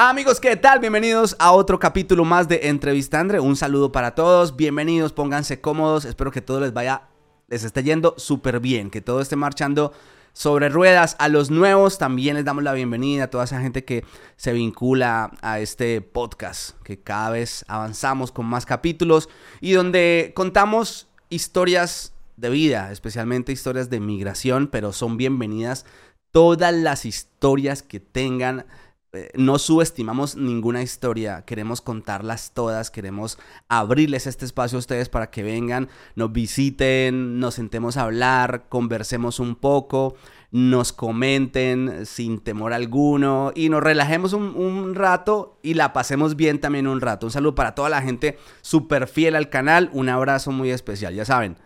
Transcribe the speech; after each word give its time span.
Amigos, 0.00 0.38
¿qué 0.38 0.54
tal? 0.54 0.78
Bienvenidos 0.78 1.34
a 1.40 1.50
otro 1.50 1.80
capítulo 1.80 2.24
más 2.24 2.46
de 2.46 2.68
Entrevista 2.68 3.18
Andre. 3.18 3.40
Un 3.40 3.56
saludo 3.56 3.90
para 3.90 4.14
todos, 4.14 4.54
bienvenidos, 4.54 5.12
pónganse 5.12 5.60
cómodos. 5.60 6.04
Espero 6.04 6.30
que 6.30 6.40
todo 6.40 6.60
les 6.60 6.72
vaya, 6.72 7.08
les 7.48 7.64
esté 7.64 7.82
yendo 7.82 8.14
súper 8.16 8.60
bien, 8.60 8.90
que 8.90 9.00
todo 9.00 9.20
esté 9.20 9.34
marchando 9.34 9.92
sobre 10.32 10.68
ruedas. 10.68 11.16
A 11.18 11.26
los 11.26 11.50
nuevos 11.50 11.98
también 11.98 12.36
les 12.36 12.44
damos 12.44 12.62
la 12.62 12.74
bienvenida 12.74 13.24
a 13.24 13.30
toda 13.30 13.42
esa 13.42 13.60
gente 13.60 13.84
que 13.84 14.04
se 14.36 14.52
vincula 14.52 15.32
a 15.42 15.58
este 15.58 16.00
podcast, 16.00 16.80
que 16.84 17.00
cada 17.00 17.30
vez 17.30 17.64
avanzamos 17.66 18.30
con 18.30 18.46
más 18.46 18.66
capítulos 18.66 19.28
y 19.60 19.72
donde 19.72 20.30
contamos 20.36 21.08
historias 21.28 22.14
de 22.36 22.50
vida, 22.50 22.92
especialmente 22.92 23.50
historias 23.50 23.90
de 23.90 23.98
migración, 23.98 24.68
pero 24.68 24.92
son 24.92 25.16
bienvenidas 25.16 25.86
todas 26.30 26.72
las 26.72 27.04
historias 27.04 27.82
que 27.82 27.98
tengan 27.98 28.66
eh, 29.14 29.30
no 29.34 29.58
subestimamos 29.58 30.36
ninguna 30.36 30.82
historia, 30.82 31.42
queremos 31.46 31.80
contarlas 31.80 32.52
todas, 32.52 32.90
queremos 32.90 33.38
abrirles 33.68 34.26
este 34.26 34.44
espacio 34.44 34.76
a 34.76 34.80
ustedes 34.80 35.08
para 35.08 35.30
que 35.30 35.42
vengan, 35.42 35.88
nos 36.14 36.30
visiten, 36.30 37.40
nos 37.40 37.54
sentemos 37.54 37.96
a 37.96 38.02
hablar, 38.02 38.66
conversemos 38.68 39.40
un 39.40 39.56
poco, 39.56 40.14
nos 40.50 40.92
comenten 40.92 42.04
sin 42.04 42.38
temor 42.40 42.74
alguno 42.74 43.52
y 43.54 43.70
nos 43.70 43.82
relajemos 43.82 44.34
un, 44.34 44.94
rato 44.94 45.58
y 45.62 45.72
la 45.72 45.94
pasemos 45.94 46.36
bien 46.36 46.60
también 46.60 46.86
un 46.86 47.00
rato. 47.00 47.24
Un 47.24 47.32
saludo 47.32 47.54
para 47.54 47.74
toda 47.74 47.88
la 47.88 48.02
gente 48.02 48.38
súper 48.60 49.08
fiel 49.08 49.36
al 49.36 49.48
canal, 49.48 49.88
un 49.94 50.10
abrazo 50.10 50.52
muy 50.52 50.70
especial, 50.70 51.14
ya 51.14 51.24
saben, 51.24 51.56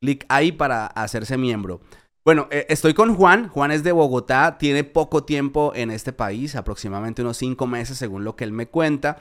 clic 0.00 0.26
ahí 0.28 0.50
para 0.50 0.86
hacerse 0.86 1.36
miembro. 1.36 1.80
Bueno, 2.26 2.48
eh, 2.50 2.66
estoy 2.70 2.92
con 2.92 3.14
Juan. 3.14 3.48
Juan 3.50 3.70
es 3.70 3.84
de 3.84 3.92
Bogotá, 3.92 4.58
tiene 4.58 4.82
poco 4.82 5.22
tiempo 5.22 5.70
en 5.76 5.92
este 5.92 6.12
país, 6.12 6.56
aproximadamente 6.56 7.22
unos 7.22 7.36
cinco 7.36 7.68
meses 7.68 7.98
según 7.98 8.24
lo 8.24 8.34
que 8.34 8.42
él 8.42 8.50
me 8.50 8.66
cuenta. 8.66 9.18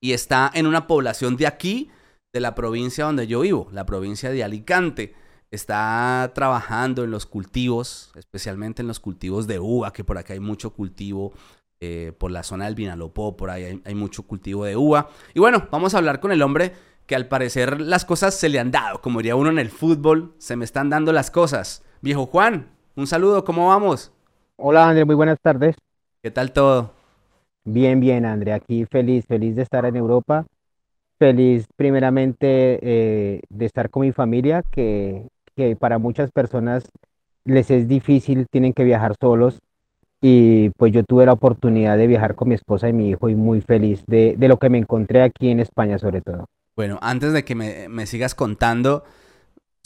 Y 0.00 0.12
está 0.12 0.48
en 0.54 0.68
una 0.68 0.86
población 0.86 1.36
de 1.36 1.48
aquí, 1.48 1.90
de 2.32 2.38
la 2.38 2.54
provincia 2.54 3.06
donde 3.06 3.26
yo 3.26 3.40
vivo, 3.40 3.66
la 3.72 3.86
provincia 3.86 4.30
de 4.30 4.44
Alicante. 4.44 5.16
Está 5.50 6.30
trabajando 6.32 7.02
en 7.02 7.10
los 7.10 7.26
cultivos, 7.26 8.12
especialmente 8.14 8.82
en 8.82 8.88
los 8.88 9.00
cultivos 9.00 9.48
de 9.48 9.58
uva, 9.58 9.92
que 9.92 10.04
por 10.04 10.16
acá 10.16 10.32
hay 10.34 10.40
mucho 10.40 10.70
cultivo. 10.74 11.32
Eh, 11.80 12.12
por 12.16 12.30
la 12.30 12.44
zona 12.44 12.66
del 12.66 12.76
Vinalopó, 12.76 13.36
por 13.36 13.50
ahí 13.50 13.64
hay, 13.64 13.82
hay 13.84 13.94
mucho 13.96 14.22
cultivo 14.22 14.64
de 14.64 14.76
uva. 14.76 15.10
Y 15.34 15.40
bueno, 15.40 15.66
vamos 15.72 15.92
a 15.94 15.98
hablar 15.98 16.20
con 16.20 16.30
el 16.30 16.40
hombre 16.40 16.72
que 17.06 17.16
al 17.16 17.26
parecer 17.26 17.80
las 17.80 18.04
cosas 18.04 18.36
se 18.36 18.48
le 18.48 18.60
han 18.60 18.70
dado, 18.70 19.00
como 19.00 19.18
diría 19.18 19.34
uno 19.34 19.50
en 19.50 19.58
el 19.58 19.70
fútbol, 19.70 20.36
se 20.38 20.54
me 20.54 20.64
están 20.64 20.88
dando 20.88 21.12
las 21.12 21.32
cosas. 21.32 21.82
Viejo 22.02 22.26
Juan, 22.26 22.66
un 22.94 23.06
saludo, 23.06 23.44
¿cómo 23.44 23.68
vamos? 23.68 24.12
Hola 24.56 24.88
André, 24.88 25.04
muy 25.04 25.14
buenas 25.14 25.38
tardes. 25.40 25.76
¿Qué 26.22 26.30
tal 26.30 26.52
todo? 26.52 26.92
Bien, 27.64 28.00
bien 28.00 28.26
André, 28.26 28.52
aquí 28.52 28.84
feliz, 28.84 29.24
feliz 29.26 29.56
de 29.56 29.62
estar 29.62 29.84
en 29.86 29.96
Europa, 29.96 30.44
feliz 31.18 31.66
primeramente 31.74 32.78
eh, 32.82 33.40
de 33.48 33.66
estar 33.66 33.90
con 33.90 34.02
mi 34.02 34.12
familia, 34.12 34.62
que, 34.70 35.26
para 35.78 35.98
muchas 35.98 36.30
personas 36.30 36.84
les 37.44 37.70
es 37.70 37.88
difícil, 37.88 38.46
tienen 38.50 38.74
que 38.74 38.84
viajar 38.84 39.14
solos 39.18 39.58
y 40.20 40.70
pues 40.70 40.92
yo 40.92 41.02
tuve 41.02 41.24
la 41.24 41.32
oportunidad 41.32 41.96
de 41.96 42.06
viajar 42.06 42.34
con 42.34 42.48
mi 42.48 42.54
esposa 42.54 42.88
y 42.88 42.92
mi 42.92 43.10
hijo 43.10 43.28
y 43.30 43.34
muy 43.34 43.62
feliz 43.62 44.04
de, 44.06 44.34
de 44.36 44.48
lo 44.48 44.58
que 44.58 44.68
me 44.68 44.78
encontré 44.78 45.22
aquí 45.22 45.48
en 45.48 45.60
España 45.60 45.98
sobre 45.98 46.20
todo. 46.20 46.46
Bueno, 46.76 46.98
antes 47.00 47.32
de 47.32 47.44
que 47.44 47.54
me, 47.54 47.88
me 47.88 48.06
sigas 48.06 48.34
contando, 48.34 49.04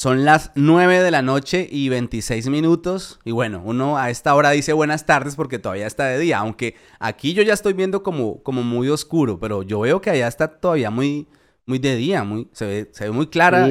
son 0.01 0.25
las 0.25 0.51
9 0.55 1.03
de 1.03 1.11
la 1.11 1.21
noche 1.21 1.69
y 1.71 1.91
26 1.91 2.49
minutos. 2.49 3.21
Y 3.23 3.33
bueno, 3.33 3.61
uno 3.63 3.99
a 3.99 4.09
esta 4.09 4.35
hora 4.35 4.49
dice 4.49 4.73
buenas 4.73 5.05
tardes 5.05 5.37
porque 5.37 5.59
todavía 5.59 5.87
está 5.87 6.07
de 6.07 6.19
día. 6.19 6.39
Aunque 6.39 6.75
aquí 6.99 7.35
yo 7.35 7.43
ya 7.43 7.53
estoy 7.53 7.75
viendo 7.75 8.03
como, 8.03 8.43
como 8.43 8.63
muy 8.63 8.89
oscuro, 8.89 9.39
pero 9.39 9.63
yo 9.63 9.81
veo 9.81 10.01
que 10.01 10.09
allá 10.09 10.27
está 10.27 10.49
todavía 10.49 10.91
muy, 10.91 11.29
muy 11.67 11.79
de 11.79 11.97
día. 11.97 12.25
Muy, 12.25 12.49
se, 12.53 12.65
ve, 12.65 12.89
se 12.93 13.05
ve 13.05 13.11
muy 13.11 13.27
clara 13.27 13.69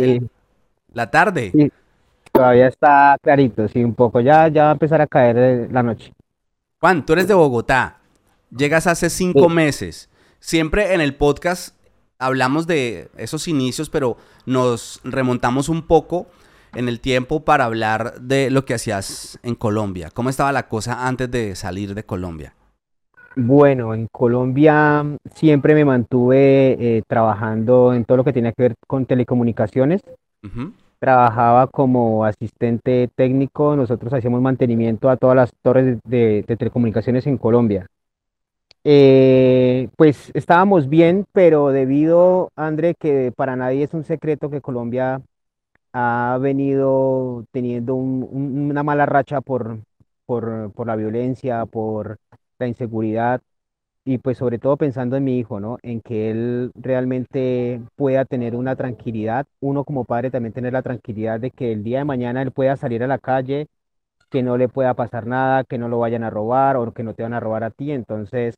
la 0.94 1.09
tarde. 1.09 1.50
Sí, 1.52 1.72
todavía 2.31 2.68
está 2.68 3.18
clarito, 3.23 3.68
sí, 3.68 3.84
un 3.84 3.95
poco. 3.95 4.22
Ya, 4.22 4.50
ya 4.50 4.66
va 4.66 4.69
a 4.69 4.73
empezar 4.73 5.01
a 5.01 5.07
caer 5.07 5.35
eh, 5.35 5.68
la 5.72 5.81
noche. 5.81 6.13
Juan, 6.79 7.07
tú 7.07 7.13
eres 7.13 7.28
de 7.28 7.34
Bogotá. 7.34 8.01
Llegas 8.56 8.85
hace 8.85 9.09
cinco 9.09 9.50
meses. 9.50 10.12
Siempre 10.39 10.94
en 10.94 11.01
el 11.01 11.16
podcast 11.16 11.75
hablamos 12.19 12.68
de 12.68 13.09
esos 13.18 13.47
inicios, 13.47 13.90
pero 13.90 14.18
nos 14.46 15.02
remontamos 15.03 15.69
un 15.69 15.81
poco 15.81 16.28
en 16.75 16.88
el 16.88 17.00
tiempo 17.00 17.44
para 17.44 17.66
hablar 17.66 18.22
de 18.22 18.52
lo 18.52 18.66
que 18.66 18.75
hacías 18.75 19.40
en 19.41 19.56
Colombia. 19.56 20.12
¿Cómo 20.13 20.30
estaba 20.30 20.52
la 20.52 20.68
cosa 20.68 21.07
antes 21.07 21.31
de 21.31 21.56
salir 21.56 21.96
de 21.96 22.03
Colombia? 22.03 22.53
Bueno, 23.35 23.94
en 23.94 24.07
Colombia 24.12 25.06
siempre 25.34 25.74
me 25.74 25.85
mantuve 25.85 26.97
eh, 26.97 27.03
trabajando 27.07 27.94
en 27.94 28.03
todo 28.03 28.18
lo 28.18 28.24
que 28.24 28.34
tenía 28.34 28.51
que 28.51 28.63
ver 28.63 28.75
con 28.86 29.06
telecomunicaciones. 29.06 30.01
Trabajaba 31.00 31.68
como 31.68 32.25
asistente 32.25 33.09
técnico, 33.16 33.75
nosotros 33.75 34.13
hacíamos 34.13 34.41
mantenimiento 34.41 35.09
a 35.09 35.16
todas 35.16 35.36
las 35.36 35.51
torres 35.62 36.00
de 36.03 36.44
telecomunicaciones 36.46 37.25
en 37.25 37.38
Colombia. 37.38 37.88
Eh, 38.84 39.90
pues 39.97 40.31
estábamos 40.34 40.88
bien, 40.90 41.25
pero 41.34 41.69
debido, 41.69 42.50
André, 42.56 42.95
que 42.95 43.31
para 43.35 43.56
nadie 43.56 43.84
es 43.84 43.94
un 43.94 44.03
secreto 44.06 44.50
que 44.50 44.62
Colombia 44.62 45.22
ha 45.94 46.38
venido 46.41 47.45
teniendo 47.51 47.95
una 47.95 48.84
mala 48.84 49.06
racha 49.06 49.41
por, 49.41 49.81
por, 50.25 50.72
por, 50.73 50.88
la 50.88 50.95
violencia, 50.95 51.66
por 51.66 52.19
la 52.59 52.68
inseguridad 52.68 53.41
y 54.06 54.18
pues 54.19 54.38
sobre 54.38 54.59
todo 54.59 54.78
pensando 54.78 55.18
en 55.18 55.23
mi 55.25 55.39
hijo, 55.39 55.59
¿no? 55.59 55.78
En 55.84 56.01
que 56.01 56.31
él 56.31 56.72
realmente 56.75 57.81
pueda 57.95 58.25
tener 58.25 58.56
una 58.56 58.75
tranquilidad, 58.75 59.47
uno 59.62 59.84
como 59.85 60.06
padre 60.06 60.31
también 60.31 60.53
tener 60.53 60.73
la 60.73 60.81
tranquilidad 60.84 61.39
de 61.39 61.51
que 61.51 61.72
el 61.73 61.84
día 61.84 62.00
de 62.00 62.06
mañana 62.06 62.41
él 62.41 62.51
pueda 62.51 62.75
salir 62.78 63.03
a 63.03 63.07
la 63.07 63.19
calle, 63.19 63.68
que 64.29 64.44
no 64.44 64.57
le 64.57 64.69
pueda 64.69 64.94
pasar 64.94 65.25
nada, 65.25 65.63
que 65.63 65.78
no 65.78 65.88
lo 65.88 66.00
vayan 66.00 66.23
a 66.23 66.29
robar 66.29 66.78
o 66.78 66.91
que 66.94 67.03
no 67.03 67.13
te 67.13 67.23
van 67.23 67.34
a 67.34 67.40
robar 67.40 67.63
a 67.63 67.72
ti. 67.72 67.91
Entonces, 67.91 68.56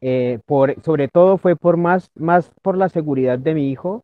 eh, 0.00 0.38
por, 0.46 0.80
sobre 0.82 1.08
todo 1.08 1.38
fue 1.38 1.56
por 1.56 1.76
más, 1.76 2.10
más 2.14 2.50
por 2.62 2.76
la 2.76 2.88
seguridad 2.88 3.38
de 3.38 3.54
mi 3.54 3.70
hijo 3.70 4.02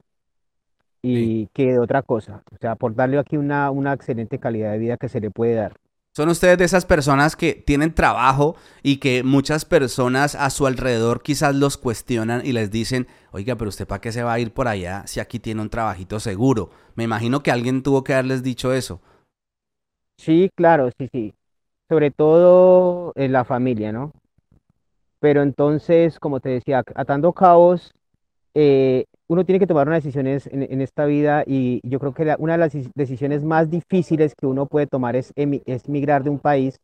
y 1.02 1.46
que 1.48 1.72
de 1.72 1.78
otra 1.78 2.02
cosa. 2.02 2.42
O 2.52 2.56
sea, 2.58 2.74
por 2.74 2.94
darle 2.94 3.18
aquí 3.18 3.36
una, 3.36 3.70
una 3.70 3.92
excelente 3.92 4.38
calidad 4.38 4.72
de 4.72 4.78
vida 4.78 4.96
que 4.96 5.08
se 5.08 5.20
le 5.20 5.30
puede 5.30 5.54
dar. 5.54 5.74
Son 6.16 6.30
ustedes 6.30 6.56
de 6.56 6.64
esas 6.64 6.86
personas 6.86 7.36
que 7.36 7.52
tienen 7.52 7.92
trabajo 7.92 8.56
y 8.82 8.96
que 8.96 9.22
muchas 9.22 9.66
personas 9.66 10.34
a 10.34 10.48
su 10.48 10.66
alrededor 10.66 11.22
quizás 11.22 11.54
los 11.54 11.76
cuestionan 11.76 12.40
y 12.42 12.52
les 12.52 12.70
dicen, 12.70 13.06
oiga, 13.32 13.56
pero 13.56 13.68
usted 13.68 13.86
para 13.86 14.00
qué 14.00 14.12
se 14.12 14.22
va 14.22 14.32
a 14.32 14.40
ir 14.40 14.50
por 14.50 14.66
allá 14.66 15.06
si 15.06 15.20
aquí 15.20 15.38
tiene 15.38 15.60
un 15.60 15.68
trabajito 15.68 16.18
seguro. 16.18 16.70
Me 16.94 17.04
imagino 17.04 17.42
que 17.42 17.50
alguien 17.50 17.82
tuvo 17.82 18.02
que 18.02 18.14
haberles 18.14 18.42
dicho 18.42 18.72
eso. 18.72 19.02
Sí, 20.19 20.50
claro, 20.54 20.91
sí, 20.99 21.09
sí. 21.12 21.34
Sobre 21.88 22.10
todo 22.10 23.12
en 23.16 23.32
la 23.32 23.44
familia, 23.44 23.93
¿no? 23.93 24.12
Pero 25.21 25.43
entonces, 25.43 26.19
como 26.19 26.41
te 26.41 26.50
decía, 26.50 26.82
atando 26.94 27.32
caos, 27.32 27.93
eh, 28.54 29.04
uno 29.28 29.44
tiene 29.44 29.59
que 29.59 29.66
tomar 29.66 29.87
unas 29.87 30.03
decisiones 30.03 30.49
en, 30.50 30.81
esta 30.81 31.04
vida 31.04 31.44
y 31.47 31.81
yo 31.82 31.99
creo 31.99 32.15
que 32.15 32.34
una 32.38 32.53
de 32.53 32.59
las 32.59 32.72
decisiones 32.94 33.44
más 33.44 33.71
difíciles 33.71 34.34
que 34.34 34.47
uno 34.47 34.66
puede 34.66 34.87
tomar 34.87 35.16
es, 35.16 35.32
es 35.37 35.88
migrar 35.88 36.22
de 36.25 36.31
un 36.31 36.38
país 36.38 36.78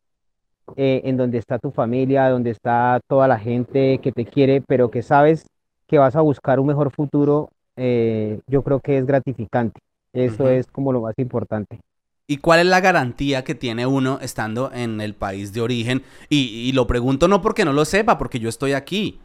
eh, 0.77 1.03
en 1.05 1.17
donde 1.17 1.39
está 1.39 1.59
tu 1.59 1.71
familia, 1.71 2.29
donde 2.29 2.51
está 2.51 3.01
toda 3.07 3.29
la 3.29 3.39
gente 3.39 3.99
que 3.99 4.13
te 4.13 4.25
quiere, 4.25 4.61
pero 4.61 4.91
que 4.91 5.03
sabes 5.03 5.47
que 5.87 5.99
vas 5.99 6.17
a 6.17 6.21
buscar 6.21 6.59
un 6.61 6.67
mejor 6.67 6.91
futuro, 6.91 7.51
eh, 7.77 8.41
yo 8.47 8.63
creo 8.63 8.81
que 8.81 8.99
es 8.99 9.07
gratificante. 9.07 9.81
Eso 10.13 10.49
es 10.49 10.67
como 10.67 10.93
lo 10.93 11.03
más 11.03 11.15
importante. 11.19 11.79
¿Y 12.27 12.39
cuál 12.39 12.61
es 12.61 12.67
la 12.67 12.81
garantía 12.81 13.45
que 13.45 13.55
tiene 13.55 13.87
uno 13.87 14.19
estando 14.21 14.71
en 14.73 15.01
el 15.01 15.15
país 15.15 15.53
de 15.53 15.61
origen? 15.61 16.03
Y, 16.29 16.73
lo 16.73 16.87
pregunto 16.87 17.29
no 17.29 17.43
porque 17.43 17.65
no 17.65 17.73
lo 17.73 17.85
sepa, 17.85 18.19
porque 18.19 18.39
yo 18.39 18.49
estoy 18.49 18.73
aquí. 18.73 19.21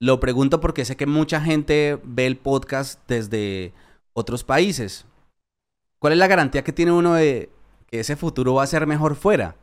Lo 0.00 0.18
pregunto 0.18 0.60
porque 0.60 0.84
sé 0.84 0.96
que 0.96 1.06
mucha 1.06 1.40
gente 1.40 1.98
ve 2.02 2.26
el 2.26 2.36
podcast 2.36 3.00
desde 3.08 3.72
otros 4.12 4.42
países. 4.42 5.06
¿Cuál 6.00 6.14
es 6.14 6.18
la 6.18 6.26
garantía 6.26 6.64
que 6.64 6.72
tiene 6.72 6.90
uno 6.90 7.14
de 7.14 7.48
que 7.86 8.00
ese 8.00 8.16
futuro 8.16 8.54
va 8.54 8.64
a 8.64 8.66
ser 8.66 8.86
mejor 8.86 9.14
fuera? 9.14 9.54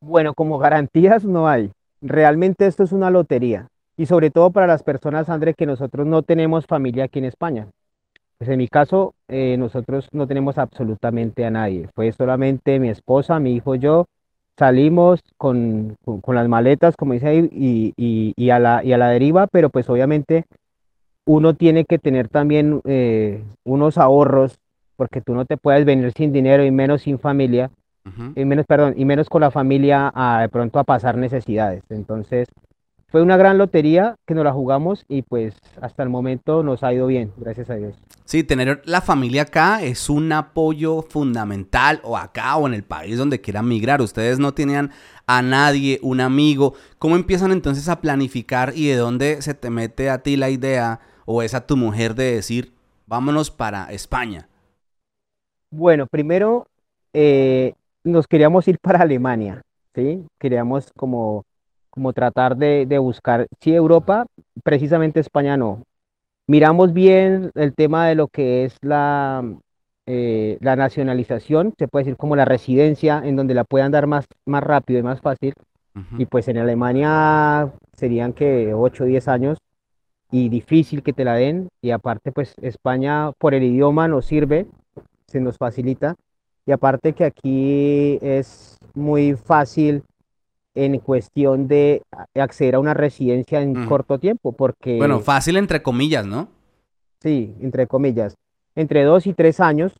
Bueno, 0.00 0.34
como 0.34 0.58
garantías 0.58 1.24
no 1.24 1.48
hay. 1.48 1.72
Realmente 2.00 2.66
esto 2.66 2.84
es 2.84 2.92
una 2.92 3.10
lotería. 3.10 3.66
Y 3.96 4.06
sobre 4.06 4.30
todo 4.30 4.50
para 4.50 4.68
las 4.68 4.82
personas, 4.82 5.28
André, 5.28 5.54
que 5.54 5.66
nosotros 5.66 6.06
no 6.06 6.22
tenemos 6.22 6.66
familia 6.66 7.04
aquí 7.04 7.18
en 7.18 7.24
España. 7.26 7.68
Pues 8.42 8.50
en 8.50 8.58
mi 8.58 8.66
caso, 8.66 9.14
eh, 9.28 9.56
nosotros 9.56 10.08
no 10.10 10.26
tenemos 10.26 10.58
absolutamente 10.58 11.44
a 11.44 11.50
nadie. 11.52 11.88
Fue 11.94 12.10
solamente 12.10 12.80
mi 12.80 12.88
esposa, 12.88 13.38
mi 13.38 13.54
hijo, 13.54 13.76
yo. 13.76 14.06
Salimos 14.58 15.20
con, 15.36 15.94
con, 16.04 16.34
las 16.34 16.48
maletas, 16.48 16.96
como 16.96 17.12
dice 17.12 17.28
ahí, 17.28 17.48
y, 17.52 18.34
y, 18.36 18.50
a 18.50 18.58
la, 18.58 18.82
y 18.82 18.94
a 18.94 18.98
la 18.98 19.10
deriva, 19.10 19.46
pero 19.46 19.70
pues 19.70 19.88
obviamente 19.88 20.46
uno 21.24 21.54
tiene 21.54 21.84
que 21.84 22.00
tener 22.00 22.26
también 22.26 22.80
eh, 22.82 23.44
unos 23.62 23.96
ahorros, 23.96 24.58
porque 24.96 25.20
tú 25.20 25.36
no 25.36 25.44
te 25.44 25.56
puedes 25.56 25.84
venir 25.84 26.12
sin 26.16 26.32
dinero 26.32 26.64
y 26.64 26.72
menos 26.72 27.02
sin 27.02 27.20
familia, 27.20 27.70
y 28.34 28.44
menos, 28.44 28.66
perdón, 28.66 28.94
y 28.96 29.04
menos 29.04 29.28
con 29.28 29.42
la 29.42 29.52
familia 29.52 30.10
a, 30.12 30.40
de 30.40 30.48
pronto 30.48 30.80
a 30.80 30.84
pasar 30.84 31.16
necesidades. 31.16 31.84
Entonces, 31.90 32.48
fue 33.12 33.20
una 33.20 33.36
gran 33.36 33.58
lotería 33.58 34.16
que 34.26 34.34
nos 34.34 34.42
la 34.42 34.54
jugamos 34.54 35.04
y 35.06 35.20
pues 35.20 35.54
hasta 35.82 36.02
el 36.02 36.08
momento 36.08 36.62
nos 36.62 36.82
ha 36.82 36.94
ido 36.94 37.06
bien, 37.06 37.30
gracias 37.36 37.68
a 37.68 37.74
Dios. 37.74 37.94
Sí, 38.24 38.42
tener 38.42 38.80
la 38.86 39.02
familia 39.02 39.42
acá 39.42 39.82
es 39.82 40.08
un 40.08 40.32
apoyo 40.32 41.02
fundamental, 41.02 42.00
o 42.04 42.16
acá 42.16 42.56
o 42.56 42.66
en 42.66 42.72
el 42.72 42.84
país 42.84 43.18
donde 43.18 43.42
quieran 43.42 43.68
migrar. 43.68 44.00
Ustedes 44.00 44.38
no 44.38 44.54
tenían 44.54 44.92
a 45.26 45.42
nadie, 45.42 46.00
un 46.02 46.22
amigo. 46.22 46.72
¿Cómo 46.98 47.16
empiezan 47.16 47.52
entonces 47.52 47.86
a 47.90 48.00
planificar 48.00 48.72
y 48.74 48.88
de 48.88 48.96
dónde 48.96 49.42
se 49.42 49.52
te 49.52 49.68
mete 49.68 50.08
a 50.08 50.22
ti 50.22 50.36
la 50.36 50.48
idea 50.48 51.00
o 51.26 51.42
es 51.42 51.52
a 51.52 51.66
tu 51.66 51.76
mujer 51.76 52.14
de 52.14 52.36
decir, 52.36 52.72
vámonos 53.06 53.50
para 53.50 53.92
España? 53.92 54.48
Bueno, 55.70 56.06
primero 56.06 56.66
eh, 57.12 57.74
nos 58.04 58.26
queríamos 58.26 58.66
ir 58.68 58.78
para 58.78 59.02
Alemania, 59.02 59.60
¿sí? 59.94 60.24
Queríamos 60.38 60.90
como 60.96 61.44
como 61.92 62.14
tratar 62.14 62.56
de, 62.56 62.98
buscar, 62.98 63.46
si 63.60 63.74
Europa, 63.74 64.26
precisamente 64.64 65.20
España 65.20 65.58
no. 65.58 65.82
Miramos 66.46 66.94
bien 66.94 67.50
el 67.54 67.74
tema 67.74 68.06
de 68.06 68.14
lo 68.14 68.28
que 68.28 68.64
es 68.64 68.76
la, 68.80 69.44
eh, 70.06 70.56
la 70.60 70.74
nacionalización, 70.74 71.74
se 71.78 71.88
puede 71.88 72.06
decir 72.06 72.16
como 72.16 72.34
la 72.34 72.46
residencia, 72.46 73.20
en 73.22 73.36
donde 73.36 73.52
la 73.52 73.64
puedan 73.64 73.92
dar 73.92 74.06
más, 74.06 74.24
más 74.46 74.64
rápido 74.64 75.00
y 75.00 75.02
más 75.02 75.20
fácil. 75.20 75.52
Y 76.16 76.24
pues 76.24 76.48
en 76.48 76.56
Alemania 76.56 77.70
serían 77.92 78.32
que 78.32 78.72
8 78.72 79.04
o 79.04 79.06
10 79.06 79.28
años 79.28 79.58
y 80.30 80.48
difícil 80.48 81.02
que 81.02 81.12
te 81.12 81.24
la 81.24 81.34
den. 81.34 81.68
Y 81.82 81.90
aparte, 81.90 82.32
pues 82.32 82.54
España 82.62 83.32
por 83.32 83.52
el 83.52 83.62
idioma 83.62 84.08
nos 84.08 84.24
sirve, 84.24 84.66
se 85.26 85.40
nos 85.40 85.58
facilita. 85.58 86.16
Y 86.64 86.72
aparte 86.72 87.12
que 87.12 87.26
aquí 87.26 88.18
es 88.22 88.78
muy 88.94 89.34
fácil 89.34 90.02
en 90.74 90.98
cuestión 90.98 91.68
de 91.68 92.02
acceder 92.34 92.76
a 92.76 92.80
una 92.80 92.94
residencia 92.94 93.60
en 93.60 93.86
corto 93.86 94.18
tiempo, 94.18 94.52
porque... 94.52 94.96
Bueno, 94.96 95.20
fácil 95.20 95.56
entre 95.56 95.82
comillas, 95.82 96.26
¿no? 96.26 96.48
Sí, 97.20 97.54
entre 97.60 97.86
comillas. 97.86 98.34
Entre 98.74 99.04
dos 99.04 99.26
y 99.26 99.34
tres 99.34 99.60
años, 99.60 99.92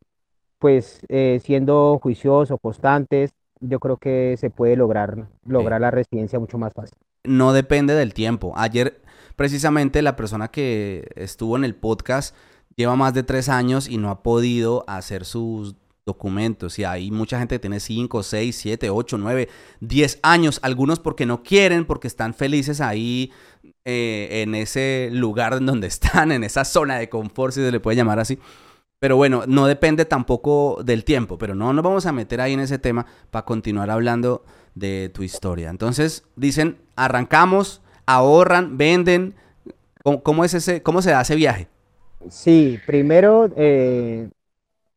pues 0.59 1.01
eh, 1.09 1.41
siendo 1.45 1.99
juiciosos, 2.03 2.59
constantes, 2.61 3.33
yo 3.61 3.79
creo 3.81 3.97
que 3.97 4.37
se 4.39 4.51
puede 4.51 4.77
lograr, 4.77 5.29
lograr 5.47 5.81
la 5.81 5.91
residencia 5.91 6.39
mucho 6.39 6.59
más 6.59 6.73
fácil. 6.73 6.97
No 7.25 7.53
depende 7.53 7.95
del 7.95 8.15
tiempo. 8.15 8.53
Ayer, 8.57 9.01
precisamente, 9.37 10.03
la 10.03 10.17
persona 10.17 10.49
que 10.49 11.09
estuvo 11.15 11.57
en 11.57 11.65
el 11.65 11.75
podcast 11.75 12.35
lleva 12.77 12.97
más 12.97 13.15
de 13.15 13.23
tres 13.23 13.49
años 13.49 13.89
y 13.89 13.99
no 13.99 14.11
ha 14.11 14.23
podido 14.23 14.85
hacer 14.89 15.25
sus 15.25 15.77
documentos 16.04 16.78
y 16.78 16.84
hay 16.84 17.10
mucha 17.10 17.38
gente 17.38 17.56
que 17.56 17.60
tiene 17.60 17.81
5, 17.81 18.22
6, 18.22 18.56
7, 18.56 18.90
8, 18.90 19.19
9, 19.19 19.49
10 19.81 20.19
años, 20.22 20.58
algunos 20.62 20.99
porque 20.99 21.26
no 21.26 21.43
quieren, 21.43 21.84
porque 21.84 22.08
están 22.08 22.34
felices 22.34 22.81
ahí 22.81 23.32
eh, 23.84 24.43
en 24.43 24.54
ese 24.54 25.10
lugar 25.12 25.54
en 25.54 25.66
donde 25.66 25.87
están, 25.88 26.32
en 26.32 26.44
esa 26.44 26.64
zona 26.64 26.99
de 26.99 27.08
confort, 27.08 27.54
si 27.54 27.60
se 27.60 27.70
le 27.70 27.81
puede 27.81 27.96
llamar 27.96 28.19
así. 28.19 28.38
Pero 28.99 29.16
bueno, 29.16 29.44
no 29.49 29.66
depende 29.66 30.04
tampoco 30.04 30.81
del 30.84 31.04
tiempo, 31.04 31.37
pero 31.37 31.56
no 31.56 31.72
nos 31.72 31.84
vamos 31.84 32.06
a 32.06 32.12
meter 32.12 32.40
ahí 32.40 32.52
en 32.52 32.60
ese 32.60 32.78
tema 32.78 33.04
para 33.32 33.44
continuar 33.44 33.90
hablando 33.90 34.44
de 34.76 35.10
tu 35.12 35.25
historia. 35.25 35.70
Entonces, 35.70 36.25
dicen, 36.37 36.78
arrancamos, 36.94 37.82
ahorran, 38.06 38.78
venden. 38.78 39.34
¿Cómo, 40.22 40.44
es 40.44 40.54
ese, 40.54 40.82
cómo 40.82 41.02
se 41.02 41.10
da 41.10 41.22
ese 41.22 41.34
viaje? 41.37 41.69
Sí, 42.28 42.78
primero 42.87 43.50
eh, 43.56 44.28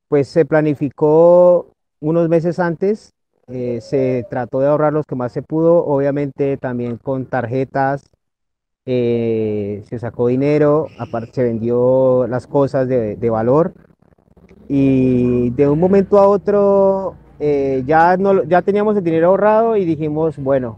pues 0.07 0.27
se 0.27 0.45
planificó 0.45 1.67
unos 1.99 2.29
meses 2.29 2.59
antes, 2.59 3.11
eh, 3.47 3.79
se 3.81 4.25
trató 4.29 4.59
de 4.59 4.67
ahorrar 4.67 4.93
los 4.93 5.05
que 5.05 5.15
más 5.15 5.31
se 5.31 5.41
pudo, 5.41 5.85
obviamente 5.85 6.57
también 6.57 6.97
con 6.97 7.25
tarjetas, 7.25 8.09
eh, 8.85 9.83
se 9.87 9.99
sacó 9.99 10.27
dinero, 10.27 10.87
aparte 10.99 11.31
se 11.33 11.43
vendió 11.43 12.27
las 12.27 12.45
cosas 12.47 12.87
de, 12.87 13.29
valor 13.29 13.73
y 14.67 15.49
de 15.51 15.67
un 15.67 15.79
momento 15.79 16.19
a 16.19 16.27
otro 16.27 17.15
eh, 17.39 17.83
ya, 17.85 18.17
no, 18.17 18.43
ya 18.43 18.61
teníamos 18.61 18.95
el 18.97 19.03
dinero 19.03 19.27
ahorrado 19.27 19.75
y 19.75 19.85
dijimos, 19.85 20.37
bueno, 20.37 20.77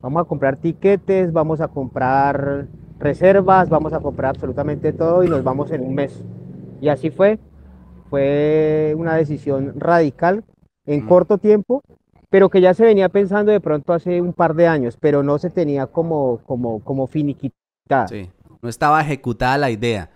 vamos 0.00 0.22
a 0.22 0.24
comprar 0.24 0.56
tiquetes, 0.56 1.32
vamos 1.32 1.60
a 1.60 1.68
comprar 1.68 2.66
reservas, 2.98 3.68
vamos 3.68 3.92
a 3.92 4.00
comprar 4.00 4.30
absolutamente 4.30 4.92
todo 4.92 5.24
y 5.24 5.28
nos 5.28 5.44
vamos 5.44 5.70
en 5.70 5.82
un 5.82 5.94
mes. 5.94 6.22
Y 6.80 6.88
así 6.88 7.10
fue 7.10 7.38
fue 8.08 8.94
una 8.96 9.14
decisión 9.16 9.74
radical 9.78 10.44
en 10.86 11.06
corto 11.06 11.38
tiempo, 11.38 11.82
pero 12.30 12.50
que 12.50 12.60
ya 12.60 12.74
se 12.74 12.84
venía 12.84 13.08
pensando 13.08 13.52
de 13.52 13.60
pronto 13.60 13.92
hace 13.92 14.20
un 14.20 14.32
par 14.32 14.54
de 14.54 14.66
años, 14.66 14.96
pero 15.00 15.22
no 15.22 15.38
se 15.38 15.50
tenía 15.50 15.86
como, 15.86 16.40
como, 16.46 16.82
como 16.82 17.06
finiquitada. 17.06 18.08
Sí, 18.08 18.30
no 18.60 18.68
estaba 18.68 19.00
ejecutada 19.00 19.58
la 19.58 19.70
idea. 19.70 20.10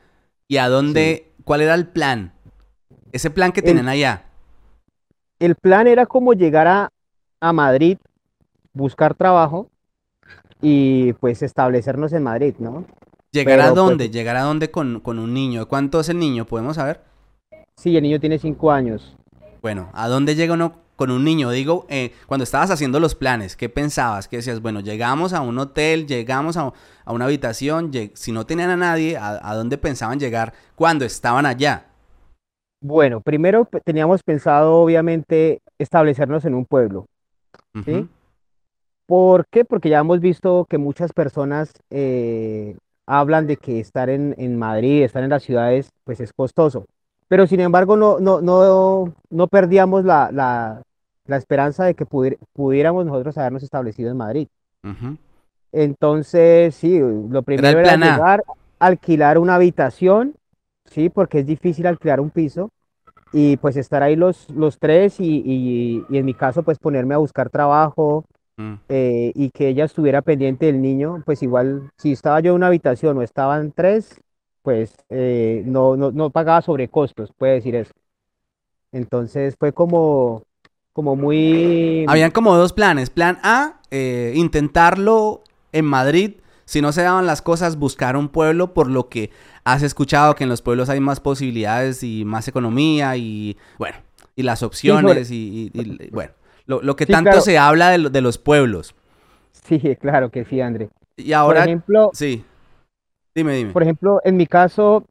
¿Y 0.47 0.57
a 0.57 0.69
dónde, 0.69 1.33
cuál 1.45 1.61
era 1.61 1.75
el 1.75 1.87
plan? 1.87 2.33
Ese 3.13 3.31
plan 3.31 3.53
que 3.53 3.63
tienen 3.63 3.89
allá. 3.89 4.25
El 5.39 5.55
plan 5.55 5.87
era 5.87 6.07
como 6.07 6.33
llegar 6.33 6.67
a, 6.67 6.91
a 7.41 7.53
Madrid, 7.53 7.99
buscar 8.73 9.15
trabajo 9.15 9.71
y 10.61 11.13
pues 11.15 11.43
establecernos 11.43 12.13
en 12.13 12.23
Madrid, 12.23 12.55
¿no? 12.59 12.85
¿Llegar 13.31 13.61
a 13.61 13.65
pues, 13.65 13.75
dónde? 13.75 14.11
¿Llegar 14.11 14.37
a 14.37 14.43
dónde 14.43 14.71
con, 14.71 15.01
con 15.01 15.19
un 15.19 15.35
niño? 15.35 15.69
¿Cuánto 15.69 16.01
es 16.01 16.09
el 16.09 16.19
niño? 16.19 16.47
¿Podemos 16.47 16.77
saber? 16.77 17.08
Sí, 17.79 17.97
el 17.97 18.03
niño 18.03 18.19
tiene 18.19 18.41
cinco 18.41 18.73
años. 18.73 19.17
Bueno, 19.63 19.89
¿a 19.93 20.09
dónde 20.09 20.35
llega 20.35 20.55
uno 20.55 20.73
con 20.97 21.13
un 21.13 21.23
niño? 21.23 21.53
Digo, 21.53 21.87
eh, 21.89 22.13
cuando 22.27 22.43
estabas 22.43 22.73
haciendo 22.73 22.99
los 22.99 23.15
planes, 23.15 23.57
¿qué 23.57 23.69
pensabas? 23.69 24.27
¿Qué 24.27 24.39
decías? 24.39 24.61
Bueno, 24.61 24.81
llegamos 24.81 25.33
a 25.33 25.43
un 25.43 25.57
hotel, 25.61 26.09
llegamos 26.09 26.57
a, 26.57 26.73
una 27.07 27.27
habitación, 27.27 27.93
si 28.15 28.33
no 28.33 28.47
tenían 28.47 28.71
a 28.71 28.77
nadie, 28.77 29.17
¿a, 29.17 29.55
dónde 29.55 29.79
pensaban 29.79 30.19
llegar 30.19 30.55
cuando 30.75 31.05
estaban 31.05 31.47
allá? 31.47 31.87
Bueno, 32.81 33.21
primero 33.21 33.69
teníamos 33.85 34.25
pensado, 34.25 34.75
obviamente, 34.75 35.61
establecernos 35.79 36.45
en 36.47 36.55
un 36.55 36.65
pueblo. 36.65 37.07
¿sí? 37.85 38.09
¿Por 39.07 39.47
qué? 39.47 39.65
Porque 39.65 39.89
ya 39.89 40.01
hemos 40.01 40.19
visto 40.19 40.67
que 40.69 40.79
muchas 40.79 41.13
personas 41.13 41.73
eh, 41.91 42.77
hablan 43.07 43.47
de 43.47 43.57
que 43.57 43.79
estar 43.79 44.11
en, 44.11 44.35
en 44.37 44.59
Madrid, 44.59 45.05
estar 45.05 45.23
en 45.23 45.31
las 45.31 45.45
ciudades, 45.45 45.91
pues 46.03 46.19
es 46.19 46.33
costoso 46.33 46.85
pero 47.29 47.47
sin 47.47 47.61
embargo 47.61 47.97
no, 47.97 48.19
no, 48.19 48.41
no, 48.41 49.15
no 49.31 49.47
perdíamos 49.47 50.05
la, 50.05 50.31
la, 50.33 50.83
la 51.27 51.37
esperanza 51.37 51.85
de 51.85 51.95
que 51.95 52.07
pudiéramos 52.07 53.07
nosotros 53.07 53.39
habernos 53.39 53.63
establecido 53.63 54.11
en 54.11 54.17
Madrid. 54.17 54.49
Entonces, 55.71 56.75
sí, 56.75 56.99
lo 56.99 57.43
primero 57.43 57.79
era, 57.79 57.97
llegar, 57.97 58.43
alquilar 58.79 59.37
una 59.39 59.57
habitación, 59.57 60.35
sí, 60.87 61.11
porque 61.11 61.41
es 61.41 61.47
difícil 61.47 61.87
alquilar 61.87 62.21
un 62.21 62.31
piso, 62.31 62.71
y 63.31 63.59
pues 63.59 63.77
estar 63.77 64.03
ahí 64.03 64.17
los, 64.17 64.49
los 64.49 64.79
tres 64.79 65.21
y, 65.21 65.43
y, 65.45 66.07
y 66.09 66.17
en 66.17 66.25
mi 66.25 66.33
caso 66.33 66.63
pues 66.63 66.79
ponerme 66.79 67.15
a 67.15 67.19
buscar 67.19 67.51
trabajo, 67.51 68.25
mm. 68.57 68.75
eh, 68.89 69.33
y 69.35 69.51
que 69.51 69.69
ella 69.69 69.85
estuviera 69.85 70.23
pendiente 70.23 70.65
del 70.65 70.81
niño, 70.81 71.23
pues 71.27 71.43
igual 71.43 71.91
si 71.99 72.13
estaba 72.13 72.41
yo 72.41 72.53
en 72.53 72.57
una 72.57 72.69
habitación 72.69 73.19
o 73.19 73.23
estaban 73.23 73.73
tres, 73.73 74.19
pues 74.69 74.95
eh, 75.09 75.63
no, 75.65 75.97
no, 75.97 76.11
no, 76.11 76.29
pagaba 76.29 76.61
sobrecostos, 76.61 77.33
puede 77.33 77.55
decir 77.55 77.75
eso. 77.75 77.95
Entonces 78.93 79.57
fue 79.59 79.73
como, 79.73 80.43
como 80.93 81.17
muy... 81.17 82.05
Habían 82.07 82.33
como 82.33 82.55
dos 82.55 82.75
planes. 82.75 83.09
Plan 83.09 83.39
A, 83.43 83.81
eh, 83.91 84.35
intentarlo 84.37 85.43
en 85.73 85.87
Madrid. 85.87 86.33
Si 86.67 86.83
no 86.83 86.93
se 86.93 87.01
daban 87.01 87.25
las 87.25 87.41
cosas, 87.41 87.79
buscar 87.79 88.15
un 88.15 88.29
pueblo, 88.29 88.75
por 88.75 88.91
lo 88.91 89.09
que 89.09 89.31
has 89.65 89.83
escuchado 89.83 90.35
que 90.35 90.45
en 90.45 90.51
los 90.51 90.61
pueblos 90.61 90.91
hay 90.91 91.01
más 91.01 91.19
posibilidades 91.19 92.03
y 92.03 92.27
más 92.27 92.47
economía 92.47 93.17
y, 93.17 93.57
bueno, 93.79 93.97
y 94.37 94.43
las 94.43 94.63
opciones 94.63 95.31
y, 95.31 95.73
bueno, 96.13 96.33
lo, 96.67 96.95
que 96.95 97.07
tanto 97.07 97.41
se 97.41 97.57
habla 97.57 97.89
de, 97.89 98.11
de, 98.11 98.21
los 98.21 98.37
pueblos. 98.37 98.95
Sí, 99.67 99.97
claro 99.99 100.31
que 100.31 100.45
sí, 100.45 100.61
André. 100.61 100.91
Y 101.17 101.33
ahora, 101.33 101.61
por 101.61 101.69
ejemplo, 101.69 102.11
sí. 102.13 102.45
Dime, 103.39 103.55
dime. 103.55 103.73
Por 103.73 103.85
ejemplo, 103.85 104.21
en 104.25 104.37
mi 104.37 104.49
caso, 104.49 105.05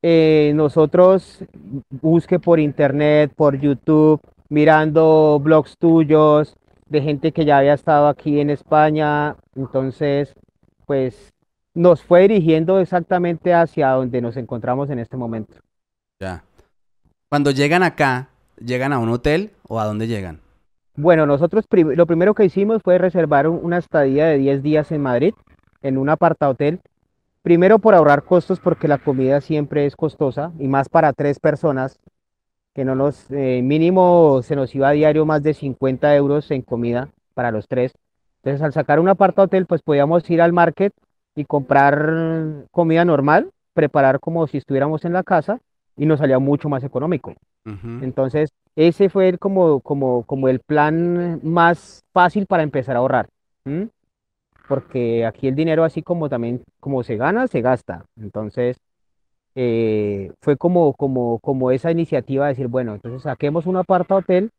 eh, 0.00 0.52
nosotros 0.54 1.44
busque 1.90 2.38
por 2.38 2.58
internet, 2.58 3.30
por 3.36 3.60
YouTube, 3.60 4.22
mirando 4.48 5.38
blogs 5.38 5.76
tuyos 5.76 6.56
de 6.86 7.02
gente 7.02 7.30
que 7.30 7.44
ya 7.44 7.58
había 7.58 7.74
estado 7.74 8.08
aquí 8.08 8.40
en 8.40 8.48
España. 8.48 9.36
Entonces, 9.54 10.32
pues 10.86 11.34
nos 11.74 12.02
fue 12.02 12.22
dirigiendo 12.22 12.80
exactamente 12.80 13.52
hacia 13.52 13.90
donde 13.90 14.22
nos 14.22 14.38
encontramos 14.38 14.88
en 14.88 15.00
este 15.00 15.18
momento. 15.18 15.58
Ya. 16.18 16.44
Cuando 17.28 17.50
llegan 17.50 17.82
acá, 17.82 18.30
¿llegan 18.56 18.94
a 18.94 18.98
un 18.98 19.10
hotel 19.10 19.50
o 19.68 19.78
a 19.78 19.84
dónde 19.84 20.06
llegan? 20.06 20.40
Bueno, 20.96 21.26
nosotros 21.26 21.66
lo 21.70 22.06
primero 22.06 22.32
que 22.32 22.46
hicimos 22.46 22.80
fue 22.82 22.96
reservar 22.96 23.46
una 23.46 23.76
estadía 23.76 24.24
de 24.24 24.38
10 24.38 24.62
días 24.62 24.90
en 24.90 25.02
Madrid, 25.02 25.34
en 25.82 25.98
un 25.98 26.08
aparta 26.08 26.48
hotel 26.48 26.80
Primero 27.48 27.78
por 27.78 27.94
ahorrar 27.94 28.24
costos 28.24 28.60
porque 28.60 28.88
la 28.88 28.98
comida 28.98 29.40
siempre 29.40 29.86
es 29.86 29.96
costosa 29.96 30.52
y 30.58 30.68
más 30.68 30.90
para 30.90 31.14
tres 31.14 31.40
personas, 31.40 31.98
que 32.74 32.84
no 32.84 32.94
nos, 32.94 33.30
eh, 33.30 33.62
mínimo 33.62 34.42
se 34.42 34.54
nos 34.54 34.74
iba 34.74 34.90
a 34.90 34.92
diario 34.92 35.24
más 35.24 35.42
de 35.42 35.54
50 35.54 36.14
euros 36.14 36.50
en 36.50 36.60
comida 36.60 37.08
para 37.32 37.50
los 37.50 37.66
tres. 37.66 37.94
Entonces, 38.42 38.60
al 38.60 38.74
sacar 38.74 39.00
un 39.00 39.08
aparta 39.08 39.40
hotel, 39.40 39.64
pues 39.64 39.80
podíamos 39.80 40.28
ir 40.28 40.42
al 40.42 40.52
market 40.52 40.92
y 41.34 41.46
comprar 41.46 42.66
comida 42.70 43.06
normal, 43.06 43.50
preparar 43.72 44.20
como 44.20 44.46
si 44.46 44.58
estuviéramos 44.58 45.06
en 45.06 45.14
la 45.14 45.22
casa 45.22 45.58
y 45.96 46.04
nos 46.04 46.18
salía 46.18 46.38
mucho 46.38 46.68
más 46.68 46.84
económico. 46.84 47.32
Entonces, 47.64 48.50
ese 48.76 49.08
fue 49.08 49.30
el 49.30 49.38
como, 49.38 49.80
como, 49.80 50.22
como 50.24 50.48
el 50.48 50.60
plan 50.60 51.40
más 51.42 52.04
fácil 52.12 52.44
para 52.44 52.62
empezar 52.62 52.96
a 52.96 52.98
ahorrar. 52.98 53.30
Porque 54.68 55.24
aquí 55.26 55.48
el 55.48 55.54
dinero, 55.54 55.82
así 55.84 56.02
como 56.02 56.28
también, 56.28 56.62
como 56.80 57.02
se 57.02 57.16
gana, 57.16 57.46
se 57.48 57.60
gasta. 57.62 58.04
Entonces, 58.20 58.76
eh, 59.54 60.30
fue 60.42 60.56
como, 60.56 60.92
como, 60.94 61.38
como 61.40 61.70
esa 61.70 61.90
iniciativa 61.90 62.44
de 62.46 62.52
decir, 62.52 62.68
bueno, 62.68 62.94
entonces 62.94 63.22
saquemos 63.22 63.66
un 63.66 63.76
aparta 63.76 64.16
hotel, 64.16 64.50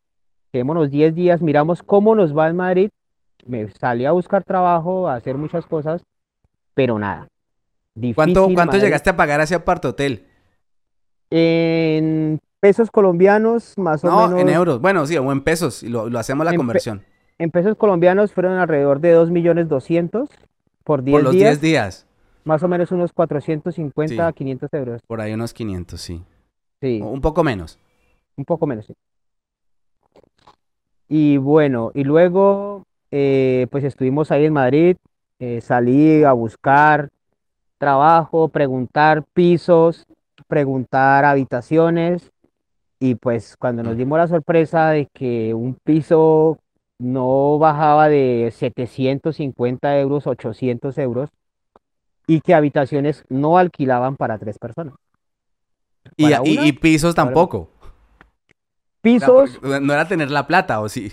quedémonos 0.52 0.90
10 0.90 1.14
días, 1.14 1.40
miramos 1.42 1.82
cómo 1.82 2.14
nos 2.14 2.36
va 2.36 2.48
en 2.48 2.56
Madrid. 2.56 2.90
Me 3.46 3.70
salí 3.70 4.04
a 4.04 4.12
buscar 4.12 4.44
trabajo, 4.44 5.08
a 5.08 5.14
hacer 5.14 5.36
muchas 5.36 5.64
cosas, 5.64 6.02
pero 6.74 6.98
nada. 6.98 7.28
¿Cuánto, 8.14 8.40
Difícil 8.40 8.54
cuánto 8.54 8.72
Madrid. 8.72 8.82
llegaste 8.82 9.10
a 9.10 9.16
pagar 9.16 9.40
ese 9.40 9.54
apartotel? 9.54 10.26
En 11.30 12.40
pesos 12.60 12.90
colombianos, 12.90 13.78
más 13.78 14.04
o 14.04 14.08
No, 14.08 14.28
menos. 14.28 14.40
en 14.40 14.48
euros. 14.50 14.80
Bueno, 14.80 15.06
sí, 15.06 15.16
o 15.16 15.32
en 15.32 15.42
pesos. 15.42 15.82
Y 15.82 15.88
lo, 15.88 16.08
lo 16.10 16.18
hacemos 16.18 16.44
la 16.44 16.50
En 16.52 16.56
conversión. 16.56 17.02
En 17.40 17.50
pesos 17.50 17.74
colombianos 17.74 18.32
fueron 18.34 18.58
alrededor 18.58 19.00
de 19.00 19.16
2.200.000 19.16 20.28
por 20.84 21.02
10 21.02 21.14
Por 21.14 21.22
los 21.24 21.32
días, 21.32 21.58
10 21.58 21.60
días. 21.62 22.06
más 22.44 22.62
o 22.62 22.68
menos 22.68 22.92
unos 22.92 23.14
450 23.14 24.14
Sí. 24.14 24.20
a 24.20 24.30
500 24.30 24.68
euros. 24.74 25.00
Por 25.06 25.22
ahí 25.22 25.32
unos 25.32 25.54
500, 25.54 25.98
sí. 25.98 26.22
Sí, 26.82 27.00
O 27.02 27.08
Un 27.08 27.22
poco 27.22 27.42
menos. 27.42 27.78
un 28.36 28.44
poco 28.44 28.66
menos. 28.66 28.84
sí. 28.84 28.94
Y 31.08 31.38
bueno, 31.38 31.92
y 31.94 32.04
luego 32.04 32.84
eh, 33.10 33.66
pues 33.70 33.84
estuvimos 33.84 34.30
ahí 34.30 34.44
en 34.44 34.52
Madrid, 34.52 34.96
eh, 35.38 35.62
salí 35.62 36.22
a 36.24 36.32
buscar 36.32 37.08
trabajo, 37.78 38.48
preguntar 38.48 39.24
pisos, 39.32 40.06
preguntar 40.46 41.24
habitaciones 41.24 42.30
y 42.98 43.14
pues 43.14 43.56
cuando 43.56 43.82
nos 43.82 43.96
dimos 43.96 44.18
la 44.18 44.28
sorpresa 44.28 44.90
de 44.90 45.06
que 45.06 45.54
un 45.54 45.74
piso 45.74 46.58
no 47.00 47.58
bajaba 47.58 48.08
de 48.08 48.52
750 48.54 49.98
euros, 49.98 50.26
800 50.26 50.98
euros 50.98 51.30
y 52.26 52.40
que 52.40 52.54
habitaciones 52.54 53.24
no 53.28 53.58
alquilaban 53.58 54.16
para 54.16 54.38
tres 54.38 54.58
personas. 54.58 54.94
Y, 56.16 56.24
¿Para 56.24 56.42
y- 56.42 56.52
una? 56.52 56.66
y 56.68 56.72
pisos 56.72 57.14
tampoco. 57.14 57.70
Pisos, 59.02 59.58
porque 59.60 59.80
no 59.80 59.92
era 59.92 60.06
tener 60.06 60.30
la 60.30 60.46
plata, 60.46 60.80
¿o 60.80 60.88
sí? 60.88 61.12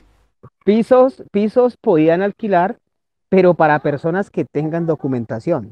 pisos, 0.66 1.24
pisos 1.32 1.78
podían 1.78 2.22
alquilar, 2.22 2.78
pero 3.30 3.54
para 3.54 3.80
personas 3.80 4.30
que 4.30 4.46
tengan 4.46 4.86
documentación, 4.86 5.72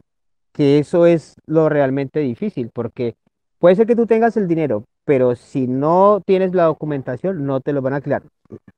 que 0.53 0.79
eso 0.79 1.05
es 1.05 1.36
lo 1.45 1.69
realmente 1.69 2.19
difícil, 2.22 2.69
porque 2.74 3.15
puede 3.60 3.75
ser 3.75 3.88
que 3.88 3.95
tú 3.95 4.05
tengas 4.05 4.38
el 4.38 4.48
dinero, 4.48 4.86
pero 5.05 5.35
si 5.35 5.67
no 5.67 6.21
tienes 6.25 6.53
la 6.53 6.65
documentación, 6.65 7.45
no 7.45 7.62
te 7.62 7.74
lo 7.74 7.81
van 7.81 7.93
a 7.93 7.95
alquilar. 7.97 8.24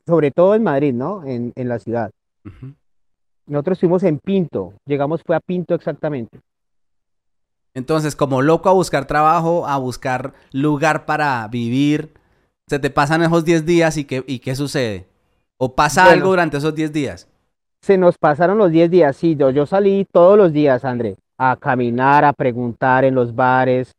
Sobre 0.05 0.31
todo 0.31 0.55
en 0.55 0.63
Madrid, 0.63 0.93
¿no? 0.93 1.23
En, 1.25 1.53
en 1.55 1.69
la 1.69 1.79
ciudad. 1.79 2.11
Nosotros 3.45 3.77
estuvimos 3.77 4.03
en 4.03 4.19
Pinto, 4.19 4.73
llegamos 4.85 5.21
fue 5.25 5.35
a 5.35 5.39
Pinto 5.39 5.73
exactamente. 5.73 6.39
Entonces, 7.73 8.15
como 8.15 8.41
loco 8.41 8.69
a 8.69 8.73
buscar 8.73 9.05
trabajo, 9.05 9.67
a 9.67 9.77
buscar 9.77 10.33
lugar 10.51 11.05
para 11.05 11.47
vivir, 11.47 12.13
se 12.67 12.79
te 12.79 12.89
pasan 12.89 13.21
esos 13.21 13.45
10 13.45 13.65
días 13.65 13.97
y 13.97 14.05
qué, 14.05 14.23
y 14.27 14.39
qué 14.39 14.55
sucede? 14.55 15.05
¿O 15.57 15.75
pasa 15.75 16.03
Bueno. 16.03 16.13
algo 16.13 16.29
durante 16.29 16.57
esos 16.57 16.73
10 16.75 16.91
días? 16.91 17.27
Se 17.81 17.97
nos 17.97 18.17
pasaron 18.17 18.57
los 18.57 18.71
10 18.71 18.89
días, 18.89 19.15
sí, 19.15 19.35
yo, 19.35 19.51
yo 19.51 19.65
salí 19.65 20.05
todos 20.11 20.37
los 20.37 20.51
días, 20.51 20.83
André, 20.83 21.15
a 21.37 21.55
caminar, 21.55 22.25
a 22.25 22.33
preguntar 22.33 23.05
en 23.05 23.15
los 23.15 23.35
bares, 23.35 23.93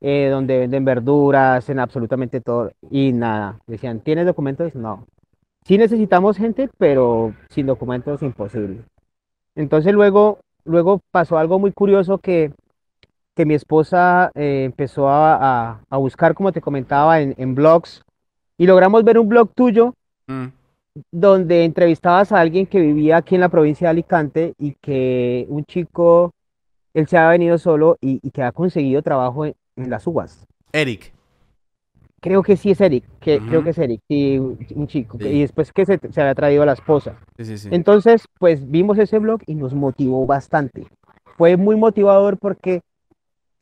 eh, 0.00 0.28
donde 0.30 0.58
venden 0.58 0.84
verduras, 0.84 1.68
en 1.70 1.78
absolutamente 1.78 2.40
todo, 2.40 2.70
y 2.90 3.12
nada. 3.12 3.58
Decían, 3.66 4.00
¿tienes 4.00 4.26
documentos? 4.26 4.74
No. 4.74 5.06
Sí 5.66 5.78
necesitamos 5.78 6.36
gente, 6.36 6.68
pero 6.78 7.32
sin 7.48 7.66
documentos 7.66 8.22
imposible. 8.22 8.82
Entonces 9.54 9.92
luego, 9.94 10.38
luego 10.64 11.00
pasó 11.10 11.38
algo 11.38 11.58
muy 11.58 11.72
curioso 11.72 12.18
que, 12.18 12.52
que 13.34 13.46
mi 13.46 13.54
esposa 13.54 14.30
eh, 14.34 14.64
empezó 14.64 15.08
a, 15.08 15.36
a- 15.70 15.80
a 15.88 15.96
buscar, 15.96 16.34
como 16.34 16.52
te 16.52 16.60
comentaba, 16.60 17.20
en, 17.20 17.34
en 17.38 17.54
blogs, 17.54 18.02
y 18.58 18.66
logramos 18.66 19.04
ver 19.04 19.18
un 19.18 19.28
blog 19.28 19.50
tuyo 19.54 19.94
Mm. 20.26 20.46
donde 21.12 21.64
entrevistabas 21.64 22.32
a 22.32 22.40
alguien 22.40 22.64
que 22.66 22.80
vivía 22.80 23.18
aquí 23.18 23.34
en 23.34 23.42
la 23.42 23.50
provincia 23.50 23.88
de 23.88 23.90
Alicante 23.90 24.54
y 24.58 24.74
que 24.80 25.44
un 25.50 25.64
chico, 25.66 26.30
él 26.94 27.06
se 27.08 27.18
había 27.18 27.30
venido 27.30 27.58
solo 27.58 27.98
y, 28.00 28.20
y 28.22 28.30
que 28.30 28.42
ha 28.42 28.52
conseguido 28.52 29.02
trabajo 29.02 29.44
en 29.44 29.54
las 29.76 30.06
uvas. 30.06 30.46
Eric. 30.72 31.12
Creo 32.20 32.42
que 32.42 32.56
sí 32.56 32.70
es 32.70 32.80
Eric, 32.80 33.04
que, 33.20 33.38
creo 33.38 33.62
que 33.62 33.70
es 33.70 33.78
Eric, 33.78 34.00
sí, 34.08 34.38
un 34.38 34.86
chico. 34.86 35.18
Sí. 35.18 35.28
Y 35.28 35.40
después 35.42 35.72
que 35.72 35.84
se, 35.84 36.00
se 36.10 36.20
había 36.22 36.34
traído 36.34 36.62
a 36.62 36.66
la 36.66 36.72
esposa. 36.72 37.16
Sí, 37.36 37.44
sí, 37.44 37.58
sí. 37.58 37.68
Entonces, 37.70 38.26
pues 38.38 38.70
vimos 38.70 38.96
ese 38.98 39.18
blog 39.18 39.42
y 39.46 39.54
nos 39.54 39.74
motivó 39.74 40.24
bastante. 40.26 40.86
Fue 41.36 41.58
muy 41.58 41.76
motivador 41.76 42.38
porque 42.38 42.80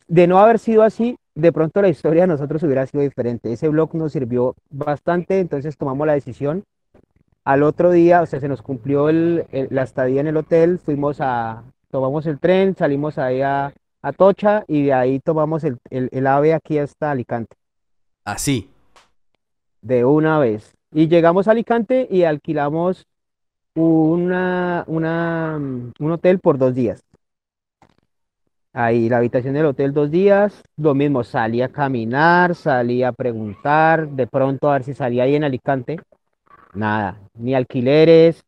de 0.06 0.26
no 0.28 0.38
haber 0.38 0.60
sido 0.60 0.84
así, 0.84 1.16
de 1.34 1.50
pronto 1.50 1.82
la 1.82 1.88
historia 1.88 2.22
de 2.22 2.28
nosotros 2.28 2.62
hubiera 2.62 2.86
sido 2.86 3.02
diferente. 3.02 3.52
Ese 3.52 3.68
blog 3.68 3.94
nos 3.96 4.12
sirvió 4.12 4.54
bastante, 4.70 5.40
entonces 5.40 5.76
tomamos 5.76 6.06
la 6.06 6.12
decisión. 6.12 6.62
Al 7.44 7.64
otro 7.64 7.90
día, 7.90 8.22
o 8.22 8.26
sea, 8.26 8.38
se 8.38 8.46
nos 8.48 8.62
cumplió 8.62 9.08
el- 9.08 9.44
el- 9.50 9.66
la 9.70 9.82
estadía 9.82 10.20
en 10.20 10.28
el 10.28 10.36
hotel, 10.36 10.78
fuimos 10.78 11.20
a, 11.20 11.64
tomamos 11.90 12.26
el 12.26 12.38
tren, 12.38 12.76
salimos 12.76 13.18
ahí 13.18 13.42
a, 13.42 13.72
a 14.02 14.12
Tocha 14.12 14.64
y 14.68 14.84
de 14.84 14.92
ahí 14.92 15.20
tomamos 15.20 15.64
el, 15.64 15.78
el, 15.90 16.08
el 16.12 16.26
ave 16.26 16.54
aquí 16.54 16.78
hasta 16.78 17.10
Alicante, 17.10 17.56
Así. 18.24 18.68
de 19.80 20.04
una 20.04 20.38
vez. 20.38 20.74
Y 20.92 21.08
llegamos 21.08 21.48
a 21.48 21.52
Alicante 21.52 22.06
y 22.10 22.24
alquilamos 22.24 23.06
una, 23.74 24.84
una, 24.86 25.58
mm, 25.58 25.92
un 26.00 26.10
hotel 26.12 26.38
por 26.40 26.58
dos 26.58 26.74
días. 26.74 27.02
Ahí, 28.74 29.08
la 29.10 29.18
habitación 29.18 29.54
del 29.54 29.66
hotel 29.66 29.92
dos 29.92 30.10
días, 30.10 30.62
lo 30.78 30.94
mismo, 30.94 31.24
salí 31.24 31.60
a 31.60 31.68
caminar, 31.68 32.54
salí 32.54 33.02
a 33.02 33.12
preguntar, 33.12 34.08
de 34.08 34.26
pronto 34.26 34.70
a 34.70 34.74
ver 34.74 34.84
si 34.84 34.94
salía 34.94 35.24
ahí 35.24 35.34
en 35.34 35.44
Alicante. 35.44 36.00
Nada, 36.74 37.18
ni 37.34 37.54
alquileres, 37.54 38.42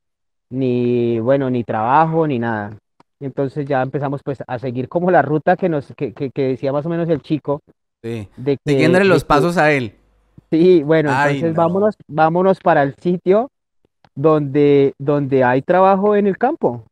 ni, 0.49 1.21
bueno, 1.21 1.51
ni 1.51 1.63
trabajo, 1.63 2.27
ni 2.27 2.39
nada. 2.39 2.79
Entonces 3.25 3.67
ya 3.67 3.81
empezamos 3.81 4.23
pues 4.23 4.39
a 4.47 4.59
seguir 4.59 4.89
como 4.89 5.11
la 5.11 5.23
ruta 5.23 5.57
que 5.57 5.69
nos, 5.71 5.93
que, 5.97 6.13
que, 6.13 6.31
que 6.31 6.43
decía 6.49 6.73
más 6.73 6.85
o 6.85 6.89
menos 6.91 7.09
el 7.09 7.23
chico, 7.23 7.61
Sí. 8.03 8.29
de 8.37 8.59
que, 8.63 8.89
de 8.89 9.05
los 9.05 9.25
pasos 9.25 9.57
a 9.57 9.73
él. 9.73 9.95
Sí, 10.51 10.83
bueno, 10.83 11.11
Ay, 11.11 11.37
entonces 11.37 11.57
no. 11.57 11.63
vámonos, 11.63 11.95
vámonos 12.07 12.61
para 12.61 12.83
el 12.83 12.95
sitio 12.97 13.51
donde, 14.15 14.93
donde 14.99 15.43
hay 15.43 15.63
trabajo 15.63 16.15
en 16.17 16.27
el 16.27 16.37
campo. 16.37 16.85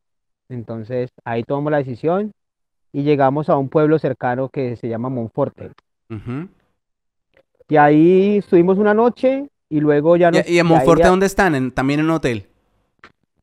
Entonces 0.48 1.10
ahí 1.24 1.42
tomamos 1.44 1.70
la 1.70 1.78
decisión 1.78 2.32
y 2.92 3.02
llegamos 3.02 3.50
a 3.50 3.56
un 3.58 3.68
pueblo 3.68 3.98
cercano 3.98 4.48
que 4.48 4.76
se 4.76 4.88
llama 4.88 5.10
Monforte. 5.10 5.70
Y 7.68 7.76
ahí 7.76 8.38
estuvimos 8.38 8.78
una 8.78 8.94
noche 8.94 9.48
y 9.68 9.80
luego 9.80 10.16
ya 10.16 10.30
nos, 10.30 10.48
¿Y, 10.48 10.54
y 10.54 10.58
en 10.58 10.66
Monforte 10.66 11.02
ya- 11.04 11.08
dónde 11.10 11.26
están? 11.26 11.54
En- 11.54 11.70
también 11.72 12.00
en 12.00 12.06
un 12.06 12.12
hotel. 12.12 12.46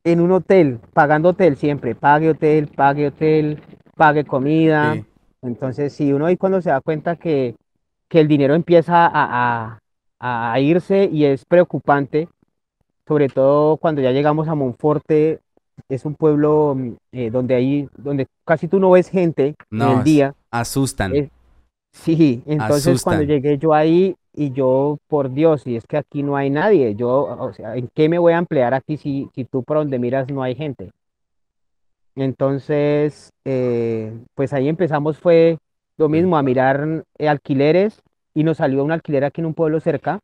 En 0.04 0.22
un 0.22 0.32
hotel, 0.32 0.80
pagando 0.94 1.30
hotel 1.30 1.58
siempre, 1.58 1.96
pague 1.96 2.30
hotel, 2.30 2.68
pague 2.68 3.08
hotel, 3.08 3.62
pague 3.96 4.24
comida. 4.24 4.94
Sí. 4.96 5.06
Entonces, 5.42 5.94
si 5.94 6.12
uno 6.14 6.26
ahí 6.26 6.38
cuando 6.38 6.62
se 6.62 6.70
da 6.70 6.82
cuenta 6.82 7.16
que, 7.16 7.56
que 8.08 8.20
el 8.20 8.28
dinero 8.28 8.56
empieza 8.56 9.06
a, 9.08 9.80
a- 10.20 10.52
a 10.52 10.60
irse 10.60 11.10
y 11.12 11.26
es 11.26 11.46
preocupante, 11.46 12.28
sobre 13.08 13.30
todo 13.30 13.78
cuando 13.78 14.02
ya 14.02 14.12
llegamos 14.12 14.48
a 14.48 14.56
Monforte, 14.56 15.40
es 15.88 16.04
un 16.06 16.14
pueblo 16.16 16.78
eh, 17.14 17.30
donde 17.32 17.56
ahí, 17.56 17.88
donde 17.98 18.28
casi 18.46 18.68
tú 18.68 18.80
no 18.80 18.92
ves 18.92 19.08
gente 19.10 19.48
en 19.48 19.56
No, 19.72 19.92
el 19.94 19.98
es- 20.00 20.04
día. 20.04 20.36
Asustan. 20.52 21.16
Es- 21.16 21.30
Sí, 21.92 22.44
entonces 22.46 23.02
cuando 23.02 23.24
Asustan. 23.24 23.28
llegué 23.28 23.58
yo 23.58 23.74
ahí 23.74 24.16
y 24.40 24.52
yo, 24.54 25.00
por 25.10 25.34
Dios, 25.34 25.68
y 25.68 25.76
es 25.76 25.86
que 25.86 25.98
aquí 25.98 26.24
no 26.24 26.38
hay 26.38 26.50
nadie, 26.50 26.96
yo, 26.96 27.10
o 27.40 27.52
sea, 27.52 27.76
¿en 27.76 27.90
qué 27.94 28.08
me 28.08 28.20
voy 28.20 28.32
a 28.32 28.38
emplear 28.38 28.74
aquí 28.74 28.96
si, 28.96 29.30
si 29.36 29.44
tú 29.44 29.64
por 29.64 29.76
donde 29.78 30.00
miras 30.00 30.32
no 30.32 30.42
hay 30.44 30.56
gente? 30.56 30.92
Entonces, 32.16 33.34
eh, 33.44 34.18
pues 34.36 34.54
ahí 34.54 34.70
empezamos 34.70 35.18
fue 35.18 35.58
lo 35.98 36.08
mismo, 36.08 36.38
a 36.38 36.44
mirar 36.44 37.04
eh, 37.18 37.28
alquileres 37.28 38.02
y 38.34 38.46
nos 38.46 38.58
salió 38.58 38.82
un 38.86 38.94
alquiler 38.94 39.26
aquí 39.26 39.42
en 39.42 39.48
un 39.48 39.54
pueblo 39.54 39.82
cerca. 39.82 40.22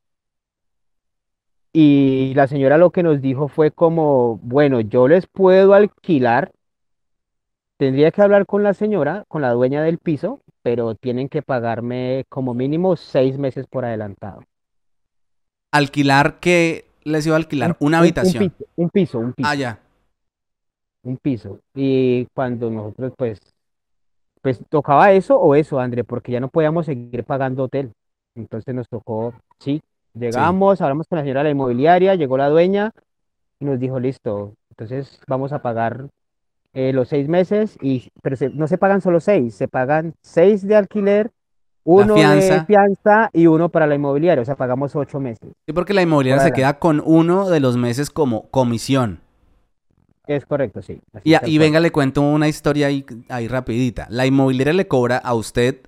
Y 1.73 2.33
la 2.35 2.47
señora 2.47 2.77
lo 2.77 2.91
que 2.91 3.03
nos 3.03 3.21
dijo 3.21 3.49
fue 3.49 3.71
como, 3.71 4.39
bueno, 4.43 4.79
yo 4.79 5.09
les 5.09 5.27
puedo 5.27 5.73
alquilar, 5.73 6.53
tendría 7.75 8.11
que 8.11 8.21
hablar 8.21 8.45
con 8.45 8.63
la 8.63 8.73
señora, 8.73 9.25
con 9.27 9.41
la 9.41 9.51
dueña 9.51 9.83
del 9.83 9.97
piso, 9.97 10.39
pero 10.65 10.95
tienen 10.95 11.29
que 11.29 11.43
pagarme 11.43 12.25
como 12.27 12.55
mínimo 12.55 12.95
seis 12.95 13.37
meses 13.37 13.67
por 13.67 13.85
adelantado. 13.85 14.41
Alquilar, 15.71 16.39
¿qué 16.39 16.85
les 17.03 17.27
iba 17.27 17.35
a 17.35 17.37
alquilar? 17.37 17.77
Un- 17.79 17.87
Una 17.87 17.97
un- 17.97 17.99
un 17.99 17.99
habitación. 17.99 18.49
piso, 18.49 18.65
un 18.75 18.89
piso, 18.89 19.19
un 19.19 19.33
piso. 19.33 19.47
Ah, 19.47 19.53
ya. 19.53 19.79
un 21.03 21.17
piso. 21.17 21.59
Y 21.75 22.25
cuando 22.33 22.71
nosotros, 22.71 23.13
pues, 23.15 23.39
pues 24.41 24.59
tocaba 24.69 25.11
eso 25.11 25.39
o 25.39 25.53
eso, 25.53 25.79
André, 25.79 26.03
porque 26.03 26.31
ya 26.31 26.39
no 26.39 26.49
podíamos 26.49 26.87
seguir 26.87 27.23
pagando 27.25 27.65
hotel. 27.65 27.91
Entonces 28.33 28.73
nos 28.73 28.89
tocó, 28.89 29.35
sí, 29.59 29.81
llegamos, 30.15 30.81
hablamos 30.81 31.07
con 31.07 31.17
la 31.17 31.23
señora 31.23 31.41
de 31.41 31.43
la 31.45 31.49
inmobiliaria, 31.51 32.15
llegó 32.15 32.37
la 32.37 32.49
dueña 32.49 32.91
y 33.59 33.65
nos 33.65 33.79
dijo, 33.79 33.99
listo, 33.99 34.55
entonces 34.71 35.19
vamos 35.27 35.53
a 35.53 35.61
pagar 35.61 36.09
eh, 36.75 36.93
los 36.93 37.07
seis 37.07 37.27
meses, 37.27 37.77
y, 37.81 38.11
pero 38.21 38.35
se- 38.35 38.49
no 38.49 38.67
se 38.67 38.77
pagan 38.77 39.01
solo 39.01 39.19
seis, 39.19 39.55
se 39.55 39.67
pagan 39.67 40.13
seis 40.21 40.67
de 40.67 40.75
alquiler, 40.75 41.31
uno 41.83 42.15
de 42.15 42.21
fianza. 42.21 42.65
fianza 42.65 43.29
y 43.33 43.47
uno 43.47 43.69
para 43.69 43.87
la 43.87 43.95
inmobiliaria, 43.95 44.41
o 44.41 44.45
sea, 44.45 44.55
pagamos 44.55 44.95
ocho 44.95 45.19
meses. 45.19 45.49
Sí, 45.65 45.73
porque 45.73 45.93
la 45.93 46.01
inmobiliaria 46.01 46.43
se 46.43 46.51
queda 46.51 46.79
con 46.79 47.01
uno 47.03 47.49
de 47.49 47.59
los 47.59 47.77
meses 47.77 48.09
como 48.09 48.49
comisión. 48.49 49.19
Es 50.27 50.45
correcto, 50.45 50.81
sí. 50.81 50.99
así 51.13 51.35
Y, 51.45 51.57
venga, 51.57 51.79
le 51.79 51.91
cuento 51.91 52.21
una 52.21 52.47
historia 52.47 52.87
ahí, 52.87 53.05
ahí 53.29 53.47
rapidita. 53.47 54.07
La 54.09 54.25
inmobiliaria 54.25 54.73
le 54.73 54.87
cobra 54.87 55.17
a 55.17 55.33
usted 55.35 55.81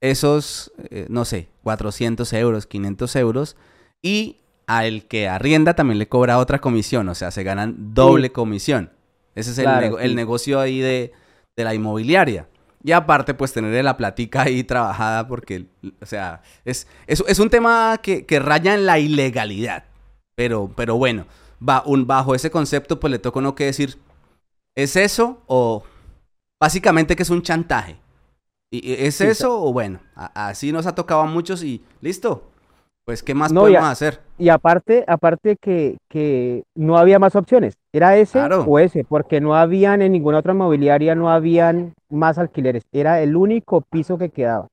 esos, 0.00 0.72
eh, 0.90 1.06
no 1.08 1.24
sé, 1.24 1.48
400 1.62 2.32
euros, 2.32 2.66
500 2.66 3.16
euros. 3.16 3.56
Y 4.02 4.36
al 4.66 5.04
que 5.06 5.28
arrienda 5.28 5.74
también 5.74 5.98
le 5.98 6.08
cobra 6.08 6.38
otra 6.38 6.60
comisión. 6.60 7.08
O 7.08 7.14
sea, 7.14 7.30
se 7.30 7.42
ganan 7.42 7.92
doble 7.94 8.30
comisión. 8.30 8.90
Ese 9.34 9.50
es 9.52 9.58
el, 9.58 9.64
Claro, 9.64 9.86
nego- 9.96 9.98
el 10.00 10.14
negocio 10.14 10.60
ahí 10.60 10.80
de, 10.80 11.12
de 11.56 11.64
la 11.64 11.74
inmobiliaria. 11.74 12.48
Y 12.82 12.92
aparte, 12.92 13.34
pues 13.34 13.52
tener 13.52 13.84
la 13.84 13.96
platica 13.96 14.42
ahí 14.42 14.64
trabajada 14.64 15.26
porque, 15.28 15.66
o 16.00 16.06
sea, 16.06 16.42
es, 16.64 16.86
es, 17.06 17.22
es 17.26 17.38
un 17.38 17.50
tema 17.50 17.98
que, 18.02 18.24
que 18.26 18.38
raya 18.40 18.74
en 18.74 18.86
la 18.86 18.98
ilegalidad. 18.98 19.84
Pero, 20.34 20.72
pero 20.74 20.96
bueno, 20.96 21.26
va, 21.66 21.82
un, 21.84 22.06
bajo 22.06 22.34
ese 22.34 22.50
concepto, 22.50 22.98
pues 22.98 23.10
le 23.10 23.18
toca 23.18 23.38
uno 23.40 23.54
que 23.54 23.66
decir, 23.66 23.98
¿es 24.76 24.96
eso 24.96 25.42
o 25.46 25.84
básicamente 26.60 27.16
que 27.16 27.22
es 27.24 27.30
un 27.30 27.42
chantaje? 27.42 27.96
¿Y, 28.70 28.90
y 28.92 28.94
¿Es 29.06 29.16
Sí, 29.16 29.26
eso 29.26 29.62
o 29.62 29.72
bueno? 29.72 30.00
a- 30.16 30.48
así 30.48 30.72
nos 30.72 30.86
ha 30.86 30.94
tocado 30.94 31.22
a 31.22 31.26
muchos 31.26 31.62
y 31.64 31.84
listo. 32.00 32.49
Pues, 33.04 33.22
¿qué 33.22 33.34
más 33.34 33.50
No, 33.52 33.62
podemos 33.62 33.82
a- 33.82 33.90
hacer? 33.90 34.20
Y 34.38 34.48
aparte, 34.50 35.04
aparte 35.06 35.56
que, 35.60 35.96
que 36.08 36.62
no 36.74 36.96
había 36.96 37.18
más 37.18 37.34
opciones, 37.36 37.74
era 37.92 38.16
ese 38.16 38.32
Claro. 38.38 38.64
o 38.64 38.78
ese, 38.78 39.04
porque 39.04 39.40
no 39.40 39.54
habían 39.54 40.00
en 40.02 40.12
ninguna 40.12 40.38
otra 40.38 40.52
inmobiliaria, 40.52 41.14
no 41.14 41.30
habían 41.30 41.92
más 42.08 42.38
alquileres, 42.38 42.84
era 42.92 43.20
el 43.20 43.36
único 43.36 43.80
piso 43.82 44.16
que 44.18 44.28
quedaba. 44.30 44.68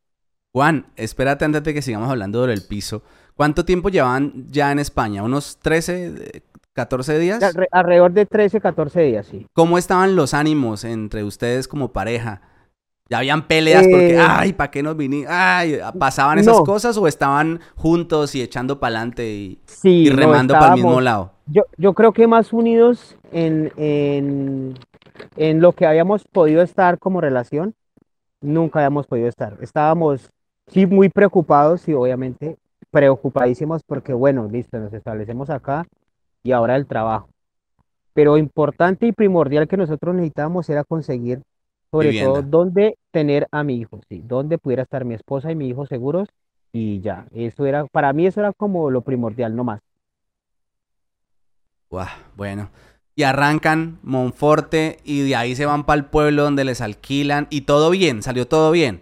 Juan, 0.53 0.85
espérate 0.95 1.45
antes 1.45 1.63
de 1.63 1.73
que 1.73 1.81
sigamos 1.81 2.09
hablando 2.09 2.45
del 2.47 2.61
piso. 2.67 3.01
¿Cuánto 3.35 3.65
tiempo 3.65 3.89
llevan 3.89 4.45
ya 4.49 4.71
en 4.71 4.79
España? 4.79 5.21
¿Unos 5.23 5.57
13, 5.59 6.07
eh, 6.17 6.41
14 6.73 7.19
días? 7.19 7.41
Alre- 7.43 7.67
Alrededor 7.71 8.11
de 8.13 8.25
13, 8.25 8.59
14 8.61 9.01
días, 9.01 9.27
sí. 9.27 9.45
¿Cómo 9.53 9.77
estaban 9.77 10.15
los 10.15 10.33
ánimos 10.33 10.83
entre 10.83 11.23
ustedes 11.23 11.67
como 11.67 11.91
pareja? 11.91 12.41
¿Ya 13.09 13.19
habían 13.19 13.47
peleas 13.47 13.87
porque, 13.87 14.15
Eh, 14.15 14.19
ay, 14.19 14.53
¿para 14.53 14.71
qué 14.71 14.83
nos 14.83 14.97
vinimos? 14.97 15.29
Ay, 15.31 15.79
¿pasaban 15.97 16.39
esas 16.39 16.55
no. 16.55 16.61
cosas 16.61 16.97
o 16.97 17.07
estaban 17.07 17.61
juntos 17.75 18.35
y 18.35 18.41
echando 18.41 18.79
para 18.79 18.97
adelante 18.97 19.29
y, 19.33 19.61
Sí, 19.65 20.09
y 20.09 20.09
no, 20.11 20.15
remando 20.17 20.57
para 20.57 20.67
el 20.67 20.73
mismo 20.73 20.99
lado? 21.01 21.31
Yo, 21.45 21.63
yo 21.77 21.93
creo 21.93 22.13
que 22.13 22.27
más 22.27 22.53
unidos 22.53 23.17
en, 23.31 23.71
en, 23.77 24.75
en 25.37 25.61
lo 25.61 25.73
que 25.73 25.85
habíamos 25.85 26.25
podido 26.25 26.61
estar 26.61 26.99
como 26.99 27.21
relación, 27.21 27.73
nunca 28.41 28.79
habíamos 28.79 29.07
podido 29.07 29.27
estar. 29.29 29.57
Estábamos, 29.61 30.29
sí, 30.67 30.85
muy 30.87 31.09
preocupados 31.09 31.87
y 31.87 31.93
obviamente 31.93 32.57
preocupadísimos 32.91 33.83
porque, 33.85 34.13
bueno, 34.13 34.47
listo, 34.51 34.79
nos 34.79 34.93
establecemos 34.93 35.49
acá 35.49 35.85
y 36.43 36.51
ahora 36.53 36.75
el 36.75 36.87
trabajo. 36.87 37.29
Pero 38.13 38.37
importante 38.37 39.07
y 39.07 39.11
primordial 39.13 39.67
que 39.67 39.77
nosotros 39.77 40.15
necesitábamos 40.15 40.69
era 40.69 40.83
conseguir, 40.83 41.41
sobre 41.91 42.13
todo, 42.13 42.41
dónde 42.41 42.97
tener 43.11 43.47
a 43.51 43.63
mi 43.63 43.77
hijo, 43.77 44.01
sí, 44.09 44.21
dónde 44.25 44.57
pudiera 44.57 44.83
estar 44.83 45.05
mi 45.05 45.13
esposa 45.15 45.51
y 45.51 45.55
mi 45.55 45.67
hijo 45.69 45.85
seguros 45.85 46.27
y 46.73 47.01
ya. 47.01 47.27
Eso 47.33 47.65
era, 47.65 47.85
para 47.87 48.13
mí 48.13 48.27
eso 48.27 48.39
era 48.41 48.53
como 48.53 48.89
lo 48.91 49.01
primordial, 49.01 49.55
no 49.55 49.63
más. 49.63 49.81
Bueno. 52.35 52.69
Y 53.15 53.23
arrancan 53.23 53.97
Monforte 54.03 54.97
y 55.03 55.27
de 55.27 55.35
ahí 55.35 55.55
se 55.55 55.65
van 55.65 55.85
para 55.85 55.97
el 55.99 56.05
pueblo 56.05 56.43
donde 56.43 56.63
les 56.63 56.81
alquilan 56.81 57.47
y 57.49 57.61
todo 57.61 57.89
bien, 57.89 58.21
salió 58.21 58.47
todo 58.47 58.69
bien. 58.71 59.01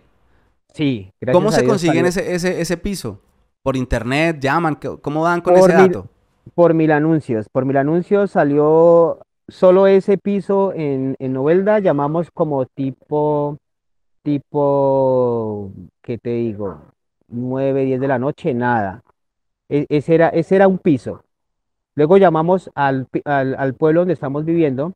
Sí, 0.73 1.09
¿Cómo 1.31 1.49
gracias 1.49 1.53
a 1.53 1.57
se 1.57 1.63
Dios 1.63 1.71
consiguen 1.71 2.05
ese, 2.05 2.33
ese, 2.35 2.61
ese 2.61 2.77
piso? 2.77 3.21
¿Por 3.63 3.75
internet? 3.75 4.37
¿Llaman? 4.39 4.75
¿Qué- 4.77 4.97
¿Cómo 5.01 5.23
dan 5.25 5.41
con 5.41 5.53
Por 5.53 5.69
ese 5.69 5.73
mil- 5.73 5.91
dato? 5.91 6.09
Por 6.53 6.73
mil 6.75 6.91
anuncios, 6.91 7.47
por 7.51 7.65
mil 7.65 7.77
anuncios 7.77 8.31
salió 8.31 9.19
solo 9.47 9.87
ese 9.87 10.17
piso 10.17 10.73
en, 10.73 11.15
en 11.19 11.33
Novelda, 11.33 11.79
llamamos 11.79 12.31
como 12.31 12.65
tipo, 12.65 13.57
tipo, 14.23 15.71
¿qué 16.01 16.17
te 16.17 16.31
digo? 16.31 16.81
9, 17.27 17.85
10 17.85 17.99
de 18.01 18.07
la 18.07 18.19
noche, 18.19 18.53
nada. 18.53 19.03
E- 19.69 19.87
ese 19.89 20.15
era, 20.15 20.29
ese 20.29 20.55
era 20.57 20.67
un 20.67 20.79
piso. 20.79 21.23
Luego 21.95 22.17
llamamos 22.17 22.71
al, 22.75 23.07
al, 23.25 23.55
al 23.55 23.73
pueblo 23.75 24.01
donde 24.01 24.13
estamos 24.13 24.45
viviendo 24.45 24.93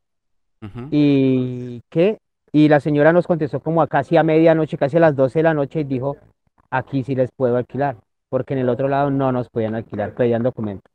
y 0.91 1.81
¿qué? 1.89 2.19
Y 2.51 2.67
la 2.67 2.79
señora 2.79 3.13
nos 3.13 3.27
contestó 3.27 3.59
como 3.59 3.81
a 3.81 3.88
casi 3.88 4.17
a 4.17 4.23
medianoche, 4.23 4.77
casi 4.77 4.97
a 4.97 5.01
las 5.01 5.15
12 5.15 5.39
de 5.39 5.43
la 5.43 5.53
noche 5.53 5.81
y 5.81 5.83
dijo, 5.83 6.17
aquí 6.71 7.03
sí 7.03 7.15
les 7.15 7.29
puedo 7.31 7.57
alquilar, 7.57 7.97
porque 8.29 8.53
en 8.53 8.62
el 8.62 8.69
otro 8.69 8.88
lado 8.88 9.12
no 9.12 9.31
nos 9.31 9.49
podían 9.49 9.75
alquilar, 9.75 10.15
pedían 10.15 10.43
documentos. 10.43 10.91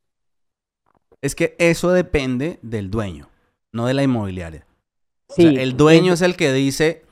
Es 1.23 1.35
que 1.35 1.55
eso 1.59 1.93
depende 1.93 2.59
del 2.63 2.91
dueño, 2.91 3.29
no 3.75 3.87
de 3.87 3.95
la 3.95 4.03
inmobiliaria. 4.03 4.67
O 5.29 5.35
sea, 5.35 5.51
el 5.51 5.77
dueño 5.77 6.13
es- 6.15 6.23
el 6.23 6.37
que 6.37 6.53
dice, 6.53 7.03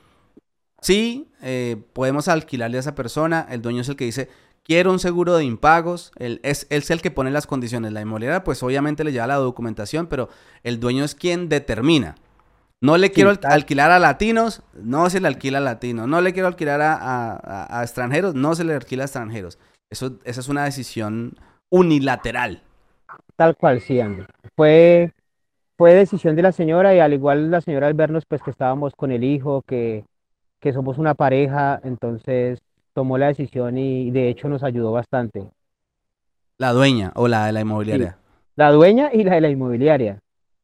sí, 0.81 1.29
eh, 1.41 1.77
podemos 1.93 2.27
alquilarle 2.27 2.77
a 2.77 2.79
esa 2.79 2.95
persona. 2.95 3.45
El 3.49 3.61
dueño 3.61 3.81
es 3.81 3.89
el 3.89 3.95
que 3.95 4.05
dice, 4.05 4.29
quiero 4.63 4.91
un 4.91 4.99
seguro 4.99 5.35
de 5.35 5.43
impagos. 5.43 6.11
Él 6.17 6.39
es, 6.43 6.65
él 6.69 6.79
es 6.83 6.89
el 6.91 7.01
que 7.01 7.11
pone 7.11 7.31
las 7.31 7.47
condiciones. 7.47 7.91
La 7.91 8.01
inmobiliaria, 8.01 8.43
pues 8.43 8.63
obviamente 8.63 9.03
le 9.03 9.11
lleva 9.11 9.27
la 9.27 9.35
documentación, 9.35 10.07
pero 10.07 10.29
el 10.63 10.79
dueño 10.79 11.03
es 11.03 11.15
quien 11.15 11.49
determina. 11.49 12.15
No 12.81 12.97
le 12.97 13.07
Sí, 13.07 13.13
quiero 13.13 13.33
alquilar 13.43 13.91
a 13.91 13.99
latinos, 13.99 14.61
no 14.73 15.09
se 15.09 15.19
le 15.21 15.27
alquila 15.27 15.57
a 15.59 15.61
latinos. 15.61 16.07
No 16.07 16.21
le 16.21 16.33
quiero 16.33 16.47
alquilar 16.47 16.81
a- 16.81 17.79
a 17.79 17.83
extranjeros, 17.83 18.35
no 18.35 18.55
se 18.55 18.63
le 18.63 18.73
alquila 18.73 19.03
a 19.03 19.05
extranjeros. 19.05 19.57
Eso, 19.89 20.19
esa 20.25 20.39
es 20.41 20.47
una 20.49 20.63
decisión 20.65 21.37
unilateral. 21.69 22.61
Tal 23.35 23.55
cual, 23.55 23.79
sí, 23.81 23.99
Andy. 23.99 24.23
Fue, 24.55 25.13
fue 25.77 25.93
decisión 25.93 26.35
de 26.35 26.41
la 26.41 26.51
señora 26.51 26.95
y 26.95 26.99
al 26.99 27.13
igual 27.13 27.51
la 27.51 27.61
señora 27.61 27.87
al 27.87 27.93
vernos 27.93 28.25
pues 28.27 28.41
que 28.41 28.51
estábamos 28.51 28.93
con 28.95 29.11
el 29.11 29.23
hijo, 29.23 29.63
que, 29.63 30.05
que 30.59 30.73
somos 30.73 30.97
una 30.97 31.13
pareja, 31.13 31.79
entonces 31.83 32.59
tomó 32.93 33.17
la 33.17 33.27
decisión 33.27 33.77
y 33.77 34.11
de 34.11 34.29
hecho 34.29 34.49
nos 34.49 34.63
ayudó 34.63 34.91
bastante. 34.91 35.49
La 36.57 36.71
dueña 36.71 37.11
o 37.15 37.27
la 37.27 37.47
de 37.47 37.51
la 37.51 37.61
inmobiliaria. 37.61 38.17
La 38.55 38.71
dueña 38.71 39.09
y 39.11 39.23
la 39.23 39.35
de 39.35 39.41
la 39.41 39.49
inmobiliaria 39.49 40.19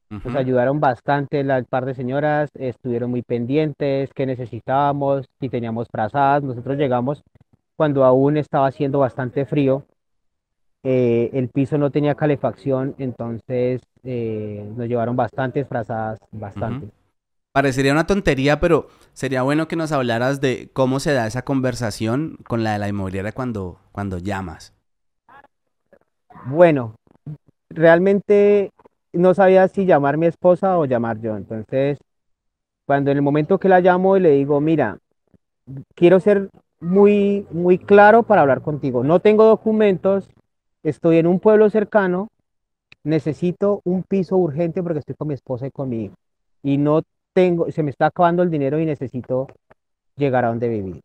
nos 0.09 0.35
ayudaron 0.35 0.79
bastante, 0.79 1.43
la 1.43 1.61
par 1.61 1.85
de 1.85 1.93
señoras 1.93 2.49
estuvieron 2.55 3.11
muy 3.11 3.21
pendientes, 3.21 4.09
qué 4.13 4.25
necesitábamos, 4.25 5.27
si 5.39 5.49
teníamos 5.49 5.87
frazadas, 5.87 6.41
nosotros 6.41 6.77
llegamos 6.77 7.23
cuando 7.75 8.03
aún 8.03 8.37
estaba 8.37 8.67
haciendo 8.67 8.99
bastante 8.99 9.45
frío, 9.45 9.85
eh, 10.83 11.29
el 11.33 11.49
piso 11.49 11.77
no 11.77 11.91
tenía 11.91 12.15
calefacción, 12.15 12.95
entonces 12.97 13.81
eh, 14.03 14.71
nos 14.75 14.87
llevaron 14.87 15.15
bastantes 15.15 15.67
frazadas, 15.67 16.19
bastante. 16.31 16.89
Parecería 17.51 17.91
una 17.91 18.05
tontería, 18.05 18.59
pero 18.59 18.87
sería 19.13 19.41
bueno 19.41 19.67
que 19.67 19.75
nos 19.75 19.91
hablaras 19.91 20.39
de 20.39 20.69
cómo 20.73 20.99
se 20.99 21.13
da 21.13 21.27
esa 21.27 21.41
conversación 21.41 22.37
con 22.47 22.63
la 22.63 22.73
de 22.73 22.79
la 22.79 22.87
inmobiliaria 22.87 23.31
cuando, 23.31 23.79
cuando 23.91 24.19
llamas. 24.19 24.73
Bueno, 26.45 26.95
realmente 27.69 28.71
no 29.13 29.33
sabía 29.33 29.67
si 29.67 29.85
llamar 29.85 30.17
mi 30.17 30.27
esposa 30.27 30.77
o 30.77 30.85
llamar 30.85 31.19
yo. 31.19 31.35
Entonces, 31.35 31.97
cuando 32.85 33.11
en 33.11 33.17
el 33.17 33.23
momento 33.23 33.59
que 33.59 33.69
la 33.69 33.81
llamo 33.81 34.15
y 34.15 34.19
le 34.19 34.31
digo, 34.31 34.61
mira, 34.61 34.99
quiero 35.95 36.19
ser 36.19 36.49
muy, 36.79 37.45
muy 37.51 37.77
claro 37.77 38.23
para 38.23 38.41
hablar 38.41 38.61
contigo. 38.61 39.03
No 39.03 39.19
tengo 39.19 39.45
documentos, 39.45 40.29
estoy 40.83 41.17
en 41.17 41.27
un 41.27 41.39
pueblo 41.39 41.69
cercano, 41.69 42.29
necesito 43.09 43.81
un 43.83 44.03
piso 44.03 44.37
urgente 44.37 44.81
porque 44.81 44.99
estoy 44.99 45.15
con 45.15 45.27
mi 45.27 45.33
esposa 45.33 45.67
y 45.67 45.71
con 45.71 45.89
mi 45.89 46.05
hijo. 46.05 46.15
Y 46.63 46.77
no 46.77 47.01
tengo, 47.33 47.71
se 47.71 47.83
me 47.83 47.89
está 47.91 48.07
acabando 48.07 48.43
el 48.43 48.49
dinero 48.49 48.79
y 48.79 48.85
necesito 48.85 49.47
llegar 50.15 50.45
a 50.45 50.49
donde 50.49 50.69
vivir. 50.69 51.01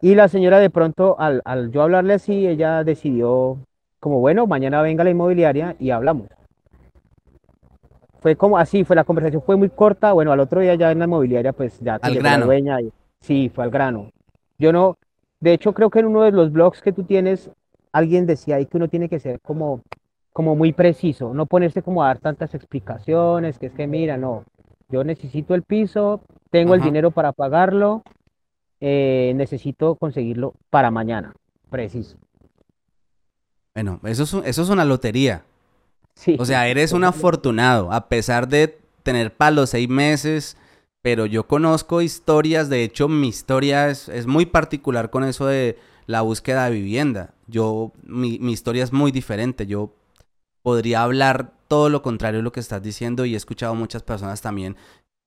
Y 0.00 0.14
la 0.14 0.28
señora 0.28 0.58
de 0.58 0.70
pronto, 0.70 1.16
al, 1.18 1.40
al 1.44 1.70
yo 1.70 1.82
hablarle 1.82 2.14
así, 2.14 2.46
ella 2.46 2.84
decidió 2.84 3.58
como, 4.00 4.20
bueno, 4.20 4.46
mañana 4.46 4.82
venga 4.82 5.02
la 5.04 5.10
inmobiliaria 5.10 5.76
y 5.78 5.90
hablamos. 5.90 6.28
Fue 8.20 8.36
como 8.36 8.58
así, 8.58 8.84
fue 8.84 8.96
la 8.96 9.04
conversación 9.04 9.42
fue 9.42 9.56
muy 9.56 9.68
corta. 9.68 10.12
Bueno, 10.12 10.32
al 10.32 10.40
otro 10.40 10.60
día 10.60 10.74
ya 10.74 10.90
en 10.90 10.98
la 10.98 11.04
inmobiliaria, 11.04 11.52
pues 11.52 11.78
ya 11.80 11.96
Al 11.96 12.14
la 12.14 12.20
grano. 12.20 12.46
dueña. 12.46 12.80
y- 12.80 12.92
sí, 13.20 13.50
fue 13.54 13.64
al 13.64 13.70
grano. 13.70 14.10
Yo 14.58 14.72
no, 14.72 14.96
de 15.40 15.52
hecho, 15.52 15.72
creo 15.72 15.90
que 15.90 15.98
en 16.00 16.06
uno 16.06 16.22
de 16.22 16.32
los 16.32 16.52
blogs 16.52 16.80
que 16.80 16.92
tú 16.92 17.04
tienes, 17.04 17.50
alguien 17.92 18.26
decía 18.26 18.56
ahí 18.56 18.66
que 18.66 18.76
uno 18.76 18.88
tiene 18.88 19.08
que 19.08 19.18
ser 19.20 19.40
como, 19.40 19.80
como 20.34 20.56
muy 20.56 20.74
preciso, 20.74 21.34
no 21.34 21.46
ponerse 21.46 21.82
como 21.82 22.04
a 22.04 22.08
dar 22.08 22.20
tantas 22.20 22.54
explicaciones, 22.54 23.58
que 23.58 23.68
es 23.68 23.74
que 23.74 23.88
mira, 23.88 24.18
no. 24.18 24.44
yo 24.90 25.04
necesito 25.04 25.54
el 25.56 25.62
piso, 25.64 26.22
tengo 26.50 26.74
el 26.74 26.82
dinero 26.82 27.12
para 27.12 27.32
pagarlo, 27.32 28.02
eh, 28.80 29.32
necesito 29.36 29.96
conseguirlo 29.96 30.54
para 30.70 30.90
mañana, 30.90 31.34
preciso. 31.70 32.18
Bueno, 33.74 34.00
eso 34.04 34.22
es, 34.24 34.32
un- 34.34 34.46
eso 34.46 34.62
es 34.62 34.68
una 34.68 34.84
lotería. 34.84 35.44
Sí, 36.14 36.36
O 36.38 36.44
sea, 36.44 36.68
eres 36.68 36.92
un 36.92 37.04
afortunado, 37.04 37.92
a 37.92 38.08
pesar 38.08 38.48
de 38.48 38.78
tener 39.02 39.36
palos 39.36 39.70
seis 39.70 39.88
meses, 39.88 40.56
pero 41.02 41.26
yo 41.26 41.46
conozco 41.48 42.02
historias, 42.02 42.68
de 42.70 42.84
hecho 42.84 43.08
mi 43.08 43.28
historia 43.28 43.90
es, 43.90 44.08
es 44.08 44.26
muy 44.26 44.46
particular 44.46 45.10
con 45.10 45.24
eso 45.24 45.46
de 45.46 45.78
la 46.06 46.22
búsqueda 46.22 46.66
de 46.66 46.72
vivienda. 46.76 47.34
Yo, 47.48 47.92
mi, 48.04 48.38
mi 48.40 48.52
historia 48.52 48.84
es 48.84 48.92
muy 48.92 49.12
diferente, 49.12 49.66
yo 49.66 49.92
podría 50.64 51.02
hablar 51.02 51.52
todo 51.68 51.90
lo 51.90 52.00
contrario 52.00 52.38
de 52.38 52.42
lo 52.42 52.50
que 52.50 52.60
estás 52.60 52.82
diciendo 52.82 53.26
y 53.26 53.34
he 53.34 53.36
escuchado 53.36 53.74
muchas 53.74 54.02
personas 54.02 54.40
también 54.40 54.76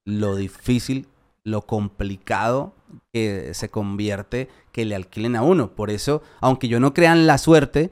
lo 0.03 0.35
difícil, 0.35 1.07
lo 1.43 1.61
complicado 1.61 2.73
que 3.13 3.53
se 3.53 3.69
convierte 3.69 4.49
que 4.71 4.83
le 4.83 4.95
alquilen 4.95 5.35
a 5.35 5.43
uno. 5.43 5.75
Por 5.75 5.91
eso, 5.91 6.23
aunque 6.41 6.67
yo 6.67 6.79
no 6.79 6.95
crea 6.95 7.11
en 7.11 7.27
la 7.27 7.37
suerte, 7.37 7.91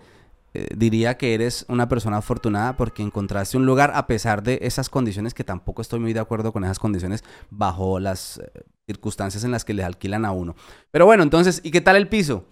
eh, 0.55 0.69
diría 0.75 1.17
que 1.17 1.35
eres 1.35 1.65
una 1.69 1.87
persona 1.87 2.17
afortunada 2.17 2.77
porque 2.77 3.03
encontraste 3.03 3.57
un 3.57 3.67
lugar 3.67 3.91
a 3.93 4.07
pesar 4.07 4.41
de 4.41 4.57
esas 4.63 4.89
condiciones 4.89 5.35
que 5.35 5.43
tampoco 5.43 5.83
estoy 5.83 5.99
muy 5.99 6.13
de 6.13 6.21
acuerdo 6.21 6.51
con 6.51 6.63
esas 6.63 6.79
condiciones 6.79 7.23
bajo 7.51 7.99
las 7.99 8.39
eh, 8.39 8.63
circunstancias 8.87 9.43
en 9.43 9.51
las 9.51 9.63
que 9.63 9.75
le 9.75 9.83
alquilan 9.83 10.25
a 10.25 10.31
uno. 10.31 10.55
Pero 10.89 11.05
bueno, 11.05 11.21
entonces, 11.21 11.61
¿y 11.63 11.69
qué 11.69 11.81
tal 11.81 11.95
el 11.95 12.07
piso? 12.07 12.43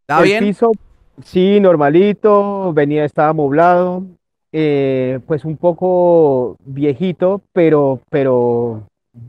¿Está 0.00 0.18
el 0.18 0.24
bien? 0.24 0.44
piso, 0.44 0.72
sí, 1.22 1.60
normalito, 1.60 2.72
venía, 2.72 3.04
estaba 3.04 3.30
amoblado, 3.30 4.04
eh, 4.52 5.20
pues 5.26 5.44
un 5.44 5.56
poco 5.56 6.56
viejito, 6.64 7.42
pero, 7.52 8.00
pero 8.10 8.82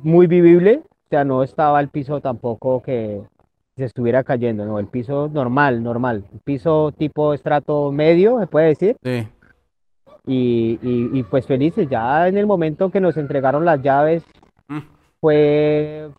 muy 0.04 0.28
vivible. 0.28 0.82
O 0.86 1.10
sea, 1.10 1.24
no 1.24 1.44
estaba 1.44 1.80
el 1.80 1.90
piso 1.90 2.22
tampoco 2.22 2.82
que 2.82 3.22
se 3.76 3.86
estuviera 3.86 4.24
cayendo, 4.24 4.66
no, 4.66 4.78
el 4.80 4.88
piso 4.88 5.30
normal, 5.34 5.82
normal. 5.82 6.24
El 6.34 6.40
piso 6.40 6.92
tipo 6.98 7.34
estrato 7.34 7.92
medio, 7.92 8.40
se 8.40 8.48
puede 8.48 8.68
decir. 8.68 8.96
Sí. 9.04 9.28
Y, 10.28 10.80
y, 10.84 11.20
y 11.20 11.24
pues 11.24 11.48
felices, 11.48 11.90
ya 11.90 12.28
en 12.28 12.38
el 12.38 12.46
momento 12.46 12.92
que 12.92 13.00
nos 13.02 13.18
entregaron 13.18 13.66
las 13.66 13.82
llaves 13.82 14.24
Mm. 14.70 14.80
fue 15.20 16.10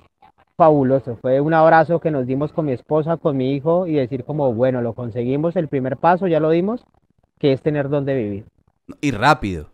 fabuloso, 0.61 1.17
fue 1.23 1.41
un 1.41 1.55
abrazo 1.55 2.01
que 2.01 2.11
nos 2.11 2.27
dimos 2.27 2.53
con 2.53 2.67
mi 2.67 2.73
esposa, 2.73 3.17
con 3.17 3.37
mi 3.39 3.55
hijo 3.55 3.87
y 3.87 3.95
decir 3.95 4.25
como, 4.25 4.53
bueno, 4.53 4.83
lo 4.83 4.93
conseguimos, 4.95 5.57
el 5.57 5.69
primer 5.69 5.97
paso 5.97 6.27
ya 6.27 6.39
lo 6.41 6.51
dimos, 6.51 6.85
que 7.39 7.53
es 7.53 7.63
tener 7.63 7.89
donde 7.89 8.15
vivir. 8.15 8.45
Y 9.03 9.11
rápido, 9.11 9.71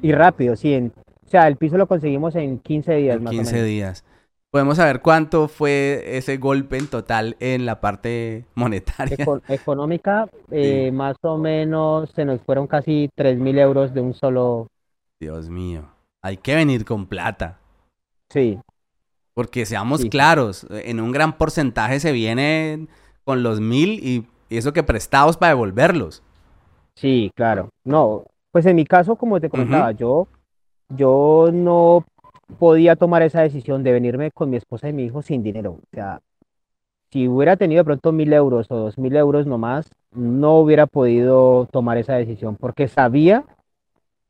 Y 0.00 0.12
rápido, 0.12 0.56
sí, 0.56 0.72
en- 0.72 0.92
o 1.26 1.28
sea, 1.28 1.46
el 1.48 1.56
piso 1.58 1.76
lo 1.76 1.86
conseguimos 1.86 2.34
en 2.36 2.60
15 2.60 2.94
días 2.94 3.20
en 3.20 3.20
más 3.20 3.36
o 3.38 3.42
15 3.42 3.42
menos. 3.42 3.62
días. 3.62 4.04
Podemos 4.50 4.76
saber 4.78 5.02
cuánto 5.02 5.48
fue 5.48 6.16
ese 6.16 6.38
golpe 6.38 6.78
en 6.78 6.88
total 6.88 7.36
en 7.40 7.66
la 7.66 7.80
parte 7.80 8.46
monetaria. 8.54 9.18
Eco- 9.18 9.42
económica, 9.48 10.28
eh, 10.50 10.90
más 10.92 11.16
o 11.22 11.36
menos 11.38 12.10
se 12.10 12.24
nos 12.24 12.40
fueron 12.42 12.66
casi 12.68 13.08
3 13.16 13.36
mil 13.38 13.58
euros 13.58 13.92
de 13.92 14.00
un 14.00 14.14
solo, 14.14 14.68
Dios 15.20 15.50
mío, 15.50 15.90
hay 16.22 16.38
que 16.38 16.54
venir 16.54 16.86
con 16.86 17.06
plata. 17.06 17.58
sí, 18.30 18.58
Porque 19.36 19.66
seamos 19.66 20.00
Sí. 20.00 20.08
claros, 20.08 20.66
en 20.70 20.98
un 20.98 21.12
gran 21.12 21.36
porcentaje 21.36 22.00
se 22.00 22.10
vienen 22.10 22.88
con 23.22 23.42
los 23.42 23.60
mil 23.60 24.00
y, 24.02 24.26
y 24.48 24.56
eso 24.56 24.72
que 24.72 24.82
prestados 24.82 25.36
para 25.36 25.50
devolverlos. 25.50 26.22
Sí, 26.94 27.30
claro. 27.34 27.68
No, 27.84 28.24
pues 28.50 28.64
en 28.64 28.76
mi 28.76 28.86
caso, 28.86 29.16
como 29.16 29.38
te 29.38 29.50
comentaba, 29.50 29.92
yo, 29.92 30.26
yo 30.88 31.50
no 31.52 32.02
podía 32.58 32.96
tomar 32.96 33.20
esa 33.20 33.42
decisión 33.42 33.82
de 33.82 33.92
venirme 33.92 34.30
con 34.30 34.48
mi 34.48 34.56
esposa 34.56 34.88
y 34.88 34.94
mi 34.94 35.04
hijo 35.04 35.20
sin 35.20 35.42
dinero. 35.42 35.72
O 35.72 35.80
sea, 35.92 36.20
si 37.10 37.28
hubiera 37.28 37.58
tenido 37.58 37.80
de 37.80 37.84
pronto 37.84 38.12
mil 38.12 38.32
euros 38.32 38.70
o 38.70 38.76
dos 38.76 38.96
mil 38.96 39.14
euros 39.16 39.46
nomás, 39.46 39.90
no 40.12 40.60
hubiera 40.60 40.86
podido 40.86 41.68
tomar 41.70 41.98
esa 41.98 42.14
decisión 42.14 42.56
porque 42.56 42.88
sabía 42.88 43.44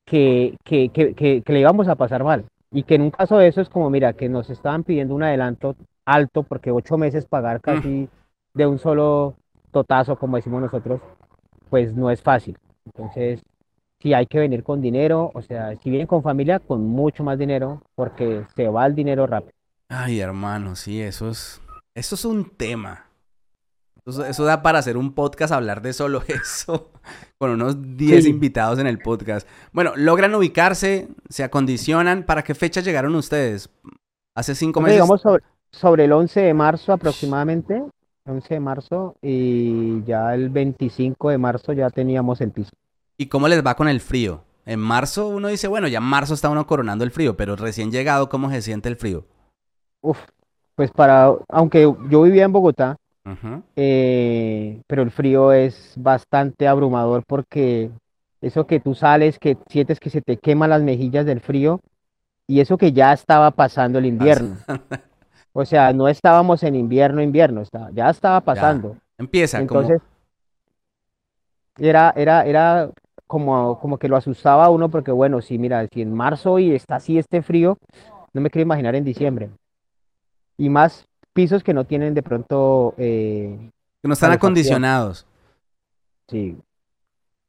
que, 0.05 0.57
que, 0.65 0.89
que, 0.89 1.15
que, 1.15 1.43
que 1.43 1.53
le 1.53 1.61
íbamos 1.61 1.87
a 1.87 1.95
pasar 1.95 2.25
mal. 2.25 2.47
Y 2.73 2.83
que 2.83 2.97
en 2.97 3.03
un 3.03 3.11
caso 3.11 3.39
de 3.39 3.49
eso 3.49 3.61
es 3.61 3.69
como, 3.69 3.91
mira, 3.91 4.13
que 4.13 4.29
nos 4.29 4.51
estaban 4.51 4.85
pidiendo 4.85 5.15
un 5.15 5.23
adelanto 5.23 5.77
alto 6.05 6.43
porque 6.43 6.71
ocho 6.71 6.99
meses 6.99 7.27
pagar 7.27 7.61
casi 7.61 8.09
de 8.55 8.67
un 8.67 8.79
solo 8.79 9.37
totazo, 9.73 10.19
como 10.19 10.37
decimos 10.37 10.63
nosotros, 10.63 11.01
pues 11.71 11.95
no 11.95 12.11
es 12.11 12.23
fácil. 12.23 12.57
Entonces, 12.85 13.43
si 14.01 14.15
hay 14.15 14.27
que 14.27 14.39
venir 14.39 14.63
con 14.63 14.81
dinero, 14.81 15.31
o 15.35 15.43
sea, 15.43 15.77
si 15.77 15.91
vienen 15.91 16.07
con 16.07 16.23
familia, 16.23 16.61
con 16.61 16.87
mucho 16.87 17.25
más 17.25 17.39
dinero, 17.39 17.83
porque 17.95 18.45
se 18.55 18.69
va 18.69 18.87
el 18.87 18.95
dinero 18.95 19.27
rápido. 19.27 19.53
Ay, 19.89 20.21
hermano, 20.21 20.77
sí, 20.77 21.01
eso 21.01 21.31
es, 21.31 21.61
eso 21.95 22.15
es 22.15 22.25
un 22.25 22.51
tema. 22.57 23.06
Eso, 24.07 24.25
eso 24.25 24.45
da 24.45 24.63
para 24.63 24.79
hacer 24.79 24.97
un 24.97 25.13
podcast, 25.13 25.53
hablar 25.53 25.83
de 25.83 25.93
solo 25.93 26.23
eso, 26.29 26.91
con 27.39 27.51
unos 27.51 27.97
10 27.97 28.25
Sí. 28.25 28.31
invitados 28.31 28.79
en 28.79 28.87
el 28.87 28.99
podcast. 28.99 29.49
Bueno, 29.73 29.93
logran 29.97 30.35
ubicarse, 30.35 31.09
se 31.29 31.43
acondicionan. 31.43 32.23
¿Para 32.23 32.45
qué 32.45 32.55
fecha 32.55 32.81
llegaron 32.81 33.15
ustedes? 33.17 33.69
Hace 34.37 34.55
cinco 34.55 34.81
meses. 34.81 34.97
Llegamos 34.97 35.21
sobre, 35.23 35.43
sobre 35.73 36.05
el 36.05 36.13
11 36.13 36.41
de 36.41 36.55
marzo 36.55 36.93
aproximadamente, 36.93 37.83
11 38.27 38.55
de 38.55 38.61
marzo, 38.61 39.17
y 39.23 40.05
ya 40.05 40.35
el 40.35 40.51
25 40.51 41.31
de 41.31 41.39
marzo 41.39 41.73
ya 41.73 41.91
teníamos 41.91 42.41
el 42.41 42.53
piso. 42.53 42.71
¿Y 43.19 43.27
cómo 43.27 43.49
les 43.49 43.65
va 43.67 43.75
con 43.75 43.89
el 43.89 44.01
frío? 44.01 44.43
En 44.67 44.79
marzo 44.81 45.29
uno 45.29 45.49
dice, 45.49 45.69
bueno, 45.69 45.89
ya 45.89 45.99
en 45.99 46.05
marzo 46.05 46.35
está 46.35 46.49
uno 46.51 46.67
coronando 46.67 47.03
el 47.05 47.11
frío, 47.11 47.37
pero 47.37 47.57
recién 47.57 47.91
llegado, 47.91 48.29
¿cómo 48.29 48.51
se 48.51 48.63
siente 48.63 48.89
el 48.89 48.97
frío? 48.97 49.25
Uf, 50.03 50.19
pues 50.75 50.91
para, 50.91 51.33
aunque 51.49 51.83
yo 52.11 52.23
vivía 52.23 52.45
en 52.45 52.53
Bogotá, 52.53 52.97
Eh, 53.75 54.81
pero 54.87 55.03
el 55.03 55.11
frío 55.11 55.53
es 55.53 55.95
bastante 55.97 56.69
abrumador 56.69 57.25
porque 57.27 57.91
eso 58.41 58.67
que 58.67 58.81
tú 58.81 58.95
sales, 58.95 59.39
que 59.39 59.57
sientes 59.69 59.99
que 59.99 60.11
se 60.11 60.23
te 60.23 60.37
queman 60.37 60.71
las 60.71 60.83
mejillas 60.83 61.27
del 61.27 61.41
frío 61.41 61.81
y 62.47 62.61
eso 62.61 62.79
que 62.79 62.93
ya 62.93 63.13
estaba 63.13 63.51
pasando 63.51 63.99
el 63.99 64.07
invierno. 64.07 64.57
O 65.59 65.65
sea, 65.65 65.95
no 65.95 66.07
estábamos 66.07 66.63
en 66.65 66.75
invierno, 66.75 67.23
invierno, 67.23 67.63
estaba, 67.63 67.91
ya 67.91 68.11
estaba 68.11 68.43
pasando. 68.43 68.99
Empieza 69.17 69.59
Entonces, 69.59 70.03
era, 71.79 72.13
era, 72.15 72.45
era 72.45 72.91
como, 73.27 73.79
como 73.81 73.97
que 73.97 74.07
lo 74.07 74.19
asustaba 74.19 74.67
a 74.67 74.71
uno 74.71 74.91
porque, 74.91 75.13
bueno, 75.13 75.41
si 75.41 75.59
mira, 75.59 75.89
si 75.91 76.03
en 76.03 76.13
marzo 76.13 76.59
y 76.59 76.75
está 76.75 76.97
así 76.97 77.17
este 77.17 77.41
frío, 77.41 77.79
no 78.35 78.43
me 78.43 78.51
quiero 78.51 78.65
imaginar 78.65 78.97
en 78.97 79.05
diciembre. 79.05 79.49
Y 80.59 80.69
más 80.69 81.07
pisos 81.37 81.63
que 81.63 81.75
no 81.75 81.87
tienen 81.87 82.15
de 82.15 82.25
pronto, 82.25 82.95
eh, 82.99 83.71
que 84.03 84.09
no 84.09 84.15
están 84.15 84.33
acondicionados. 84.33 85.27
sí, 86.29 86.57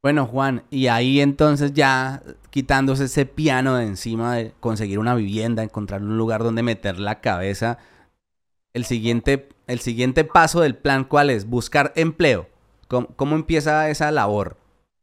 Bueno, 0.03 0.25
Juan, 0.25 0.63
y 0.69 0.87
ahí 0.87 1.19
entonces 1.19 1.73
ya 1.73 2.21
quitándose 2.49 3.05
ese 3.05 3.25
piano 3.25 3.75
de 3.75 3.85
encima 3.85 4.35
de 4.35 4.53
conseguir 4.59 4.99
una 4.99 5.15
vivienda, 5.15 5.63
encontrar 5.63 6.01
un 6.01 6.17
lugar 6.17 6.43
donde 6.43 6.63
meter 6.63 6.99
la 6.99 7.19
cabeza, 7.19 7.77
el 8.73 8.85
siguiente, 8.85 9.49
el 9.67 9.79
siguiente 9.79 10.25
paso 10.25 10.61
del 10.61 10.75
plan, 10.77 11.05
¿cuál 11.05 11.29
es? 11.31 11.49
Buscar 11.49 11.93
empleo. 11.95 12.47
¿Cómo, 12.87 13.07
cómo 13.15 13.35
empieza 13.35 13.89
esa 13.89 14.11
labor? 14.11 14.57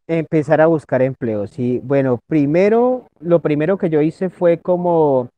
empezar 0.07 0.61
a 0.61 0.67
buscar 0.67 1.03
empleo. 1.03 1.47
Sí, 1.47 1.81
bueno, 1.83 2.21
primero, 2.27 3.07
lo 3.21 3.41
primero 3.41 3.79
que 3.79 3.91
yo 3.91 4.01
hice 4.03 4.31
fue 4.31 4.59
como 4.59 5.29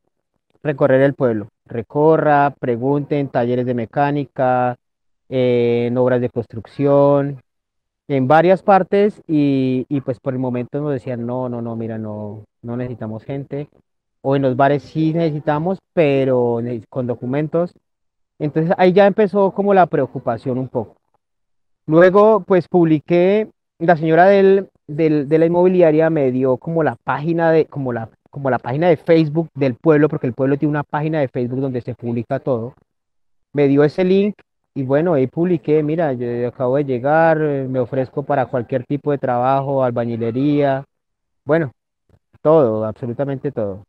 recorrer 0.63 1.03
el 1.03 1.15
pueblo. 1.15 1.49
Recorra, 1.67 2.55
pregunten, 2.61 3.29
talleres 3.29 3.67
de 3.67 3.75
mecánica, 3.75 4.77
eh, 5.29 5.87
en 5.89 5.99
obras 5.99 6.21
de 6.21 6.31
construcción, 6.31 7.41
en 8.09 8.29
varias 8.29 8.63
partes 8.63 9.23
y, 9.29 9.87
y 9.89 10.01
pues 10.03 10.21
por 10.21 10.35
el 10.35 10.41
momento 10.41 10.81
nos 10.81 10.93
decían, 10.93 11.27
no, 11.27 11.49
no, 11.49 11.63
no, 11.63 11.77
mira, 11.77 11.99
no, 11.99 12.45
no 12.63 12.77
necesitamos 12.77 13.25
gente. 13.25 13.69
O 14.23 14.37
en 14.37 14.43
los 14.43 14.57
bares 14.57 14.83
sí 14.85 15.13
necesitamos, 15.15 15.79
pero 15.95 16.61
con 16.91 17.07
documentos. 17.07 17.73
Entonces 18.39 18.75
ahí 18.79 18.93
ya 18.93 19.07
empezó 19.07 19.53
como 19.53 19.75
la 19.75 19.87
preocupación 19.87 20.59
un 20.59 20.69
poco. 20.69 20.97
Luego, 21.87 22.41
pues 22.41 22.69
publiqué, 22.69 23.51
la 23.79 23.97
señora 23.97 24.27
del, 24.27 24.69
del- 24.87 25.29
de 25.29 25.39
la 25.39 25.47
inmobiliaria 25.47 26.11
me 26.11 26.31
dio 26.33 26.57
como 26.59 26.83
la 26.83 26.97
página 27.05 27.51
de, 27.53 27.67
como 27.67 27.93
la, 27.93 28.11
como 28.37 28.51
la 28.51 28.59
página 28.59 28.91
de 28.91 28.99
Facebook 28.99 29.49
del 29.55 29.77
pueblo, 29.77 30.11
porque 30.11 30.27
el 30.27 30.35
pueblo 30.35 30.59
tiene 30.59 30.69
una 30.69 30.83
página 30.83 31.21
de 31.21 31.29
Facebook 31.29 31.59
donde 31.59 31.81
se 31.81 31.95
publica 31.95 32.39
todo. 32.39 32.75
Me 33.55 33.67
dio 33.67 33.83
ese 33.83 34.05
link 34.05 34.35
y 34.75 34.83
bueno, 34.83 35.15
ahí 35.15 35.27
publiqué, 35.27 35.83
mira, 35.83 36.13
yo 36.13 36.47
acabo 36.47 36.77
de 36.77 36.85
llegar, 36.85 37.41
eh, 37.41 37.67
me 37.67 37.79
ofrezco 37.79 38.25
para 38.25 38.45
cualquier 38.45 38.85
tipo 38.85 39.11
de 39.11 39.17
trabajo, 39.17 39.83
albañilería, 39.83 40.85
bueno, 41.47 41.73
todo, 42.43 42.85
absolutamente 42.85 43.53
todo. 43.53 43.87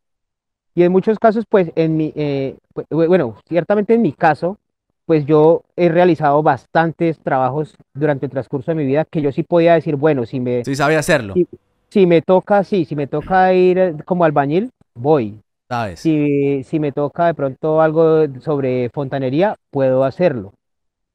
Y 0.74 0.84
en 0.84 0.94
muchos 0.94 1.20
casos, 1.20 1.44
pues, 1.50 1.74
en 1.76 1.98
mi, 1.98 2.14
eh, 2.16 2.56
pues, 2.74 2.88
bueno, 2.90 3.36
ciertamente 3.50 3.96
en 3.96 4.02
mi 4.02 4.14
caso, 4.14 4.58
pues 5.06 5.26
yo 5.26 5.64
he 5.76 5.90
realizado 5.90 6.42
bastantes 6.42 7.20
trabajos 7.20 7.76
durante 7.94 8.28
el 8.28 8.32
transcurso 8.32 8.72
de 8.72 8.76
mi 8.76 8.86
vida 8.86 9.04
que 9.04 9.22
yo 9.22 9.34
sí 9.34 9.44
podía 9.44 9.74
decir, 9.74 9.98
bueno, 9.98 10.26
si 10.26 10.40
me, 10.40 10.64
Sí 10.64 10.74
sabe 10.78 10.96
hacerlo. 10.96 11.34
Sí. 11.34 11.46
Si 11.90 12.06
me 12.06 12.22
toca, 12.22 12.64
sí, 12.64 12.86
si 12.86 12.96
me 12.96 13.08
toca 13.08 13.54
ir 13.54 13.78
eh, 13.78 13.96
como 14.06 14.24
albañil, 14.26 14.70
voy. 14.96 15.40
¿Sabes? 15.70 16.00
Si, 16.02 16.64
si 16.64 16.80
me 16.80 16.92
toca 16.92 17.28
de 17.28 17.34
pronto 17.34 17.82
algo 17.82 18.26
sobre 18.42 18.90
fontanería, 18.94 19.56
puedo 19.72 20.04
hacerlo. 20.04 20.54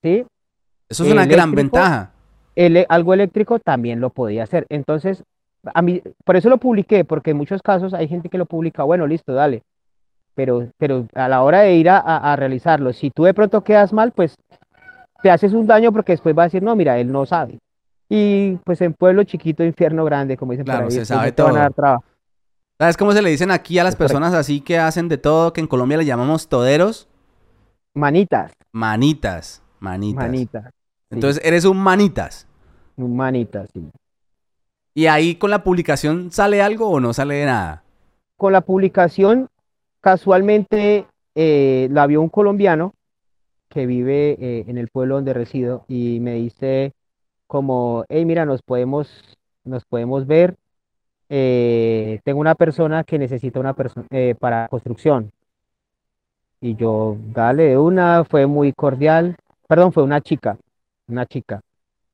¿Sí? 0.03 0.25
Eso 0.89 1.05
es 1.05 1.11
una 1.11 1.27
gran 1.27 1.55
ventaja. 1.55 2.13
ele- 2.55 2.87
algo 2.89 3.15
eléctrico 3.15 3.59
también 3.61 4.01
lo 4.01 4.11
podía 4.11 4.45
hacer. 4.45 4.67
Entonces, 4.69 5.25
a 5.75 5.83
mí, 5.83 6.03
por 6.25 6.37
eso 6.37 6.49
lo 6.51 6.59
publiqué, 6.59 7.05
porque 7.05 7.31
en 7.33 7.39
muchos 7.39 7.63
casos 7.63 7.95
hay 7.95 8.09
gente 8.09 8.29
que 8.29 8.39
lo 8.39 8.47
publica, 8.47 8.83
bueno, 8.85 9.07
listo, 9.07 9.33
dale. 9.33 9.63
Pero, 10.35 10.69
pero 10.79 11.07
a 11.15 11.29
la 11.29 11.43
hora 11.43 11.61
de 11.63 11.75
ir 11.77 11.91
a, 11.91 11.99
a- 11.99 12.33
a 12.33 12.37
realizarlo, 12.37 12.93
si 12.93 13.11
tú 13.11 13.25
de 13.25 13.35
pronto 13.35 13.65
quedas 13.65 13.93
mal, 13.93 14.13
pues 14.13 14.37
te 15.23 15.31
haces 15.31 15.53
un 15.53 15.67
daño 15.67 15.93
porque 15.93 16.13
después 16.13 16.37
va 16.37 16.45
a 16.45 16.47
decir, 16.47 16.63
no, 16.63 16.77
mira, 16.77 16.99
él 16.99 17.13
no 17.13 17.27
sabe. 17.27 17.59
Y 18.15 18.57
pues 18.65 18.81
en 18.83 18.93
pueblo 18.95 19.25
chiquito, 19.25 19.65
infierno 19.65 20.05
grande, 20.05 20.37
como 20.37 20.53
dicen 20.53 20.69
por 20.69 20.75
Claro, 20.75 20.85
ahí, 20.85 20.91
se 20.91 21.07
no 21.07 21.07
sabe 21.07 21.33
te 21.33 21.43
van 21.43 21.57
a 21.57 21.61
todo. 21.61 21.63
dar 21.63 21.73
trabajo. 21.75 22.05
¿Sabes 22.79 22.97
cómo 22.97 23.13
se 23.13 23.23
le 23.23 23.31
dicen 23.31 23.51
aquí 23.51 23.79
a 23.79 23.85
las 23.85 23.97
personas 23.97 24.35
así 24.35 24.61
que 24.61 24.79
hacen 24.79 25.09
de 25.09 25.19
todo, 25.19 25.53
que 25.53 25.61
en 25.61 25.67
Colombia 25.67 25.97
le 25.99 26.05
llamamos 26.05 26.49
toderos? 26.49 27.09
Manitas, 27.95 28.53
Manitas. 28.73 29.63
Manitas. 29.81 30.27
manitas, 30.27 30.65
sí, 30.65 30.71
Entonces 31.11 31.43
eres 31.45 31.65
un 31.65 31.79
manitas. 31.79 32.47
manitas, 32.97 33.69
sí. 33.73 33.91
Y 34.95 35.07
ahí 35.07 35.37
con 35.37 35.51
la 35.51 35.65
publicación 35.65 36.31
sale 36.33 36.63
algo 36.63 36.89
o 36.91 37.01
no 37.01 37.13
sale 37.13 37.35
de 37.37 37.47
nada. 37.47 37.83
con 38.37 38.53
la 38.53 38.61
publicación, 38.63 39.49
casualmente 40.01 41.07
eh, 41.35 41.89
la 41.93 42.07
vio 42.07 42.21
un 42.21 42.29
colombiano 42.29 42.95
que 43.69 43.87
vive 43.87 44.37
eh, 44.41 44.65
en 44.69 44.79
el 44.79 44.89
pueblo 44.89 45.15
donde 45.17 45.33
resido 45.33 45.85
y 45.89 46.19
me 46.21 46.35
dice 46.35 46.93
como, 47.53 48.07
hey, 48.09 48.25
mira, 48.25 48.47
nos 48.47 48.63
podemos, 48.63 49.11
nos 49.65 49.85
podemos 49.85 50.27
ver. 50.27 50.57
eh, 51.29 52.21
tengo 52.25 52.41
una 52.41 52.55
persona 52.55 53.05
que 53.05 53.19
necesita 53.19 53.61
una 53.61 53.75
persona 53.75 54.07
para 54.41 54.69
construcción. 54.69 55.31
Y 56.63 56.77
yo, 56.77 57.17
dale, 57.35 57.77
una, 57.77 58.25
fue 58.25 58.47
muy 58.47 58.73
cordial. 58.73 59.37
Perdón, 59.69 59.93
fue 59.93 60.03
una 60.03 60.23
chica, 60.23 60.57
una 61.09 61.27
chica. 61.27 61.61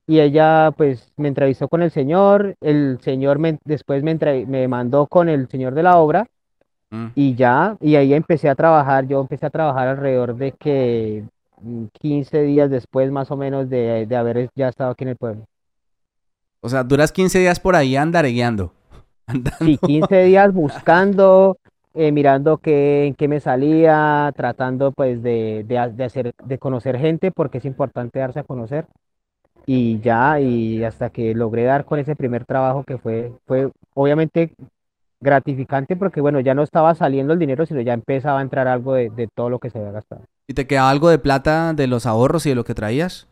Y 0.09 0.19
ella 0.21 0.73
pues 0.77 1.13
me 1.17 1.29
entrevistó 1.29 1.69
con 1.69 1.83
el 1.83 1.91
señor, 1.93 2.57
el 2.61 2.99
señor 3.01 3.39
me- 3.39 3.59
después 3.65 4.03
me, 4.03 4.17
me 4.47 4.67
mandó 4.67 5.07
con 5.07 5.29
el 5.29 5.49
señor 5.49 5.75
de 5.75 5.83
la 5.85 5.99
obra 5.99 6.27
Mm. 6.91 7.09
y 7.15 7.35
ya, 7.37 7.77
y 7.81 7.97
ahí 7.97 8.15
empecé 8.15 8.49
a 8.49 8.55
trabajar, 8.57 9.07
yo 9.07 9.21
empecé 9.21 9.47
a 9.47 9.51
trabajar 9.51 9.89
alrededor 9.89 10.35
de 10.37 10.53
que 10.53 11.25
15 12.01 12.43
días 12.43 12.71
después 12.71 13.11
más 13.11 13.31
o 13.31 13.37
menos 13.37 13.69
de, 13.71 14.07
de 14.07 14.17
haber 14.17 14.51
ya 14.55 14.69
estado 14.69 14.91
aquí 14.91 15.05
en 15.05 15.11
el 15.11 15.17
pueblo. 15.17 15.45
O 16.61 16.69
sea, 16.69 16.85
duras 16.85 17.13
15 17.13 17.39
días 17.39 17.61
por 17.61 17.77
ahí 17.77 17.97
andaregueando. 17.97 18.73
Andando. 19.27 19.59
Sí, 19.65 19.79
15 19.79 20.23
días 20.25 20.53
buscando, 20.53 21.59
eh, 21.95 22.13
mirando 22.13 22.59
qué, 22.59 23.07
en 23.07 23.15
qué 23.15 23.29
me 23.29 23.41
salía, 23.41 24.33
tratando 24.37 24.93
pues 24.93 25.23
de, 25.23 25.65
de, 25.67 25.79
ha- 25.79 25.89
de 25.89 26.05
hacer, 26.05 26.33
de 26.45 26.59
conocer 26.59 26.99
gente, 26.99 27.33
porque 27.33 27.59
es 27.59 27.65
importante 27.65 28.21
darse 28.21 28.41
a 28.41 28.45
conocer. 28.45 28.87
Y 29.67 30.01
ya, 30.01 30.41
y 30.41 30.85
hasta 30.85 31.11
que 31.11 31.35
logré 31.35 31.65
dar 31.65 31.85
con 31.85 31.99
ese 31.99 32.17
primer 32.17 32.45
trabajo 32.47 32.85
que 32.85 32.99
fue, 32.99 33.33
fue 33.47 33.71
obviamente 33.95 34.55
gratificante 35.21 35.97
porque 35.97 36.21
bueno, 36.21 36.41
ya 36.41 36.55
no 36.55 36.63
estaba 36.63 36.95
saliendo 36.95 37.33
el 37.33 37.39
dinero, 37.39 37.67
sino 37.67 37.81
ya 37.81 37.95
empezaba 37.95 38.41
a 38.41 38.43
entrar 38.43 38.69
algo 38.69 38.95
de, 38.95 39.11
de 39.11 39.29
todo 39.29 39.51
lo 39.51 39.59
que 39.59 39.71
se 39.71 39.79
había 39.79 39.93
gastado. 39.93 40.23
¿Y 40.49 40.55
te 40.55 40.67
quedaba 40.67 40.91
algo 40.91 41.11
de 41.11 41.19
plata 41.21 41.73
de 41.75 41.87
los 41.87 42.05
ahorros 42.05 42.45
y 42.45 42.49
de 42.49 42.55
lo 42.57 42.65
que 42.65 42.75
traías? 42.75 43.29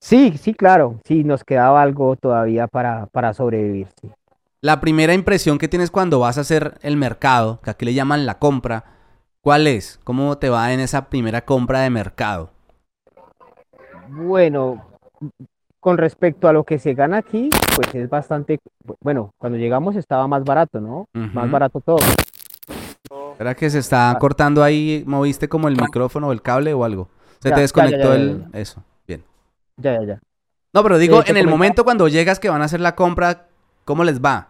Sí, 0.00 0.36
sí, 0.38 0.54
claro, 0.54 1.00
sí, 1.04 1.22
nos 1.24 1.44
quedaba 1.44 1.82
algo 1.82 2.16
todavía 2.16 2.66
para, 2.66 3.06
para 3.06 3.32
sobrevivir. 3.32 3.88
sí. 4.00 4.10
La 4.60 4.80
primera 4.80 5.14
impresión 5.14 5.58
que 5.58 5.66
tienes 5.66 5.90
cuando 5.90 6.20
vas 6.20 6.38
a 6.38 6.42
hacer 6.42 6.78
el 6.82 6.96
mercado, 6.96 7.60
que 7.60 7.70
aquí 7.70 7.84
le 7.84 7.94
llaman 7.94 8.24
la 8.24 8.38
compra, 8.38 8.84
¿cuál 9.40 9.66
es? 9.66 9.98
¿Cómo 10.04 10.38
te 10.38 10.48
va 10.48 10.72
en 10.72 10.78
esa 10.80 11.08
primera 11.10 11.44
compra 11.44 11.80
de 11.80 11.90
mercado? 11.90 12.52
Bueno, 14.08 14.84
con 15.80 15.96
respecto 15.98 16.48
a 16.48 16.52
lo 16.52 16.64
que 16.64 16.78
se 16.78 16.94
gana 16.94 17.18
aquí, 17.18 17.50
pues 17.76 17.94
es 17.94 18.08
bastante, 18.10 18.58
bueno, 19.00 19.30
cuando 19.38 19.58
llegamos 19.58 19.96
estaba 19.96 20.26
más 20.26 20.44
barato, 20.44 20.80
¿no? 20.80 21.06
Más 21.12 21.50
barato 21.50 21.80
todo. 21.80 21.98
¿Será 23.36 23.54
que 23.54 23.70
se 23.70 23.78
está 23.78 24.10
Ah. 24.10 24.18
cortando 24.18 24.62
ahí? 24.64 25.04
¿Moviste 25.06 25.48
como 25.48 25.68
el 25.68 25.76
micrófono 25.76 26.28
o 26.28 26.32
el 26.32 26.42
cable 26.42 26.74
o 26.74 26.84
algo? 26.84 27.08
Se 27.40 27.48
Ya, 27.50 27.54
te 27.54 27.58
ya, 27.58 27.62
desconectó 27.62 28.08
ya, 28.08 28.14
el... 28.14 28.44
Eso, 28.52 28.82
bien. 29.06 29.22
Ya, 29.76 29.94
ya, 30.00 30.04
ya. 30.06 30.20
No, 30.74 30.82
pero 30.82 30.98
digo, 30.98 31.22
en 31.24 31.36
el 31.36 31.46
momento 31.46 31.84
cuando 31.84 32.08
llegas 32.08 32.40
que 32.40 32.48
van 32.50 32.62
a 32.62 32.64
hacer 32.66 32.80
la 32.80 32.94
compra, 32.96 33.46
¿cómo 33.84 34.02
les 34.04 34.20
va? 34.20 34.48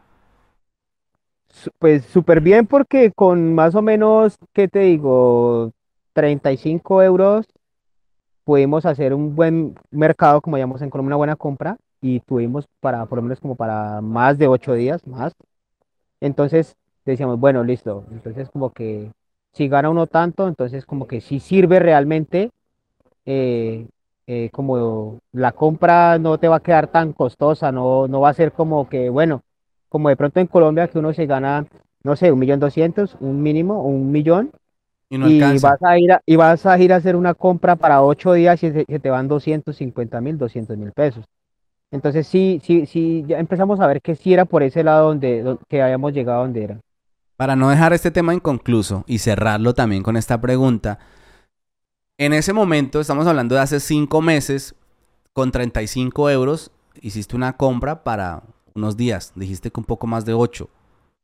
Pues 1.79 2.05
súper 2.07 2.41
bien 2.41 2.67
porque 2.67 3.13
con 3.13 3.55
más 3.55 3.75
o 3.75 3.83
menos, 3.83 4.37
¿qué 4.53 4.69
te 4.69 4.81
digo? 4.81 5.73
35 6.15 7.03
euros 7.03 7.47
pudimos 8.49 8.87
hacer 8.87 9.13
un 9.13 9.37
buen 9.37 9.75
mercado, 9.91 10.41
como 10.41 10.57
llamamos 10.57 10.81
en 10.81 10.89
Colombia, 10.89 11.09
una 11.09 11.17
buena 11.17 11.37
compra 11.37 11.77
y 12.01 12.21
tuvimos 12.21 12.67
para, 12.81 13.05
por 13.05 13.19
lo 13.19 13.23
menos 13.23 13.41
como 13.41 13.57
para 13.57 14.01
más 14.01 14.39
de 14.39 14.49
8 14.49 14.73
días, 14.73 15.07
más. 15.07 15.35
Entonces 16.19 16.75
decíamos, 17.05 17.39
bueno, 17.39 17.63
listo. 17.63 18.07
Entonces 18.11 18.49
como 18.49 18.71
que 18.71 19.13
si 19.53 19.69
gana 19.69 19.91
uno 19.91 20.07
tanto, 20.07 20.49
entonces 20.49 20.87
como 20.87 21.07
que 21.07 21.21
sí 21.21 21.41
sirve 21.41 21.79
realmente, 21.79 22.53
eh, 23.27 23.87
eh, 24.27 24.49
como 24.51 25.19
la 25.33 25.53
compra 25.53 26.19
no 26.19 26.39
te 26.39 26.49
va 26.49 26.57
a 26.57 26.61
quedar 26.61 26.87
tan 26.87 27.13
costosa, 27.13 27.71
no, 27.71 28.09
no 28.09 28.23
va 28.23 28.31
a 28.31 28.33
ser 28.33 28.53
como 28.53 28.89
que, 28.89 29.11
bueno, 29.11 29.43
como 29.91 30.09
de 30.09 30.17
pronto 30.17 30.41
en 30.41 30.47
Colombia 30.47 30.89
que 30.89 30.99
uno 30.99 31.13
se 31.13 31.27
gana, 31.27 31.67
no 32.03 32.17
sé, 32.17 32.33
un 32.33 32.39
millón 32.39 32.61
doscientos, 32.61 33.15
un 33.21 33.43
mínimo, 33.43 33.83
un 33.83 34.11
millón, 34.11 34.53
Y 35.11 35.19
no 35.19 35.27
y 35.27 35.27
alcanza. 35.27 35.59
vas 35.59 35.83
a 35.83 35.99
ir 35.99 36.13
a, 36.13 36.23
y 36.27 36.37
vas 36.37 36.67
a 36.67 36.79
ir 36.79 36.93
a 36.93 36.97
hacer 36.97 37.17
una 37.17 37.35
compra 37.35 37.77
para 37.77 38.03
ocho 38.03 38.33
días 38.33 38.63
y 38.63 38.71
se, 38.73 38.85
se 38.87 39.01
te 39.01 39.11
van 39.11 39.29
250 39.29 40.21
mil, 40.21 40.39
200 40.39 40.77
mil 40.77 40.93
pesos. 40.93 41.25
Entonces 41.93 42.27
sí, 42.29 42.61
sí, 42.65 42.87
sí, 42.87 43.25
ya 43.29 43.39
empezamos 43.41 43.81
a 43.81 43.87
ver 43.89 44.03
que 44.03 44.17
sí 44.17 44.35
era 44.35 44.45
por 44.47 44.63
ese 44.65 44.85
lado 44.85 45.09
donde, 45.09 45.43
do- 45.43 45.61
que 45.69 45.83
habíamos 45.83 46.13
llegado 46.15 46.43
donde 46.43 46.65
era. 46.65 46.81
Para 47.39 47.57
no 47.57 47.71
dejar 47.71 47.95
este 47.95 48.11
tema 48.11 48.35
inconcluso 48.35 49.05
y 49.07 49.21
cerrarlo 49.21 49.73
también 49.75 50.03
con 50.03 50.17
esta 50.19 50.41
pregunta, 50.41 50.99
en 52.19 52.33
ese 52.33 52.53
momento, 52.53 53.01
estamos 53.01 53.27
hablando 53.27 53.55
de 53.55 53.61
hace 53.61 53.81
cinco 53.81 54.21
meses, 54.23 54.75
con 55.33 55.53
35 55.53 56.31
euros, 56.31 56.71
hiciste 57.01 57.37
una 57.37 57.57
compra 57.57 58.03
para 58.05 58.43
unos 58.75 58.97
días, 58.97 59.33
dijiste 59.37 59.71
que 59.71 59.81
un 59.81 59.87
poco 59.87 60.07
más 60.07 60.25
de 60.25 60.35
8, 60.35 60.69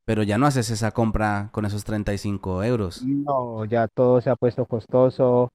pero 0.05 0.23
ya 0.23 0.39
no 0.39 0.47
haces 0.47 0.71
esa 0.71 0.93
compra 0.93 1.51
con 1.53 1.65
esos 1.67 1.85
35 1.85 2.63
euros. 2.65 3.09
No, 3.27 3.65
ya 3.65 3.89
todo 3.89 4.21
se 4.21 4.31
ha 4.31 4.37
puesto 4.37 4.67
costoso. 4.67 5.51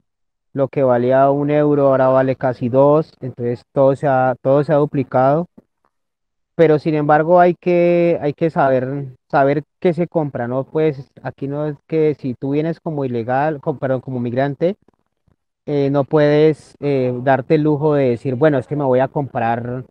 Lo 0.54 0.68
que 0.68 0.82
valía 0.84 1.30
un 1.30 1.50
euro 1.50 1.88
ahora 1.88 2.08
vale 2.08 2.36
casi 2.36 2.68
dos, 2.68 3.12
entonces 3.20 3.62
todo 3.72 3.96
se 3.96 4.06
ha, 4.08 4.36
todo 4.42 4.64
se 4.64 4.72
ha 4.72 4.76
duplicado. 4.76 5.46
Pero 6.54 6.78
sin 6.78 6.94
embargo 6.94 7.40
hay 7.40 7.54
que, 7.54 8.18
hay 8.20 8.34
que 8.34 8.50
saber, 8.50 9.16
saber 9.30 9.62
qué 9.80 9.94
se 9.94 10.06
compra, 10.08 10.46
¿no? 10.46 10.64
Pues 10.64 11.10
aquí 11.22 11.48
no 11.48 11.66
es 11.66 11.76
que 11.86 12.14
si 12.14 12.34
tú 12.34 12.50
vienes 12.50 12.80
como 12.80 13.04
ilegal, 13.04 13.60
com- 13.60 13.78
perdón, 13.78 14.00
como 14.02 14.20
migrante, 14.20 14.76
eh, 15.66 15.90
no 15.90 16.04
puedes 16.04 16.76
eh, 16.80 17.14
darte 17.24 17.56
el 17.56 17.62
lujo 17.62 17.94
de 17.94 18.10
decir, 18.10 18.34
bueno, 18.36 18.58
es 18.58 18.66
que 18.68 18.76
me 18.76 18.84
voy 18.84 19.00
a 19.00 19.08
comprar 19.08 19.84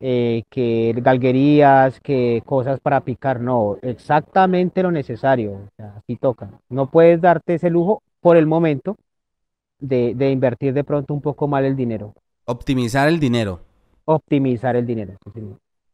eh, 0.00 0.42
que 0.50 0.94
galguerías, 0.98 2.00
que 2.00 2.42
cosas 2.46 2.80
para 2.80 3.02
picar. 3.02 3.40
No, 3.40 3.78
exactamente 3.82 4.82
lo 4.82 4.90
necesario. 4.90 5.52
O 5.54 5.68
sea, 5.76 5.94
así 5.98 6.16
toca. 6.16 6.50
No 6.68 6.90
puedes 6.90 7.20
darte 7.20 7.54
ese 7.54 7.70
lujo 7.70 8.02
por 8.20 8.36
el 8.36 8.46
momento 8.46 8.96
de, 9.80 10.14
de 10.16 10.30
invertir 10.32 10.74
de 10.74 10.84
pronto 10.84 11.14
un 11.14 11.22
poco 11.22 11.48
mal 11.48 11.64
el 11.64 11.76
dinero. 11.76 12.14
Optimizar 12.46 13.06
el 13.06 13.20
dinero. 13.20 13.60
Optimizar 14.04 14.74
el 14.76 14.84
dinero. 14.86 15.16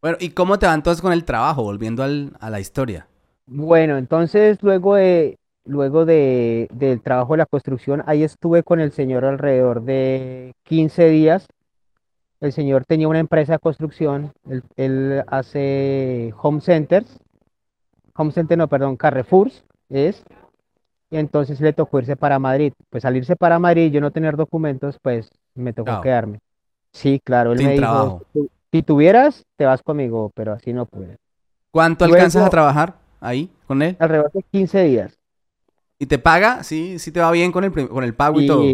Bueno, 0.03 0.19
¿y 0.21 0.31
cómo 0.31 0.59
te 0.59 0.67
va 0.67 0.75
entonces 0.75 1.01
con 1.01 1.13
el 1.13 1.25
trabajo? 1.25 1.63
Volviendo 1.63 2.03
al- 2.03 2.37
a 2.41 2.51
la 2.51 2.61
historia. 2.61 3.09
Bueno, 3.47 3.99
entonces 3.99 4.59
luego 4.63 4.95
de, 4.95 5.39
luego 5.65 6.05
de, 6.05 6.69
del 6.73 7.03
trabajo 7.03 7.33
de 7.35 7.39
la 7.39 7.47
construcción, 7.47 8.03
ahí 8.07 8.23
estuve 8.23 8.63
con 8.63 8.81
el 8.81 8.93
señor 8.93 9.25
alrededor 9.25 9.83
de 9.83 10.53
15 10.65 11.09
días. 11.09 11.47
El 12.43 12.53
señor 12.53 12.85
tenía 12.85 13.09
una 13.09 13.21
empresa 13.21 13.53
de 13.55 13.59
construcción, 13.59 14.33
él, 14.51 14.63
él 14.77 15.25
hace 15.29 16.35
home 16.43 16.61
centers, 16.61 17.19
home 18.17 18.33
center 18.33 18.59
no, 18.59 18.69
perdón, 18.69 18.97
Carrefours 18.97 19.65
es, 19.89 20.25
y 21.11 21.19
entonces 21.19 21.61
le 21.61 21.73
tocó 21.73 22.01
irse 22.01 22.17
para 22.17 22.39
Madrid. 22.39 22.73
Pues 22.91 23.05
al 23.05 23.17
irse 23.17 23.37
para 23.37 23.59
Madrid 23.59 23.87
y 23.87 23.91
yo 23.93 24.01
no 24.01 24.11
tener 24.11 24.37
documentos, 24.37 24.99
pues 25.03 25.31
me 25.55 25.73
tocó 25.73 26.01
quedarme. 26.03 26.41
Sí, 26.93 27.21
claro, 27.23 27.53
él 27.53 27.59
Sin 27.59 27.69
me 27.69 27.75
dijo, 27.75 27.87
trabajo. 27.87 28.23
"Si- 28.33 28.51
si 28.73 28.83
tuvieras, 28.83 29.45
te 29.57 29.67
vas 29.67 29.83
conmigo, 29.83 30.33
pero 30.35 30.53
así 30.53 30.73
no 30.73 30.87
pude. 30.87 31.19
¿Cuánto 31.71 32.05
alcanzas 32.05 32.43
a 32.47 32.51
trabajar 32.51 32.97
ahí 33.21 33.51
con 33.67 33.83
él? 33.83 33.97
Alrededor 33.99 34.33
de 34.33 34.43
15 34.51 34.83
días. 34.83 35.15
¿Y 35.99 36.07
te 36.07 36.19
paga? 36.19 36.65
Sí, 36.65 36.99
sí 36.99 37.13
te 37.13 37.21
va 37.21 37.31
bien 37.31 37.53
con 37.53 37.65
el, 37.65 37.73
con 37.89 38.03
el 38.05 38.15
pago 38.15 38.41
y 38.41 38.47
todo. 38.47 38.65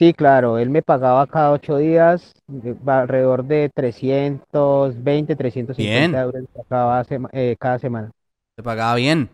Sí, 0.00 0.14
claro, 0.14 0.56
él 0.56 0.70
me 0.70 0.80
pagaba 0.80 1.26
cada 1.26 1.52
ocho 1.52 1.76
días 1.76 2.32
eh, 2.64 2.74
alrededor 2.86 3.44
de 3.44 3.68
320, 3.68 5.36
350 5.36 6.22
Bien. 6.22 6.24
euros 6.24 6.44
cada, 6.70 7.04
sema- 7.04 7.28
eh, 7.34 7.54
cada 7.60 7.78
semana. 7.78 8.10
Te 8.56 8.62
pagaba 8.62 8.94
bien. 8.94 9.28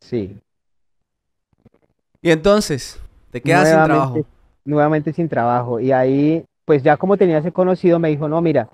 Sí. 0.00 0.38
Y 2.22 2.30
entonces, 2.30 2.98
te 3.30 3.42
quedas 3.42 3.68
sin 3.68 3.84
trabajo. 3.84 4.26
Nuevamente 4.64 5.12
sin 5.12 5.28
trabajo. 5.28 5.78
Y 5.78 5.92
ahí, 5.92 6.46
pues 6.64 6.82
ya 6.82 6.96
como 6.96 7.18
tenía 7.18 7.36
ese 7.36 7.52
conocido, 7.52 7.98
me 7.98 8.08
dijo, 8.08 8.26
no, 8.26 8.40
mira, 8.40 8.70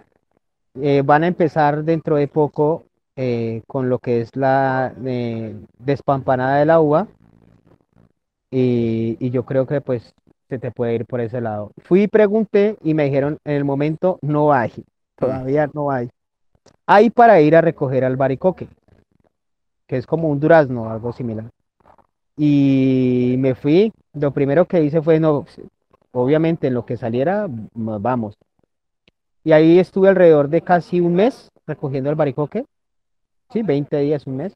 eh, 0.80 1.02
van 1.04 1.24
a 1.24 1.26
empezar 1.26 1.82
dentro 1.82 2.14
de 2.14 2.28
poco 2.28 2.84
eh, 3.16 3.62
con 3.66 3.88
lo 3.88 3.98
que 3.98 4.20
es 4.20 4.36
la 4.36 4.94
eh, 5.04 5.56
despampanada 5.76 6.58
de 6.60 6.66
la 6.66 6.80
uva. 6.80 7.08
Y, 8.52 9.16
y, 9.18 9.30
yo 9.30 9.44
creo 9.44 9.66
que 9.66 9.80
pues 9.80 10.14
se 10.50 10.58
te 10.58 10.72
puede 10.72 10.96
ir 10.96 11.06
por 11.06 11.20
ese 11.20 11.40
lado. 11.40 11.72
Fui 11.78 12.02
y 12.02 12.08
pregunté 12.08 12.76
y 12.82 12.92
me 12.92 13.04
dijeron, 13.04 13.38
en 13.44 13.54
el 13.54 13.64
momento 13.64 14.18
no 14.20 14.52
hay, 14.52 14.72
todavía 15.16 15.70
no 15.72 15.90
hay. 15.90 16.10
Hay 16.86 17.08
para 17.10 17.40
ir 17.40 17.54
a 17.54 17.60
recoger 17.60 18.04
al 18.04 18.16
baricoque, 18.16 18.68
que 19.86 19.96
es 19.96 20.06
como 20.06 20.28
un 20.28 20.40
durazno, 20.40 20.90
algo 20.90 21.12
similar. 21.12 21.46
Y 22.36 23.36
me 23.38 23.54
fui, 23.54 23.92
lo 24.12 24.32
primero 24.32 24.66
que 24.66 24.82
hice 24.82 25.00
fue, 25.00 25.20
no, 25.20 25.46
obviamente 26.10 26.66
en 26.66 26.74
lo 26.74 26.84
que 26.84 26.96
saliera, 26.96 27.46
vamos. 27.48 28.36
Y 29.44 29.52
ahí 29.52 29.78
estuve 29.78 30.08
alrededor 30.08 30.48
de 30.48 30.62
casi 30.62 31.00
un 31.00 31.14
mes 31.14 31.48
recogiendo 31.64 32.10
el 32.10 32.16
baricoque, 32.16 32.64
sí, 33.52 33.62
20 33.62 33.96
días, 33.98 34.26
un 34.26 34.36
mes. 34.36 34.54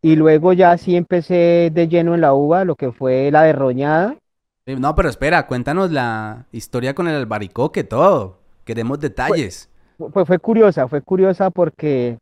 Y 0.00 0.16
luego 0.16 0.52
ya 0.52 0.76
sí 0.78 0.96
empecé 0.96 1.70
de 1.72 1.88
lleno 1.88 2.14
en 2.14 2.20
la 2.20 2.34
uva, 2.34 2.64
lo 2.64 2.76
que 2.76 2.92
fue 2.92 3.30
la 3.30 3.42
derroñada. 3.42 4.16
No, 4.66 4.94
pero 4.94 5.08
espera, 5.08 5.46
cuéntanos 5.46 5.90
la 5.90 6.46
historia 6.52 6.94
con 6.94 7.08
el 7.08 7.16
albaricoque, 7.16 7.82
todo. 7.82 8.38
Queremos 8.64 9.00
detalles. 9.00 9.68
Fue, 10.12 10.24
fue, 10.24 10.38
curiosa, 10.38 10.86
fue 10.88 11.02
curiosa 11.02 11.50
porque 11.50 12.18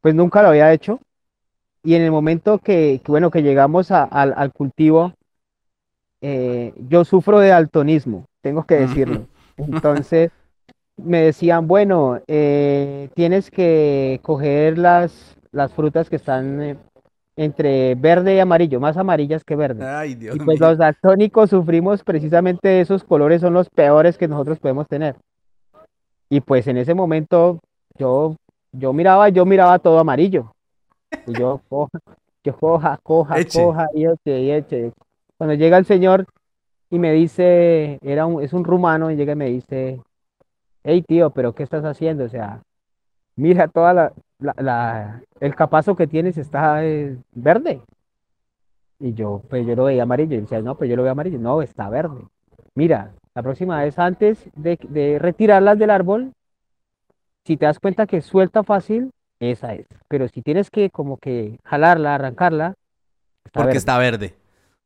pues 0.00 0.14
nunca 0.14 0.42
lo 0.42 0.48
había 0.48 0.72
hecho. 0.72 1.00
Y 1.82 1.94
en 1.94 2.02
el 2.02 2.10
momento 2.10 2.58
que, 2.58 3.00
bueno, 3.06 3.30
que 3.30 3.42
llegamos 3.42 3.90
al 3.90 4.52
cultivo, 4.52 5.14
eh, 6.20 6.74
yo 6.88 7.04
sufro 7.04 7.38
de 7.38 7.52
altonismo, 7.52 8.26
tengo 8.42 8.64
que 8.64 8.76
decirlo. 8.76 9.26
Entonces 9.56 10.30
me 10.96 11.22
decían, 11.22 11.66
bueno, 11.66 12.20
eh, 12.26 13.08
tienes 13.14 13.50
que 13.50 14.20
coger 14.22 14.78
las, 14.78 15.36
las 15.52 15.72
frutas 15.72 16.10
que 16.10 16.16
están 16.16 16.62
eh, 16.62 16.76
entre 17.36 17.94
verde 17.94 18.34
y 18.34 18.38
amarillo, 18.38 18.80
más 18.80 18.96
amarillas 18.96 19.44
que 19.44 19.56
verde. 19.56 19.86
Ay, 19.86 20.14
Dios 20.14 20.36
y 20.36 20.38
pues 20.40 20.60
los 20.60 20.78
daltónicos 20.78 21.50
sufrimos 21.50 22.02
precisamente 22.02 22.80
esos 22.80 23.04
colores, 23.04 23.40
son 23.40 23.54
los 23.54 23.70
peores 23.70 24.18
que 24.18 24.28
nosotros 24.28 24.58
podemos 24.58 24.86
tener. 24.88 25.16
Y 26.28 26.40
pues 26.40 26.66
en 26.66 26.76
ese 26.76 26.94
momento 26.94 27.60
yo, 27.98 28.36
yo 28.72 28.92
miraba, 28.92 29.28
yo 29.28 29.44
miraba 29.44 29.78
todo 29.78 29.98
amarillo. 29.98 30.52
Y 31.26 31.32
yo, 31.32 31.60
coja, 31.68 31.98
yo 32.44 32.56
coja, 32.56 32.98
coja, 33.02 33.36
coja, 33.52 33.86
y 33.94 34.06
eche, 34.06 34.40
y 34.40 34.50
eche. 34.50 34.92
Cuando 35.36 35.54
llega 35.54 35.78
el 35.78 35.86
señor 35.86 36.26
y 36.90 36.98
me 36.98 37.12
dice, 37.12 37.98
era 38.02 38.26
un, 38.26 38.42
es 38.42 38.52
un 38.52 38.64
rumano, 38.64 39.10
y 39.10 39.16
llega 39.16 39.32
y 39.32 39.36
me 39.36 39.46
dice, 39.46 40.00
hey 40.84 41.02
tío, 41.06 41.30
pero 41.30 41.54
¿qué 41.54 41.62
estás 41.62 41.84
haciendo? 41.84 42.24
O 42.24 42.28
sea, 42.28 42.62
mira 43.36 43.68
toda 43.68 43.94
la, 43.94 44.12
la, 44.40 45.22
el 45.40 45.54
capazo 45.54 45.96
que 45.96 46.06
tienes 46.06 46.36
está 46.38 46.84
eh, 46.84 47.16
verde. 47.32 47.82
Y 48.98 49.14
yo, 49.14 49.42
pues 49.48 49.66
yo 49.66 49.74
lo 49.74 49.84
veía 49.84 50.02
amarillo. 50.02 50.36
Y 50.36 50.40
decía, 50.40 50.60
no, 50.60 50.76
pues 50.76 50.90
yo 50.90 50.96
lo 50.96 51.02
veo 51.02 51.12
amarillo. 51.12 51.38
No, 51.38 51.62
está 51.62 51.88
verde. 51.88 52.26
Mira, 52.74 53.12
la 53.34 53.42
próxima 53.42 53.82
vez 53.82 53.98
antes 53.98 54.50
de, 54.54 54.78
de 54.88 55.18
retirarlas 55.18 55.78
del 55.78 55.90
árbol, 55.90 56.32
si 57.46 57.56
te 57.56 57.66
das 57.66 57.78
cuenta 57.78 58.06
que 58.06 58.20
suelta 58.20 58.62
fácil, 58.62 59.10
esa 59.40 59.74
es. 59.74 59.86
Pero 60.08 60.28
si 60.28 60.42
tienes 60.42 60.70
que 60.70 60.90
como 60.90 61.16
que 61.16 61.58
jalarla, 61.64 62.14
arrancarla, 62.14 62.74
porque 63.52 63.78
está 63.78 63.98
verde. 63.98 64.34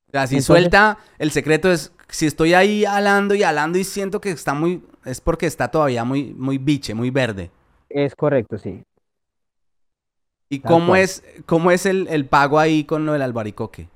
O 0.09 0.11
sea, 0.13 0.27
si 0.27 0.41
suelta, 0.41 0.99
el 1.19 1.31
secreto 1.33 1.71
es 1.71 1.93
si 2.09 2.27
estoy 2.27 2.55
ahí 2.55 2.85
alando 2.85 3.35
y 3.35 3.43
alando 3.43 3.79
y 3.79 3.85
siento 3.85 4.21
que 4.21 4.31
está 4.31 4.55
muy, 4.55 4.83
es 5.05 5.21
porque 5.21 5.47
está 5.47 5.69
todavía 5.69 6.05
muy, 6.05 6.33
muy 6.35 6.59
biche, 6.59 6.95
muy 6.95 7.11
verde. 7.11 7.51
Es 7.89 8.15
correcto, 8.15 8.59
sí. 8.59 8.83
¿Y 10.49 10.61
cómo 10.61 10.97
es, 10.97 11.25
cómo 11.47 11.71
es 11.71 11.87
el, 11.87 12.07
el, 12.09 12.27
pago 12.27 12.59
ahí 12.59 12.85
con 12.85 13.07
lo 13.07 13.13
del 13.13 13.23
albaricoque? 13.23 13.89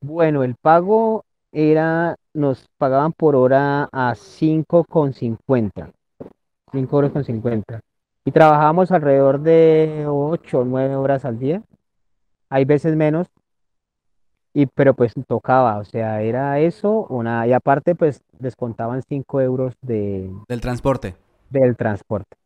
Bueno, 0.00 0.42
el 0.44 0.54
pago 0.54 1.24
era, 1.52 2.16
nos 2.34 2.68
pagaban 2.78 3.12
por 3.12 3.34
hora 3.36 3.88
a 3.92 4.14
5,50. 4.14 5.92
5 6.72 6.96
horas 6.96 7.12
con 7.12 7.24
50. 7.24 7.80
Y 8.24 8.30
trabajábamos 8.30 8.92
alrededor 8.92 9.40
de 9.40 10.04
8 10.06 10.58
o 10.60 10.64
9 10.64 10.96
horas 10.96 11.24
al 11.24 11.38
día. 11.38 11.62
Hay 12.50 12.64
veces 12.64 12.94
menos. 12.94 13.26
Y, 14.54 14.66
pero 14.66 14.94
pues 14.94 15.14
tocaba, 15.26 15.78
o 15.78 15.84
sea, 15.84 16.20
era 16.22 16.58
eso, 16.58 17.06
una, 17.10 17.46
y 17.46 17.52
aparte 17.52 17.94
pues 17.94 18.22
descontaban 18.38 19.02
5 19.02 19.40
euros 19.40 19.74
de... 19.82 20.30
Del 20.48 20.60
transporte. 20.60 21.14
Del 21.50 21.76
transporte. 21.76 22.36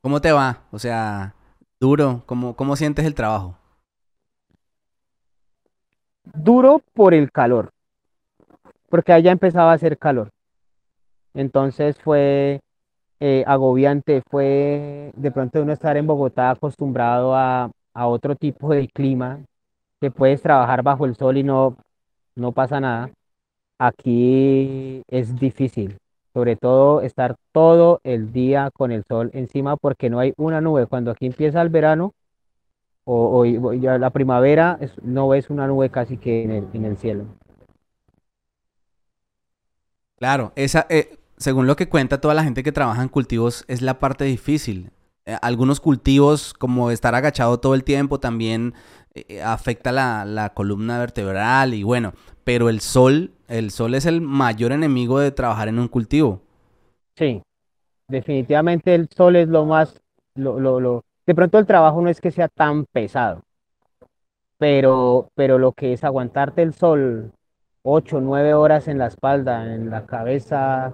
¿Cómo 0.00 0.20
te 0.20 0.32
va? 0.32 0.62
O 0.72 0.78
sea, 0.78 1.35
duro, 1.80 2.22
¿cómo, 2.26 2.54
cómo 2.56 2.76
sientes 2.76 3.04
el 3.04 3.14
trabajo? 3.14 3.56
Duro 6.34 6.82
por 6.92 7.14
el 7.14 7.30
calor, 7.30 7.70
porque 8.88 9.12
allá 9.12 9.32
empezaba 9.32 9.72
a 9.72 9.74
hacer 9.74 9.98
calor. 9.98 10.30
Entonces 11.34 11.98
fue 11.98 12.60
eh, 13.20 13.44
agobiante, 13.46 14.22
fue 14.30 15.12
de 15.16 15.30
pronto 15.30 15.62
uno 15.62 15.72
estar 15.72 15.96
en 15.96 16.06
Bogotá 16.06 16.50
acostumbrado 16.50 17.34
a, 17.34 17.70
a 17.94 18.06
otro 18.06 18.34
tipo 18.36 18.70
de 18.70 18.88
clima, 18.88 19.40
que 20.00 20.10
puedes 20.10 20.42
trabajar 20.42 20.82
bajo 20.82 21.06
el 21.06 21.16
sol 21.16 21.36
y 21.36 21.42
no, 21.42 21.76
no 22.34 22.52
pasa 22.52 22.80
nada. 22.80 23.10
Aquí 23.78 25.02
es 25.08 25.34
difícil, 25.38 25.96
sobre 26.36 26.54
todo 26.54 27.00
estar 27.00 27.36
todo 27.50 28.02
el 28.04 28.30
día 28.30 28.70
con 28.70 28.92
el 28.92 29.04
sol 29.04 29.30
encima 29.32 29.78
porque 29.78 30.10
no 30.10 30.18
hay 30.18 30.34
una 30.36 30.60
nube. 30.60 30.84
Cuando 30.84 31.10
aquí 31.10 31.24
empieza 31.24 31.62
el 31.62 31.70
verano 31.70 32.12
o, 33.04 33.46
ya 33.46 33.96
la 33.96 34.10
primavera, 34.10 34.78
no 35.02 35.28
ves 35.28 35.48
una 35.48 35.66
nube 35.66 35.88
casi 35.88 36.18
que 36.18 36.44
en 36.44 36.50
el, 36.50 36.68
en 36.74 36.84
el 36.84 36.98
cielo. 36.98 37.24
Claro, 40.18 40.52
esa, 40.56 40.86
eh, 40.90 41.16
según 41.38 41.66
lo 41.66 41.74
que 41.74 41.88
cuenta 41.88 42.20
toda 42.20 42.34
la 42.34 42.44
gente 42.44 42.62
que 42.62 42.70
trabaja 42.70 43.00
en 43.00 43.08
cultivos, 43.08 43.64
es 43.66 43.80
la 43.80 43.98
parte 43.98 44.24
difícil. 44.24 44.90
Eh, 45.26 45.36
algunos 45.42 45.80
cultivos, 45.80 46.54
como 46.54 46.92
estar 46.92 47.14
agachado 47.16 47.58
todo 47.58 47.74
el 47.74 47.82
tiempo, 47.82 48.20
también 48.20 48.74
eh, 49.14 49.42
afecta 49.42 49.90
la, 49.90 50.24
la, 50.24 50.54
columna 50.54 51.00
vertebral 51.00 51.74
y 51.74 51.82
bueno, 51.82 52.12
pero 52.44 52.68
el 52.68 52.80
sol, 52.80 53.32
el 53.48 53.72
sol 53.72 53.94
es 53.94 54.06
el 54.06 54.20
mayor 54.20 54.70
enemigo 54.70 55.18
de 55.18 55.32
trabajar 55.32 55.66
en 55.66 55.80
un 55.80 55.88
cultivo. 55.88 56.42
Sí, 57.16 57.42
definitivamente 58.06 58.94
el 58.94 59.08
sol 59.08 59.34
es 59.34 59.48
lo 59.48 59.64
más, 59.64 60.00
lo, 60.36 60.60
lo, 60.60 60.78
lo, 60.78 61.04
de 61.26 61.34
pronto 61.34 61.58
el 61.58 61.66
trabajo 61.66 62.00
no 62.00 62.08
es 62.08 62.20
que 62.20 62.30
sea 62.30 62.46
tan 62.46 62.84
pesado, 62.84 63.42
pero, 64.58 65.28
pero 65.34 65.58
lo 65.58 65.72
que 65.72 65.92
es 65.92 66.04
aguantarte 66.04 66.62
el 66.62 66.72
sol 66.72 67.32
ocho, 67.82 68.20
nueve 68.20 68.54
horas 68.54 68.86
en 68.86 68.98
la 68.98 69.06
espalda, 69.06 69.74
en 69.74 69.90
la 69.90 70.06
cabeza, 70.06 70.92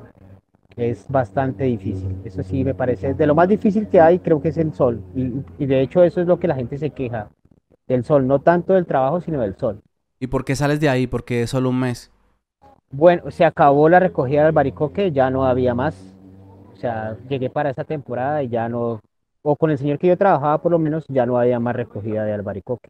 es 0.77 1.07
bastante 1.09 1.65
difícil. 1.65 2.17
Eso 2.25 2.43
sí 2.43 2.65
me 2.65 2.75
parece, 2.75 3.15
de 3.15 3.27
lo 3.27 3.35
más 3.35 3.49
difícil 3.49 3.89
que 3.89 4.01
hay 4.01 4.19
creo 4.19 4.41
que 4.41 4.49
es 4.49 4.59
el 4.59 4.73
sol. 4.73 5.03
Y, 5.15 5.33
y 5.59 5.67
de 5.67 5.81
hecho 5.81 6.03
eso 6.03 6.21
es 6.21 6.27
lo 6.27 6.39
que 6.39 6.49
la 6.49 6.55
gente 6.55 6.79
se 6.79 6.91
queja 6.91 7.29
del 7.87 8.05
sol, 8.05 8.27
no 8.27 8.41
tanto 8.41 8.75
del 8.75 8.87
trabajo, 8.87 9.21
sino 9.21 9.41
del 9.41 9.57
sol. 9.57 9.81
¿Y 10.19 10.29
por 10.29 10.45
qué 10.45 10.55
sales 10.55 10.81
de 10.81 10.89
ahí? 10.89 11.07
Porque 11.07 11.43
es 11.43 11.51
solo 11.51 11.71
un 11.71 11.81
mes. 11.81 12.11
Bueno, 12.91 13.31
se 13.31 13.45
acabó 13.45 13.89
la 13.89 14.01
recogida 14.01 14.45
del 14.45 14.53
baricoque, 14.53 15.13
ya 15.13 15.31
no 15.31 15.45
había 15.47 15.75
más. 15.75 16.15
O 16.73 16.77
sea, 16.77 17.17
llegué 17.29 17.49
para 17.49 17.71
esa 17.71 17.85
temporada 17.85 18.43
y 18.43 18.49
ya 18.49 18.69
no, 18.69 19.01
o 19.43 19.57
con 19.57 19.71
el 19.71 19.79
señor 19.79 19.99
que 19.99 20.09
yo 20.09 20.17
trabajaba 20.17 20.59
por 20.59 20.73
lo 20.73 20.79
menos, 20.79 21.05
ya 21.09 21.27
no 21.27 21.39
había 21.39 21.59
más 21.61 21.75
recogida 21.77 22.25
de 22.25 22.33
albaricoque. 22.33 22.89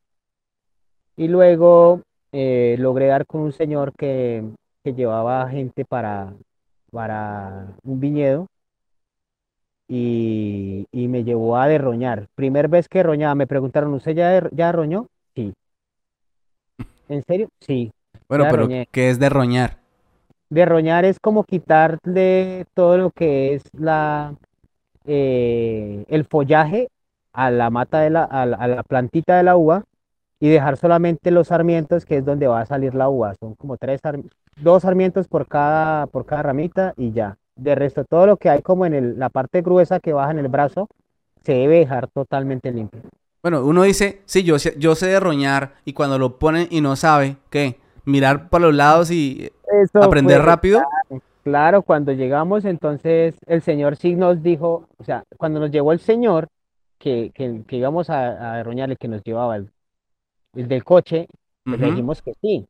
Y 1.16 1.28
luego 1.28 2.01
eh, 2.33 2.76
logré 2.78 3.07
dar 3.07 3.26
con 3.26 3.43
un 3.43 3.53
señor 3.53 3.93
que, 3.95 4.45
que 4.83 4.95
llevaba 4.95 5.49
gente 5.49 5.85
para, 5.85 6.33
para 6.93 7.68
un 7.82 7.99
viñedo 7.99 8.47
y, 9.88 10.86
me 10.93 11.24
llevó 11.24 11.57
a 11.57 11.66
derroñar. 11.66 12.28
Primer 12.34 12.68
vez 12.68 12.88
que 12.88 13.03
roñaba, 13.03 13.34
me 13.34 13.47
preguntaron, 13.47 13.93
¿usted 13.95 14.12
ya, 14.14 14.49
ya 14.53 14.72
roñó? 14.72 15.09
Sí. 15.34 15.53
¿En 17.09 17.22
serio? 17.24 17.49
Sí. 17.61 17.93
Bueno, 18.28 18.47
pero 18.51 18.68
¿qué 18.90 19.11
es 19.11 19.18
derroñar? 19.18 19.78
Derroñar 20.49 21.05
es 21.05 21.18
como 21.18 21.45
quitarle 21.45 22.66
todo 22.74 22.97
lo 22.97 23.11
que 23.11 23.55
es 23.55 23.62
la 23.72 24.34
eh, 25.05 26.05
el 26.09 26.24
follaje 26.24 26.88
a 27.32 27.51
la 27.51 27.70
mata 27.70 28.01
de 28.01 28.11
la, 28.11 28.24
a 28.24 28.47
la, 28.47 28.82
plantita 28.82 29.36
de 29.36 29.43
la 29.43 29.57
uva 29.57 29.84
y 30.43 30.49
dejar 30.49 30.76
solamente 30.76 31.30
los 31.30 31.47
sarmientos, 31.47 32.05
que 32.05 32.16
es 32.16 32.24
donde 32.24 32.49
va 32.49 32.62
a 32.62 32.66
salir 32.66 32.97
la 32.97 33.09
uva. 33.09 33.32
Son 33.38 33.55
como 33.55 33.76
tres 33.76 34.01
dos 34.57 34.82
sarmientos 34.82 35.28
por 35.28 35.47
cada, 35.47 36.09
por 36.09 36.26
cada 36.26 36.43
ramita 36.43 36.95
y 36.97 37.12
ya. 37.12 37.38
De 37.55 37.76
resto, 37.76 38.05
todo 38.05 38.26
lo 38.26 38.36
que 38.38 38.51
hay 38.51 38.61
como 38.61 38.84
en 38.84 38.93
el, 38.93 39.20
la 39.20 39.28
parte 39.28 39.62
gruesa 39.62 40.01
que 40.01 40.12
baja 40.12 40.32
en 40.32 40.40
el 40.40 40.49
brazo, 40.49 40.88
se 41.45 41.53
debe 41.53 41.78
dejar 41.78 42.09
totalmente 42.09 42.72
limpio. 42.72 43.03
Bueno, 43.40 43.64
uno 43.64 43.84
dice, 43.84 44.22
sí, 44.24 44.43
yo, 44.43 44.57
yo 44.57 44.97
sé 44.97 45.07
derroñar 45.07 45.74
y 45.84 45.93
cuando 45.93 46.18
lo 46.18 46.40
ponen 46.40 46.66
y 46.70 46.80
no 46.80 46.97
sabe, 46.97 47.36
¿qué? 47.49 47.78
mirar 48.05 48.49
por 48.49 48.62
los 48.62 48.74
lados 48.74 49.12
y 49.12 49.49
aprender 49.95 50.43
rápido. 50.43 50.82
Claro, 51.45 51.82
cuando 51.82 52.11
llegamos, 52.11 52.64
entonces 52.64 53.36
el 53.47 53.62
señor 53.62 53.95
sí 53.95 54.16
nos 54.16 54.43
dijo, 54.43 54.88
o 54.99 55.05
sea, 55.05 55.22
cuando 55.36 55.61
nos 55.61 55.70
llevó 55.70 55.93
el 55.93 56.01
señor 56.01 56.49
que, 56.99 57.30
que, 57.32 57.76
íbamos 57.76 58.11
a, 58.11 58.57
a 58.57 58.61
el 58.61 58.99
que 58.99 59.07
nos 59.07 59.22
llevaba 59.22 59.55
el, 59.55 59.70
del 60.53 60.84
coche, 60.84 61.28
pues 61.64 61.80
dijimos 61.80 62.22
que 62.22 62.34
sí. 62.40 62.66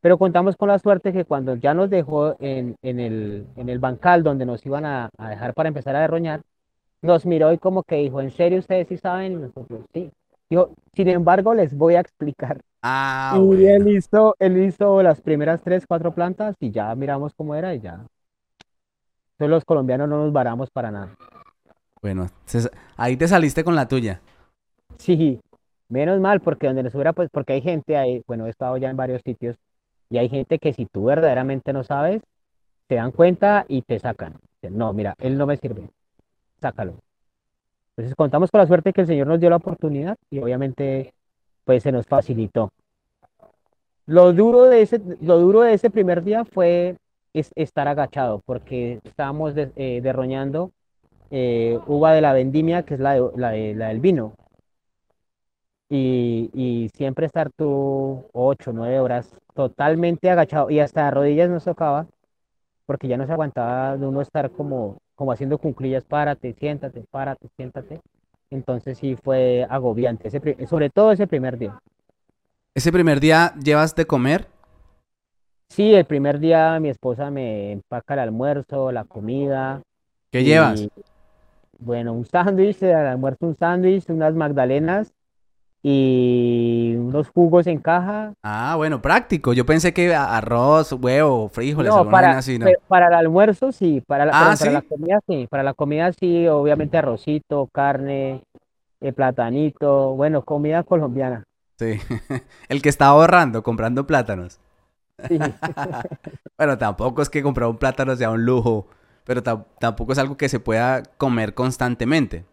Pero 0.00 0.18
contamos 0.18 0.56
con 0.56 0.68
la 0.68 0.78
suerte 0.78 1.12
que 1.12 1.24
cuando 1.24 1.54
ya 1.56 1.74
nos 1.74 1.88
dejó 1.88 2.36
en, 2.40 2.76
en, 2.82 3.00
el, 3.00 3.46
en 3.56 3.68
el 3.68 3.78
bancal 3.78 4.22
donde 4.22 4.46
nos 4.46 4.64
iban 4.66 4.84
a, 4.84 5.10
a 5.16 5.30
dejar 5.30 5.54
para 5.54 5.68
empezar 5.68 5.94
a 5.94 6.00
derroñar, 6.00 6.42
nos 7.02 7.24
miró 7.24 7.52
y 7.52 7.58
como 7.58 7.82
que 7.84 7.96
dijo, 7.96 8.20
¿en 8.20 8.30
serio 8.30 8.58
ustedes 8.58 8.88
sí 8.88 8.96
saben? 8.96 9.32
Y 9.32 9.36
nosotros 9.36 9.84
sí. 9.92 10.10
Dijo, 10.50 10.70
sin 10.94 11.08
embargo, 11.08 11.54
les 11.54 11.74
voy 11.74 11.94
a 11.94 12.00
explicar. 12.00 12.60
Ah, 12.82 13.38
y 13.40 13.66
él 13.66 13.88
hizo, 13.88 14.34
él 14.38 14.62
hizo 14.64 15.02
las 15.02 15.20
primeras 15.20 15.62
tres, 15.62 15.86
cuatro 15.86 16.12
plantas 16.12 16.56
y 16.58 16.72
ya 16.72 16.94
miramos 16.96 17.32
cómo 17.34 17.54
era 17.54 17.74
y 17.74 17.80
ya 17.80 18.04
los 19.48 19.64
colombianos 19.64 20.08
no 20.08 20.18
nos 20.18 20.32
varamos 20.32 20.70
para 20.70 20.90
nada. 20.90 21.14
Bueno, 22.00 22.28
ahí 22.96 23.16
te 23.16 23.28
saliste 23.28 23.62
con 23.64 23.74
la 23.74 23.86
tuya. 23.86 24.20
Sí, 24.98 25.40
menos 25.88 26.20
mal, 26.20 26.40
porque 26.40 26.66
donde 26.66 26.82
nos 26.82 26.94
hubiera, 26.94 27.12
pues, 27.12 27.28
porque 27.30 27.54
hay 27.54 27.62
gente 27.62 27.96
ahí, 27.96 28.22
bueno, 28.26 28.46
he 28.46 28.50
estado 28.50 28.76
ya 28.76 28.90
en 28.90 28.96
varios 28.96 29.22
sitios, 29.22 29.56
y 30.10 30.18
hay 30.18 30.28
gente 30.28 30.58
que 30.58 30.72
si 30.72 30.86
tú 30.86 31.04
verdaderamente 31.04 31.72
no 31.72 31.84
sabes, 31.84 32.22
te 32.86 32.96
dan 32.96 33.12
cuenta 33.12 33.64
y 33.68 33.82
te 33.82 33.98
sacan. 33.98 34.34
No, 34.62 34.92
mira, 34.92 35.14
él 35.18 35.38
no 35.38 35.46
me 35.46 35.56
sirve, 35.56 35.88
sácalo. 36.60 36.94
Entonces 37.96 38.14
contamos 38.14 38.50
con 38.50 38.60
la 38.60 38.66
suerte 38.66 38.92
que 38.92 39.02
el 39.02 39.06
Señor 39.06 39.26
nos 39.26 39.40
dio 39.40 39.50
la 39.50 39.56
oportunidad 39.56 40.16
y 40.30 40.38
obviamente 40.38 41.12
pues 41.64 41.82
se 41.82 41.92
nos 41.92 42.06
facilitó. 42.06 42.70
Lo 44.06 44.32
duro 44.32 44.64
de 44.64 44.82
ese, 44.82 45.00
lo 45.20 45.38
duro 45.38 45.62
de 45.62 45.74
ese 45.74 45.90
primer 45.90 46.22
día 46.24 46.44
fue 46.44 46.96
es 47.32 47.50
estar 47.54 47.88
agachado, 47.88 48.42
porque 48.44 49.00
estábamos 49.04 49.54
eh, 49.56 50.00
derroñando 50.02 50.70
eh, 51.30 51.78
uva 51.86 52.12
de 52.12 52.20
la 52.20 52.32
vendimia, 52.32 52.82
que 52.82 52.94
es 52.94 53.00
la, 53.00 53.16
la, 53.36 53.50
del 53.52 54.00
vino. 54.00 54.34
Y, 55.94 56.90
siempre 56.94 57.26
estar 57.26 57.50
tú 57.50 58.24
ocho, 58.32 58.72
nueve 58.72 58.98
horas 58.98 59.30
totalmente 59.52 60.30
agachado 60.30 60.70
y 60.70 60.80
hasta 60.80 61.10
rodillas 61.10 61.50
nos 61.50 61.64
tocaba, 61.64 62.06
porque 62.86 63.08
ya 63.08 63.18
no 63.18 63.26
se 63.26 63.32
aguantaba 63.32 63.98
de 63.98 64.06
uno 64.06 64.22
estar 64.22 64.50
como, 64.52 64.96
como 65.14 65.32
haciendo 65.32 65.58
cunclillas, 65.58 66.04
párate, 66.04 66.54
siéntate, 66.54 67.04
párate, 67.10 67.46
siéntate. 67.56 68.00
Entonces 68.48 68.96
sí 68.96 69.16
fue 69.22 69.66
agobiante, 69.68 70.30
sobre 70.66 70.88
todo 70.88 71.12
ese 71.12 71.26
primer 71.26 71.58
día. 71.58 71.78
¿Ese 72.74 72.90
primer 72.90 73.20
día 73.20 73.52
llevas 73.62 73.94
de 73.94 74.06
comer? 74.06 74.46
Sí, 75.68 75.94
el 75.94 76.06
primer 76.06 76.38
día 76.38 76.80
mi 76.80 76.88
esposa 76.88 77.30
me 77.30 77.72
empaca 77.72 78.14
el 78.14 78.20
almuerzo, 78.20 78.92
la 78.92 79.04
comida. 79.04 79.82
¿Qué 80.30 80.42
llevas? 80.42 80.88
Bueno, 81.78 82.14
un 82.14 82.24
sándwich, 82.24 82.82
el 82.82 82.94
almuerzo 82.94 83.46
un 83.46 83.56
sándwich, 83.58 84.08
unas 84.08 84.34
magdalenas 84.34 85.12
y 85.82 86.94
unos 86.96 87.28
jugos 87.30 87.66
en 87.66 87.78
caja. 87.78 88.34
Ah, 88.42 88.74
bueno, 88.76 89.02
práctico. 89.02 89.52
Yo 89.52 89.66
pensé 89.66 89.92
que 89.92 90.14
arroz, 90.14 90.92
huevo, 90.92 91.48
frijoles, 91.48 91.92
no, 91.92 92.08
para, 92.08 92.38
así, 92.38 92.58
¿no? 92.58 92.66
Para 92.86 93.08
el 93.08 93.14
almuerzo 93.14 93.72
sí, 93.72 94.02
para 94.06 94.24
la, 94.24 94.32
ah, 94.34 94.54
para 94.56 94.70
la 94.70 94.82
comida 94.82 95.20
sí, 95.26 95.46
para 95.50 95.62
la 95.62 95.74
comida 95.74 96.12
sí, 96.12 96.46
obviamente 96.46 96.98
arrocito, 96.98 97.68
carne, 97.72 98.42
eh, 99.00 99.12
platanito, 99.12 100.14
bueno, 100.14 100.42
comida 100.42 100.84
colombiana. 100.84 101.42
Sí, 101.78 101.98
el 102.68 102.80
que 102.80 102.88
está 102.88 103.06
ahorrando, 103.06 103.64
comprando 103.64 104.06
plátanos. 104.06 104.60
bueno, 106.58 106.78
tampoco 106.78 107.22
es 107.22 107.28
que 107.28 107.42
comprar 107.42 107.68
un 107.68 107.76
plátano 107.76 108.14
sea 108.14 108.30
un 108.30 108.44
lujo, 108.44 108.86
pero 109.24 109.42
tampoco 109.42 110.12
es 110.12 110.18
algo 110.18 110.36
que 110.36 110.48
se 110.48 110.60
pueda 110.60 111.02
comer 111.16 111.54
constantemente. 111.54 112.44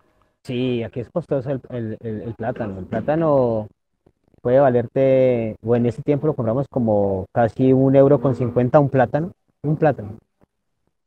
Sí, 0.50 0.82
aquí 0.82 1.02
es 1.02 1.10
costoso 1.12 1.52
el, 1.52 2.34
plátano. 2.36 2.80
El 2.80 2.86
plátano 2.86 3.68
puede 4.41 4.60
valerte, 4.60 5.56
o 5.64 5.76
en 5.76 5.86
ese 5.86 6.02
tiempo 6.02 6.26
lo 6.26 6.34
compramos 6.34 6.66
como 6.68 7.28
casi 7.32 7.72
un 7.72 7.95
euro 7.95 8.20
con 8.20 8.34
cincuenta 8.34 8.80
un 8.80 8.89
plátano. 8.89 9.32
Un 9.62 9.78
plátano. 9.78 10.18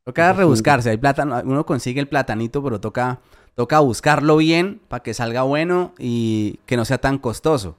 Toca 0.05 0.31
rebuscarse, 0.31 0.91
hay 0.91 0.97
plátano, 0.97 1.41
uno 1.43 1.65
consigue 1.65 1.99
el 1.99 2.07
platanito, 2.07 2.63
pero 2.63 2.79
toca, 2.79 3.19
toca 3.55 3.81
buscarlo 3.81 4.37
bien 4.37 4.79
para 4.87 5.03
que 5.03 5.13
salga 5.13 5.43
bueno 5.43 5.91
y 5.99 6.61
que 6.65 6.77
no 6.77 6.85
sea 6.85 6.99
tan 6.99 7.17
costoso. 7.17 7.75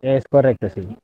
Es 0.00 0.22
correcto, 0.30 0.68
sí. 0.72 0.96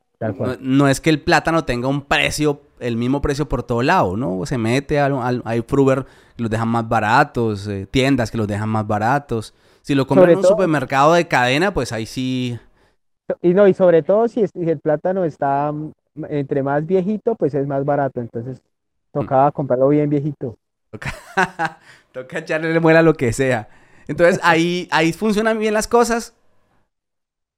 No, 0.60 0.86
es 0.86 1.00
que 1.00 1.10
el 1.10 1.20
plátano 1.20 1.64
tenga 1.64 1.88
un 1.88 2.02
precio, 2.02 2.60
el 2.78 2.96
mismo 2.96 3.20
precio 3.20 3.48
por 3.48 3.64
todo 3.64 3.82
lado, 3.82 4.16
¿no? 4.16 4.46
Se 4.46 4.56
mete, 4.56 5.00
al, 5.00 5.42
hay 5.44 5.62
Fruber 5.62 6.06
que 6.36 6.42
los 6.44 6.50
dejan 6.50 6.68
más 6.68 6.88
baratos, 6.88 7.66
eh, 7.66 7.88
tiendas 7.90 8.30
que 8.30 8.38
los 8.38 8.46
dejan 8.46 8.68
más 8.68 8.86
baratos. 8.86 9.52
Si 9.86 9.94
lo 9.94 10.04
compran 10.04 10.30
en 10.30 10.38
un 10.38 10.44
supermercado 10.44 11.12
de 11.12 11.28
cadena, 11.28 11.72
pues 11.72 11.92
ahí 11.92 12.06
sí. 12.06 12.58
Y 13.40 13.54
no, 13.54 13.68
y 13.68 13.72
sobre 13.72 14.02
todo 14.02 14.26
si, 14.26 14.44
el 14.52 14.80
plátano 14.80 15.24
está 15.24 15.70
mm, 15.70 15.92
entre 16.28 16.64
más 16.64 16.84
viejito, 16.84 17.36
pues 17.36 17.54
es 17.54 17.68
más 17.68 17.84
barato. 17.84 18.20
Entonces 18.20 18.60
tocaba 19.12 19.52
comprarlo 19.52 19.86
bien 19.86 20.10
viejito. 20.10 20.58
Toca, 22.10 22.38
echarle 22.40 22.80
muela 22.80 23.00
lo 23.00 23.14
que 23.14 23.32
sea. 23.32 23.68
Entonces 24.08 24.40
ahí, 24.42 24.88
ahí 24.90 25.12
funcionan 25.12 25.56
bien 25.60 25.72
las 25.72 25.86
cosas. 25.86 26.34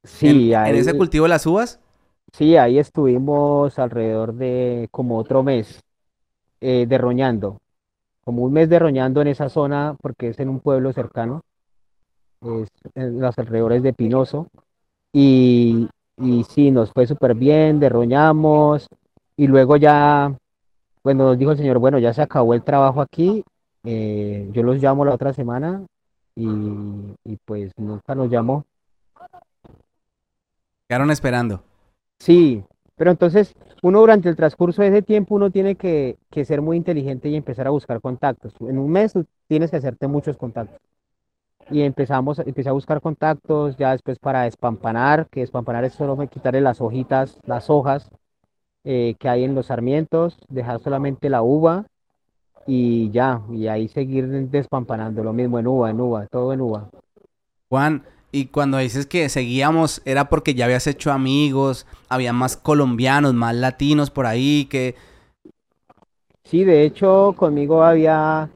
Sí, 0.04 0.52
en 0.52 0.76
ese 0.76 0.94
cultivo 0.98 1.24
de 1.24 1.30
las 1.30 1.46
uvas. 1.46 1.80
Sí, 2.34 2.58
ahí 2.58 2.78
estuvimos 2.78 3.78
alrededor 3.78 4.34
de 4.34 4.88
como 4.90 5.16
otro 5.16 5.42
mes 5.42 5.80
eh, 6.60 6.84
derroñando, 6.86 7.56
como 8.22 8.42
un 8.42 8.52
mes 8.52 8.68
derroñando 8.68 9.22
en 9.22 9.28
esa 9.28 9.48
zona 9.48 9.96
porque 10.02 10.28
es 10.28 10.38
en 10.40 10.50
un 10.50 10.60
pueblo 10.60 10.92
cercano, 10.92 11.42
es 12.42 12.68
en 12.94 13.20
los 13.20 13.38
alrededores 13.38 13.82
de 13.82 13.92
Pinoso. 13.92 14.48
Y, 15.12 15.88
y 16.16 16.44
sí, 16.44 16.70
nos 16.70 16.92
fue 16.92 17.06
súper 17.06 17.34
bien, 17.34 17.80
derroñamos 17.80 18.88
y 19.36 19.46
luego 19.46 19.76
ya, 19.76 20.36
bueno, 21.02 21.24
nos 21.24 21.38
dijo 21.38 21.52
el 21.52 21.58
señor, 21.58 21.78
bueno, 21.78 21.98
ya 21.98 22.12
se 22.12 22.22
acabó 22.22 22.54
el 22.54 22.64
trabajo 22.64 23.00
aquí, 23.00 23.44
eh, 23.84 24.48
yo 24.52 24.62
los 24.62 24.82
llamo 24.82 25.04
la 25.04 25.14
otra 25.14 25.32
semana 25.32 25.84
y, 26.34 26.46
y 27.24 27.36
pues 27.44 27.72
nunca 27.76 28.14
nos 28.14 28.30
llamó. 28.30 28.64
Quedaron 30.88 31.10
esperando. 31.10 31.62
Sí, 32.18 32.64
pero 32.96 33.12
entonces 33.12 33.54
uno 33.82 34.00
durante 34.00 34.28
el 34.28 34.36
transcurso 34.36 34.82
de 34.82 34.88
ese 34.88 35.02
tiempo 35.02 35.36
uno 35.36 35.50
tiene 35.50 35.76
que, 35.76 36.18
ser 36.44 36.60
muy 36.60 36.76
inteligente 36.76 37.28
y 37.28 37.36
empezar 37.36 37.66
a 37.66 37.70
buscar 37.70 38.00
contactos. 38.00 38.54
En 38.60 38.78
un 38.78 38.90
mes 38.90 39.14
tienes 39.46 39.70
que 39.70 39.76
hacerte 39.76 40.08
muchos 40.08 40.36
contactos. 40.36 40.80
Y 41.70 41.82
empezamos, 41.82 42.38
empecé 42.38 42.68
a 42.68 42.72
buscar 42.72 43.00
contactos 43.00 43.76
ya 43.76 43.92
después 43.92 44.18
para 44.18 44.42
despampanar, 44.42 45.28
que 45.30 45.40
despampanar 45.40 45.84
es 45.84 45.92
solo 45.92 46.16
quitarle 46.28 46.60
las 46.60 46.80
hojitas, 46.80 47.38
las 47.44 47.68
hojas 47.68 48.10
eh, 48.84 49.16
que 49.18 49.28
hay 49.28 49.44
en 49.44 49.54
los 49.54 49.66
sarmientos, 49.66 50.38
dejar 50.48 50.80
solamente 50.80 51.28
la 51.28 51.42
uva 51.42 51.84
y 52.66 53.10
ya, 53.10 53.42
y 53.50 53.66
ahí 53.66 53.88
seguir 53.88 54.28
despampanando, 54.48 55.22
lo 55.22 55.32
mismo 55.32 55.58
en 55.58 55.66
uva, 55.66 55.90
en 55.90 56.00
uva, 56.00 56.26
todo 56.26 56.52
en 56.52 56.60
uva. 56.60 56.88
Juan, 57.68 58.02
y 58.30 58.46
cuando 58.46 58.78
dices 58.78 59.06
que 59.06 59.28
seguíamos, 59.28 60.02
era 60.04 60.28
porque 60.28 60.54
ya 60.54 60.66
habías 60.66 60.86
hecho 60.86 61.12
amigos, 61.12 61.86
había 62.08 62.32
más 62.32 62.56
colombianos, 62.56 63.34
más 63.34 63.54
latinos 63.54 64.10
por 64.10 64.26
ahí 64.26 64.66
que... 64.66 64.94
Sí, 66.44 66.64
de 66.64 66.84
hecho, 66.84 67.34
conmigo 67.36 67.82
había 67.82 68.48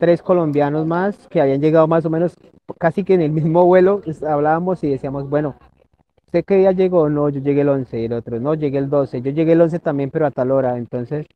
tres 0.00 0.22
colombianos 0.22 0.86
más 0.86 1.28
que 1.28 1.40
habían 1.40 1.60
llegado 1.60 1.86
más 1.86 2.04
o 2.06 2.10
menos 2.10 2.34
casi 2.78 3.04
que 3.04 3.14
en 3.14 3.20
el 3.20 3.30
mismo 3.30 3.66
vuelo. 3.66 4.00
Pues, 4.02 4.22
hablábamos 4.22 4.82
y 4.82 4.88
decíamos, 4.88 5.28
bueno, 5.28 5.54
¿usted 6.26 6.44
qué 6.44 6.56
día 6.56 6.72
llegó? 6.72 7.08
No, 7.08 7.28
yo 7.28 7.40
llegué 7.40 7.60
el 7.60 7.68
11, 7.68 8.00
y 8.00 8.04
el 8.06 8.14
otro, 8.14 8.40
no, 8.40 8.54
llegué 8.54 8.78
el 8.78 8.88
12, 8.88 9.20
yo 9.20 9.30
llegué 9.30 9.52
el 9.52 9.60
11 9.60 9.78
también, 9.78 10.10
pero 10.10 10.26
a 10.26 10.30
tal 10.30 10.50
hora. 10.50 10.78
Entonces, 10.78 11.26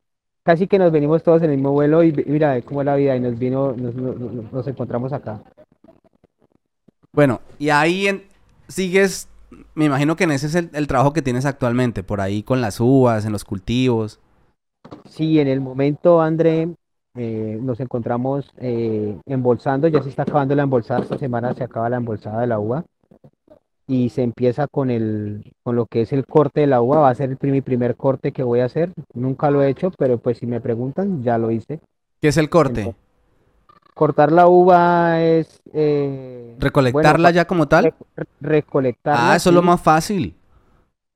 casi 0.43 0.67
que 0.67 0.79
nos 0.79 0.91
venimos 0.91 1.23
todos 1.23 1.43
en 1.43 1.51
el 1.51 1.57
mismo 1.57 1.71
vuelo 1.71 2.03
y 2.03 2.11
mira 2.25 2.59
cómo 2.63 2.81
es 2.81 2.85
la 2.85 2.95
vida 2.95 3.15
y 3.15 3.19
nos 3.19 3.37
vino, 3.37 3.73
nos 3.73 4.67
encontramos 4.67 5.13
acá. 5.13 5.41
Bueno, 7.13 7.41
y 7.59 7.69
ahí 7.69 8.25
sigues, 8.67 9.29
me 9.75 9.85
imagino 9.85 10.15
que 10.15 10.25
en 10.25 10.31
ese 10.31 10.47
es 10.47 10.55
el, 10.55 10.87
trabajo 10.87 11.13
que 11.13 11.21
tienes 11.21 11.45
actualmente, 11.45 12.01
por 12.01 12.19
ahí 12.19 12.41
con 12.41 12.61
las 12.61 12.79
uvas, 12.79 13.25
en 13.25 13.31
los 13.31 13.45
cultivos. 13.45 14.19
Sí, 15.07 15.39
en 15.39 15.47
el 15.47 15.61
momento, 15.61 16.21
André, 16.21 16.67
eh, 17.15 17.57
nos 17.61 17.79
encontramos 17.79 18.51
eh, 18.57 19.17
embolsando, 19.25 19.87
ya 19.87 20.01
se 20.03 20.09
está 20.09 20.23
acabando 20.23 20.55
la 20.55 20.63
embolsada, 20.63 21.01
esta 21.01 21.17
semana 21.17 21.53
se 21.53 21.63
acaba 21.63 21.89
la 21.89 21.97
embolsada 21.97 22.41
de 22.41 22.47
la 22.47 22.59
uva 22.59 22.83
y 23.87 24.09
se 24.09 24.23
empieza 24.23 24.67
con 24.67 24.89
el 24.89 25.53
con 25.63 25.75
lo 25.75 25.85
que 25.85 26.01
es 26.01 26.11
el 26.11 26.25
corte 26.25 26.61
de 26.61 26.67
la 26.67 26.81
uva, 26.81 26.99
va 26.99 27.09
a 27.09 27.15
ser 27.15 27.37
el, 27.39 27.51
mi 27.51 27.61
primer 27.61 27.95
corte 27.95 28.31
que 28.31 28.43
voy 28.43 28.59
a 28.59 28.65
hacer, 28.65 28.91
nunca 29.13 29.49
lo 29.49 29.61
he 29.61 29.69
hecho, 29.69 29.91
pero 29.97 30.17
pues 30.17 30.39
si 30.39 30.47
me 30.47 30.59
preguntan, 30.59 31.23
ya 31.23 31.37
lo 31.37 31.51
hice. 31.51 31.79
¿Qué 32.21 32.29
es 32.29 32.37
el 32.37 32.49
corte? 32.49 32.95
Cortar 33.93 34.31
la 34.31 34.47
uva 34.47 35.21
es... 35.21 35.61
Eh, 35.73 36.55
¿Recolectarla 36.59 37.31
ya 37.31 37.45
como 37.45 37.67
tal? 37.67 37.93
recolectarla. 38.41 39.31
Ah, 39.31 39.35
eso 39.37 39.51
es 39.51 39.55
lo 39.55 39.61
más 39.61 39.79
fácil. 39.79 40.35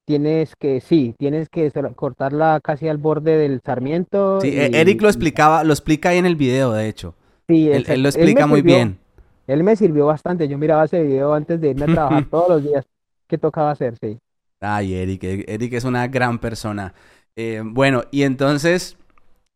Tienes 0.09 0.55
que, 0.55 0.81
sí, 0.81 1.13
tienes 1.19 1.49
que 1.49 1.71
cortarla 1.95 2.59
casi 2.63 2.87
al 2.87 2.97
borde 2.97 3.37
del 3.37 3.61
sarmiento. 3.63 4.41
Sí, 4.41 4.47
e- 4.59 4.71
y- 4.73 4.75
Eric 4.75 4.99
lo 5.03 5.07
explicaba, 5.07 5.63
lo 5.63 5.71
explica 5.71 6.09
ahí 6.09 6.17
en 6.17 6.25
el 6.25 6.35
video, 6.35 6.71
de 6.73 6.87
hecho. 6.89 7.13
sí, 7.47 7.67
Él, 7.69 7.85
él 7.87 8.01
lo 8.01 8.09
Él 8.09 8.15
explica 8.15 8.47
muy 8.47 8.61
sirvió- 8.61 8.75
bien. 8.75 8.99
Él 9.45 9.63
me 9.63 9.75
sirvió 9.75 10.07
bastante. 10.07 10.47
Yo 10.47 10.57
miraba 10.57 10.85
ese 10.85 11.03
video 11.03 11.33
antes 11.35 11.61
de 11.61 11.69
irme 11.69 11.83
a 11.83 11.93
trabajar 11.93 12.25
todos 12.31 12.49
los 12.49 12.63
días. 12.63 12.85
¿Qué 13.27 13.37
tocaba 13.37 13.69
hacer? 13.69 13.95
Sí. 14.01 14.17
Ay, 14.59 14.95
Eric, 14.95 15.23
e- 15.25 15.45
Eric 15.47 15.73
es 15.73 15.83
una 15.83 16.07
gran 16.07 16.39
persona. 16.39 16.95
Eh, 17.35 17.61
bueno, 17.63 18.03
y 18.09 18.23
entonces, 18.23 18.97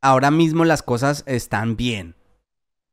ahora 0.01 0.29
mismo 0.29 0.65
las 0.65 0.83
cosas 0.83 1.23
están 1.25 1.75
bien. 1.77 2.13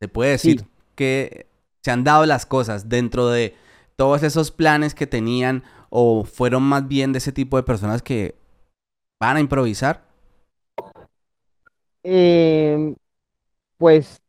Se 0.01 0.09
puede 0.09 0.31
decir 0.31 0.61
Sí. 0.61 0.67
que 0.95 1.47
se 1.83 1.91
han 1.91 2.05
dado 2.05 2.25
las 2.25 2.47
cosas 2.47 2.89
dentro 2.89 3.29
de 3.29 3.55
todos 3.97 4.23
esos 4.23 4.51
planes 4.51 4.95
que 4.95 5.07
tenían 5.07 5.63
o 5.91 6.25
fueron 6.25 6.63
más 6.63 6.89
bien 6.89 7.13
de 7.13 7.19
ese 7.19 7.33
tipo 7.33 7.57
de 7.57 7.65
personas 7.65 8.03
que 8.03 8.35
van 9.21 9.37
a 9.37 9.41
improvisar. 9.41 10.03
Em, 12.03 12.97
pues 13.79 14.21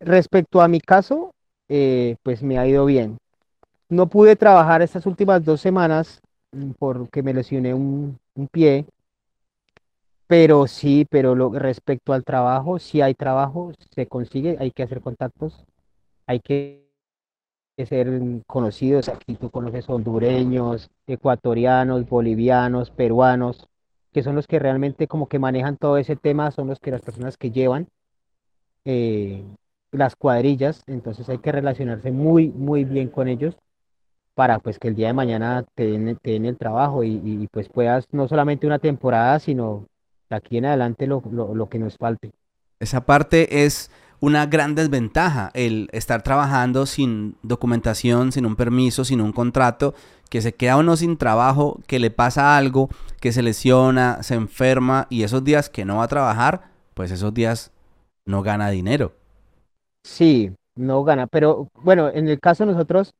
respecto 0.00 0.60
a 0.60 0.68
mi 0.68 0.80
caso, 0.80 1.32
eh, 1.68 2.16
pues 2.22 2.42
me 2.42 2.58
ha 2.58 2.66
ido 2.66 2.84
bien. 2.86 3.18
No 3.88 4.08
pude 4.08 4.36
trabajar 4.36 4.82
estas 4.82 5.06
últimas 5.06 5.44
dos 5.44 5.60
semanas 5.60 6.20
mm, 6.52 6.72
porque 6.78 7.22
me 7.22 7.34
lesioné 7.34 7.74
un, 7.74 8.18
un 8.34 8.48
pie, 8.48 8.86
pero 10.26 10.66
sí, 10.66 11.06
pero 11.10 11.34
respecto 11.52 12.12
al 12.12 12.24
trabajo, 12.24 12.78
sí 12.78 13.02
hay 13.02 13.14
trabajo, 13.14 13.72
se 13.94 14.06
consigue, 14.06 14.56
hay 14.58 14.70
que 14.70 14.82
hacer 14.82 15.02
contactos, 15.02 15.64
hay 16.26 16.40
que 16.40 16.91
ser 17.76 18.08
mm, 18.08 18.42
conocidos. 18.46 19.08
Aquí 19.08 19.34
tú 19.34 19.50
conoces 19.50 19.88
hondureños, 19.88 20.90
ecuatorianos, 21.06 22.08
bolivianos, 22.08 22.90
peruanos, 22.90 23.68
que 24.12 24.22
son 24.22 24.36
los 24.36 24.46
que 24.46 24.58
realmente 24.58 25.08
como 25.08 25.28
que 25.28 25.38
manejan 25.38 25.76
todo 25.76 25.96
ese 25.96 26.16
tema, 26.16 26.50
son 26.50 26.68
los 26.68 26.80
que 26.80 26.90
las 26.90 27.02
personas 27.02 27.36
que 27.36 27.50
llevan 27.50 27.88
eh, 28.84 29.44
las 29.92 30.16
cuadrillas, 30.16 30.82
entonces 30.86 31.28
hay 31.28 31.38
que 31.38 31.52
relacionarse 31.52 32.10
muy, 32.10 32.48
muy 32.48 32.84
bien 32.84 33.08
con 33.08 33.28
ellos 33.28 33.56
para 34.34 34.58
pues 34.58 34.78
que 34.78 34.88
el 34.88 34.94
día 34.94 35.08
de 35.08 35.12
mañana 35.12 35.64
te 35.74 35.86
den, 35.86 36.16
te 36.22 36.30
den 36.32 36.46
el 36.46 36.56
trabajo 36.56 37.04
y, 37.04 37.20
y, 37.22 37.46
pues 37.48 37.68
puedas 37.68 38.06
no 38.12 38.26
solamente 38.28 38.66
una 38.66 38.78
temporada, 38.78 39.38
sino 39.38 39.86
de 40.30 40.36
aquí 40.36 40.56
en 40.56 40.64
adelante 40.64 41.06
lo, 41.06 41.22
lo, 41.30 41.54
lo 41.54 41.68
que 41.68 41.78
nos 41.78 41.98
falte. 41.98 42.32
Esa 42.80 43.04
parte 43.04 43.64
es 43.64 43.90
una 44.22 44.46
gran 44.46 44.76
desventaja, 44.76 45.50
el 45.52 45.88
estar 45.90 46.22
trabajando 46.22 46.86
sin 46.86 47.34
documentación, 47.42 48.30
sin 48.30 48.46
un 48.46 48.54
permiso, 48.54 49.04
sin 49.04 49.20
un 49.20 49.32
contrato, 49.32 49.94
que 50.30 50.40
se 50.40 50.54
queda 50.54 50.76
uno 50.76 50.96
sin 50.96 51.16
trabajo, 51.16 51.80
que 51.88 51.98
le 51.98 52.12
pasa 52.12 52.56
algo, 52.56 52.88
que 53.20 53.32
se 53.32 53.42
lesiona, 53.42 54.22
se 54.22 54.34
enferma 54.34 55.08
y 55.10 55.24
esos 55.24 55.42
días 55.42 55.68
que 55.68 55.84
no 55.84 55.96
va 55.96 56.04
a 56.04 56.08
trabajar, 56.08 56.70
pues 56.94 57.10
esos 57.10 57.34
días 57.34 57.72
no 58.24 58.42
gana 58.44 58.70
dinero. 58.70 59.12
Sí, 60.04 60.52
no 60.76 61.02
gana, 61.02 61.26
pero 61.26 61.66
bueno, 61.82 62.08
en 62.08 62.28
el 62.28 62.38
caso 62.38 62.64
de 62.64 62.74
nosotros, 62.74 63.12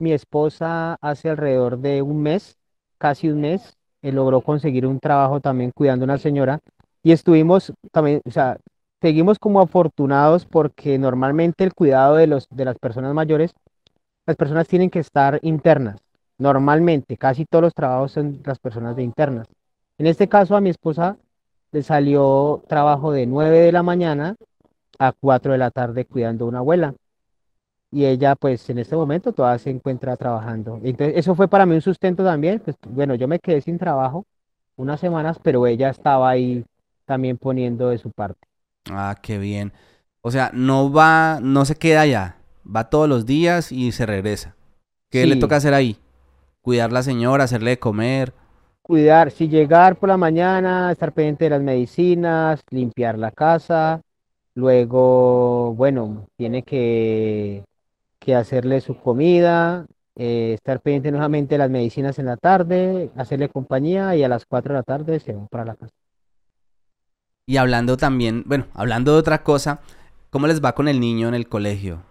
mi 0.00 0.12
esposa 0.12 0.96
hace 1.00 1.30
alrededor 1.30 1.78
de 1.78 2.02
un 2.02 2.20
mes, 2.20 2.58
casi 2.98 3.28
un 3.28 3.40
mes, 3.40 3.76
eh, 4.02 4.10
logró 4.10 4.40
conseguir 4.40 4.84
un 4.84 4.98
trabajo 4.98 5.40
también 5.40 5.70
cuidando 5.72 6.02
a 6.02 6.06
una 6.06 6.18
señora 6.18 6.58
y 7.04 7.12
estuvimos 7.12 7.72
también, 7.92 8.20
o 8.24 8.30
sea, 8.32 8.58
seguimos 9.04 9.38
como 9.38 9.60
afortunados 9.60 10.46
porque 10.46 10.98
normalmente 10.98 11.62
el 11.62 11.74
cuidado 11.74 12.16
de 12.16 12.26
los, 12.26 12.48
de 12.48 12.64
las 12.64 12.78
personas 12.78 13.12
mayores, 13.12 13.52
las 14.24 14.34
personas 14.34 14.66
tienen 14.66 14.88
que 14.88 14.98
estar 14.98 15.40
internas. 15.42 16.00
Normalmente, 16.38 17.18
casi 17.18 17.44
todos 17.44 17.64
los 17.64 17.74
trabajos 17.74 18.12
son 18.12 18.40
las 18.46 18.58
personas 18.58 18.96
de 18.96 19.02
internas. 19.02 19.46
En 19.98 20.06
este 20.06 20.26
caso, 20.26 20.56
a 20.56 20.62
mi 20.62 20.70
esposa 20.70 21.18
le 21.70 21.82
salió 21.82 22.62
trabajo 22.66 23.12
de 23.12 23.26
9 23.26 23.58
de 23.58 23.72
la 23.72 23.82
mañana 23.82 24.36
a 24.98 25.12
4 25.12 25.52
de 25.52 25.58
la 25.58 25.70
tarde 25.70 26.06
cuidando 26.06 26.46
a 26.46 26.48
una 26.48 26.60
abuela. 26.60 26.94
Y 27.90 28.06
ella, 28.06 28.36
pues 28.36 28.70
en 28.70 28.78
este 28.78 28.96
momento 28.96 29.34
todavía 29.34 29.58
se 29.58 29.68
encuentra 29.68 30.16
trabajando. 30.16 30.80
Entonces, 30.82 31.18
eso 31.18 31.34
fue 31.34 31.46
para 31.46 31.66
mí 31.66 31.74
un 31.74 31.82
sustento 31.82 32.24
también. 32.24 32.58
Pues 32.60 32.78
bueno, 32.88 33.16
yo 33.16 33.28
me 33.28 33.38
quedé 33.38 33.60
sin 33.60 33.76
trabajo 33.76 34.24
unas 34.76 34.98
semanas, 34.98 35.38
pero 35.42 35.66
ella 35.66 35.90
estaba 35.90 36.30
ahí 36.30 36.64
también 37.04 37.36
poniendo 37.36 37.90
de 37.90 37.98
su 37.98 38.10
parte. 38.10 38.53
Ah, 38.90 39.16
qué 39.22 39.38
bien. 39.38 39.72
O 40.20 40.30
sea, 40.30 40.50
no 40.54 40.92
va, 40.92 41.38
no 41.42 41.64
se 41.64 41.76
queda 41.76 42.02
allá. 42.02 42.36
Va 42.64 42.88
todos 42.90 43.08
los 43.08 43.26
días 43.26 43.72
y 43.72 43.92
se 43.92 44.06
regresa. 44.06 44.56
¿Qué 45.10 45.26
le 45.26 45.36
Sí. 45.36 45.40
toca 45.40 45.56
hacer 45.56 45.74
ahí? 45.74 45.98
Cuidar 46.62 46.92
la 46.92 47.02
señora, 47.02 47.44
hacerle 47.44 47.72
de 47.72 47.78
comer. 47.78 48.34
Cuidar, 48.82 49.30
si 49.30 49.48
llegar 49.48 49.96
por 49.98 50.10
la 50.10 50.16
mañana, 50.18 50.92
estar 50.92 51.12
pendiente 51.12 51.44
de 51.44 51.50
las 51.50 51.62
medicinas, 51.62 52.60
limpiar 52.70 53.18
la 53.18 53.30
casa. 53.30 54.02
Luego, 54.54 55.74
bueno, 55.74 56.26
tiene 56.36 56.62
que, 56.62 57.64
que 58.20 58.34
hacerle 58.36 58.80
su 58.82 58.98
comida, 58.98 59.86
eh, 60.16 60.54
estar 60.54 60.80
pendiente 60.82 61.12
nuevamente 61.12 61.54
de 61.56 61.60
las 61.60 61.70
medicinas 61.70 62.18
en 62.18 62.26
la 62.26 62.36
tarde, 62.38 63.10
hacerle 63.16 63.48
compañía 63.50 64.16
y 64.16 64.24
a 64.24 64.28
las 64.28 64.46
4 64.46 64.74
de 64.74 64.80
la 64.80 64.84
tarde 64.84 65.20
se 65.20 65.34
va 65.34 65.46
para 65.48 65.64
la 65.66 65.76
casa. 65.76 65.94
Y 67.46 67.58
hablando 67.58 67.96
también, 67.96 68.42
bueno, 68.46 68.66
hablando 68.72 69.12
de 69.12 69.18
otra 69.18 69.42
cosa, 69.42 69.80
¿cómo 70.30 70.46
les 70.46 70.64
va 70.64 70.74
con 70.74 70.88
el 70.88 70.98
niño 70.98 71.28
en 71.28 71.34
el 71.34 71.48
colegio? 71.48 72.02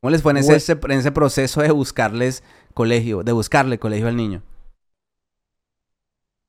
¿Cómo 0.00 0.10
les 0.10 0.22
fue 0.22 0.32
en 0.32 0.38
ese, 0.38 0.72
en 0.72 0.90
ese 0.92 1.12
proceso 1.12 1.62
de 1.62 1.70
buscarles 1.70 2.42
colegio, 2.74 3.22
de 3.22 3.32
buscarle 3.32 3.78
colegio 3.78 4.08
al 4.08 4.16
niño? 4.16 4.42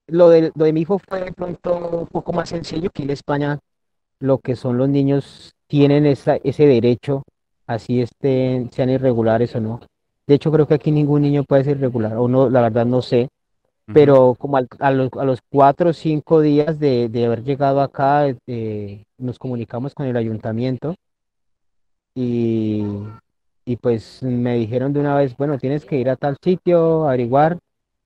Lo 0.08 0.30
de, 0.30 0.52
lo 0.56 0.66
de 0.66 0.74
mi 0.74 0.82
hijo 0.82 1.00
fue 1.00 1.26
de 1.26 1.32
pronto 1.32 1.78
un 2.02 2.08
poco 2.08 2.34
más 2.34 2.50
sencillo 2.50 2.90
que 2.90 3.04
en 3.04 3.12
España 3.12 3.60
lo 4.20 4.40
que 4.40 4.56
son 4.56 4.78
los 4.78 4.90
niños 4.90 5.54
tienen 5.68 6.06
esa, 6.06 6.38
ese 6.38 6.66
derecho, 6.66 7.24
así 7.68 8.02
estén, 8.02 8.72
sean 8.72 8.90
irregulares 8.90 9.56
o 9.56 9.60
no. 9.60 9.82
De 10.26 10.36
hecho, 10.36 10.52
creo 10.52 10.68
que 10.68 10.74
aquí 10.74 10.92
ningún 10.92 11.22
niño 11.22 11.44
puede 11.44 11.66
ser 11.66 11.78
irregular, 11.78 12.18
o 12.18 12.28
no, 12.28 12.50
la 12.50 12.62
verdad 12.62 12.86
no 12.86 13.02
sé. 13.02 13.30
Pero 13.94 14.36
como 14.38 14.58
al- 14.58 14.68
a 14.80 14.92
los, 14.92 15.10
a 15.14 15.26
los 15.26 15.40
cuatro 15.50 15.90
o 15.92 15.94
cinco 15.94 16.42
días 16.42 16.80
de, 16.80 17.10
de 17.10 17.26
haber 17.26 17.44
llegado 17.44 17.82
acá, 17.82 18.28
eh, 18.48 19.04
nos 19.18 19.40
comunicamos 19.40 19.94
con 19.96 20.06
el 20.08 20.18
ayuntamiento 20.18 20.96
y, 22.16 22.84
y 23.66 23.76
pues 23.78 24.22
me 24.24 24.56
dijeron 24.56 24.94
de 24.94 25.00
una 25.00 25.16
vez, 25.16 25.36
bueno, 25.38 25.58
tienes 25.58 25.86
que 25.86 25.98
ir 25.98 26.10
a 26.10 26.16
tal 26.16 26.38
sitio, 26.42 27.08
averiguar, 27.08 27.60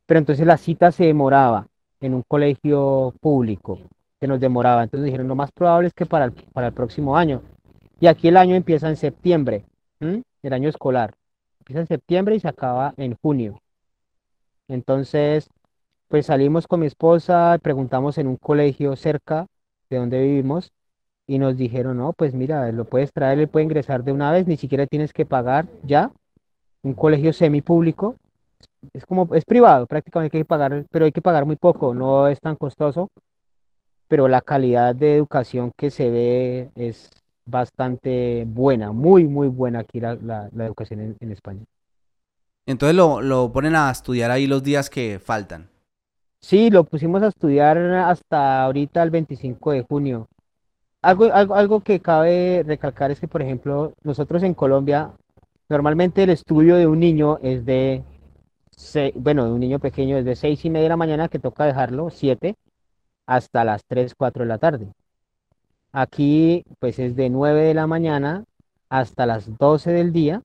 pero 0.05 0.19
entonces 0.19 0.45
la 0.45 0.57
cita 0.57 0.91
se 0.91 1.05
demoraba 1.05 1.67
en 2.01 2.13
un 2.15 2.23
colegio 2.27 3.13
público, 3.21 3.79
se 4.19 4.27
nos 4.27 4.39
demoraba, 4.39 4.83
entonces 4.83 5.05
dijeron, 5.05 5.27
lo 5.27 5.35
más 5.35 5.51
probable 5.51 5.87
es 5.87 5.93
que 5.93 6.05
para 6.05 6.25
el, 6.25 6.31
para 6.53 6.67
el 6.67 6.73
próximo 6.73 7.17
año, 7.17 7.41
y 7.99 8.07
aquí 8.07 8.27
el 8.27 8.37
año 8.37 8.55
empieza 8.55 8.89
en 8.89 8.97
septiembre. 8.97 9.65
El 10.43 10.53
año 10.53 10.69
escolar, 10.69 11.15
empieza 11.59 11.81
en 11.81 11.87
septiembre 11.87 12.35
y 12.35 12.39
se 12.39 12.47
acaba 12.47 12.93
en 12.97 13.15
junio. 13.21 13.59
Entonces, 14.67 15.49
pues 16.11 16.27
salimos 16.27 16.67
con 16.67 16.81
mi 16.81 16.87
esposa, 16.87 17.57
preguntamos 17.63 18.19
en 18.19 18.27
un 18.27 18.37
colegio 18.37 18.95
cerca 18.97 19.47
de 19.89 19.97
donde 19.97 20.21
vivimos 20.21 20.71
y 21.27 21.39
nos 21.39 21.57
dijeron, 21.57 21.97
no, 21.97 22.13
pues 22.13 22.33
mira, 22.35 22.71
lo 22.73 22.85
puedes 22.85 23.13
traer, 23.13 23.39
le 23.39 23.47
puede 23.47 23.65
ingresar 23.65 24.03
de 24.03 24.11
una 24.11 24.31
vez, 24.31 24.47
ni 24.47 24.57
siquiera 24.57 24.87
tienes 24.87 25.13
que 25.13 25.25
pagar 25.25 25.67
ya. 25.83 26.11
Un 26.83 26.93
colegio 26.95 27.33
semipúblico, 27.33 28.17
es 28.93 29.05
como, 29.05 29.33
es 29.35 29.45
privado, 29.45 29.87
prácticamente 29.87 30.37
hay 30.37 30.41
que 30.43 30.45
pagar, 30.47 30.85
pero 30.91 31.05
hay 31.05 31.11
que 31.13 31.21
pagar 31.21 31.45
muy 31.45 31.57
poco, 31.57 31.93
no 31.93 32.27
es 32.27 32.39
tan 32.41 32.55
costoso, 32.57 33.09
pero 34.07 34.27
la 34.27 34.41
calidad 34.41 34.95
de 34.95 35.15
educación 35.15 35.71
que 35.77 35.91
se 35.91 36.09
ve 36.09 36.71
es 36.75 37.09
bastante 37.45 38.45
buena, 38.47 38.91
muy, 38.91 39.27
muy 39.27 39.47
buena 39.47 39.79
aquí 39.79 39.99
la, 39.99 40.15
la- 40.15 40.49
la 40.53 40.65
educación 40.65 40.99
en- 40.99 41.17
en 41.19 41.31
España. 41.31 41.63
Entonces 42.67 42.95
lo, 42.95 43.21
lo 43.21 43.51
ponen 43.51 43.75
a 43.75 43.89
estudiar 43.91 44.31
ahí 44.31 44.47
los 44.47 44.63
días 44.63 44.89
que 44.89 45.19
faltan. 45.19 45.70
Sí, 46.41 46.69
lo 46.69 46.83
pusimos 46.83 47.21
a 47.23 47.27
estudiar 47.27 47.77
hasta 47.77 48.63
ahorita 48.63 49.03
el 49.03 49.09
25 49.11 49.71
de 49.71 49.83
junio. 49.83 50.27
Algo, 51.01 51.25
algo, 51.33 51.55
algo 51.55 51.81
que 51.81 52.01
cabe 52.01 52.63
recalcar 52.67 53.11
es 53.11 53.19
que, 53.19 53.27
por 53.27 53.41
ejemplo, 53.41 53.93
nosotros 54.03 54.43
en 54.43 54.53
Colombia, 54.55 55.13
normalmente 55.69 56.23
el 56.23 56.31
estudio 56.31 56.77
de 56.77 56.87
un 56.87 56.99
niño 56.99 57.39
es 57.43 57.65
de, 57.65 58.03
se- 58.71 59.13
bueno, 59.15 59.45
de 59.45 59.51
un 59.53 59.61
niño 59.61 59.79
pequeño 59.79 60.17
es 60.17 60.25
de 60.25 60.35
seis 60.35 60.65
y 60.65 60.69
media 60.71 60.85
de 60.85 60.89
la 60.91 60.97
mañana, 60.97 61.29
que 61.29 61.39
toca 61.39 61.65
dejarlo, 61.65 62.09
siete, 62.11 62.55
hasta 63.27 63.65
las 63.65 63.85
3 63.85 64.15
4 64.15 64.43
de 64.43 64.49
la 64.49 64.59
tarde. 64.59 64.87
Aquí, 65.93 66.63
pues 66.79 66.99
es 66.99 67.15
de 67.15 67.29
9 67.29 67.61
de 67.63 67.73
la 67.73 67.87
mañana 67.87 68.43
hasta 68.89 69.25
las 69.25 69.57
12 69.57 69.91
del 69.91 70.11
día 70.13 70.41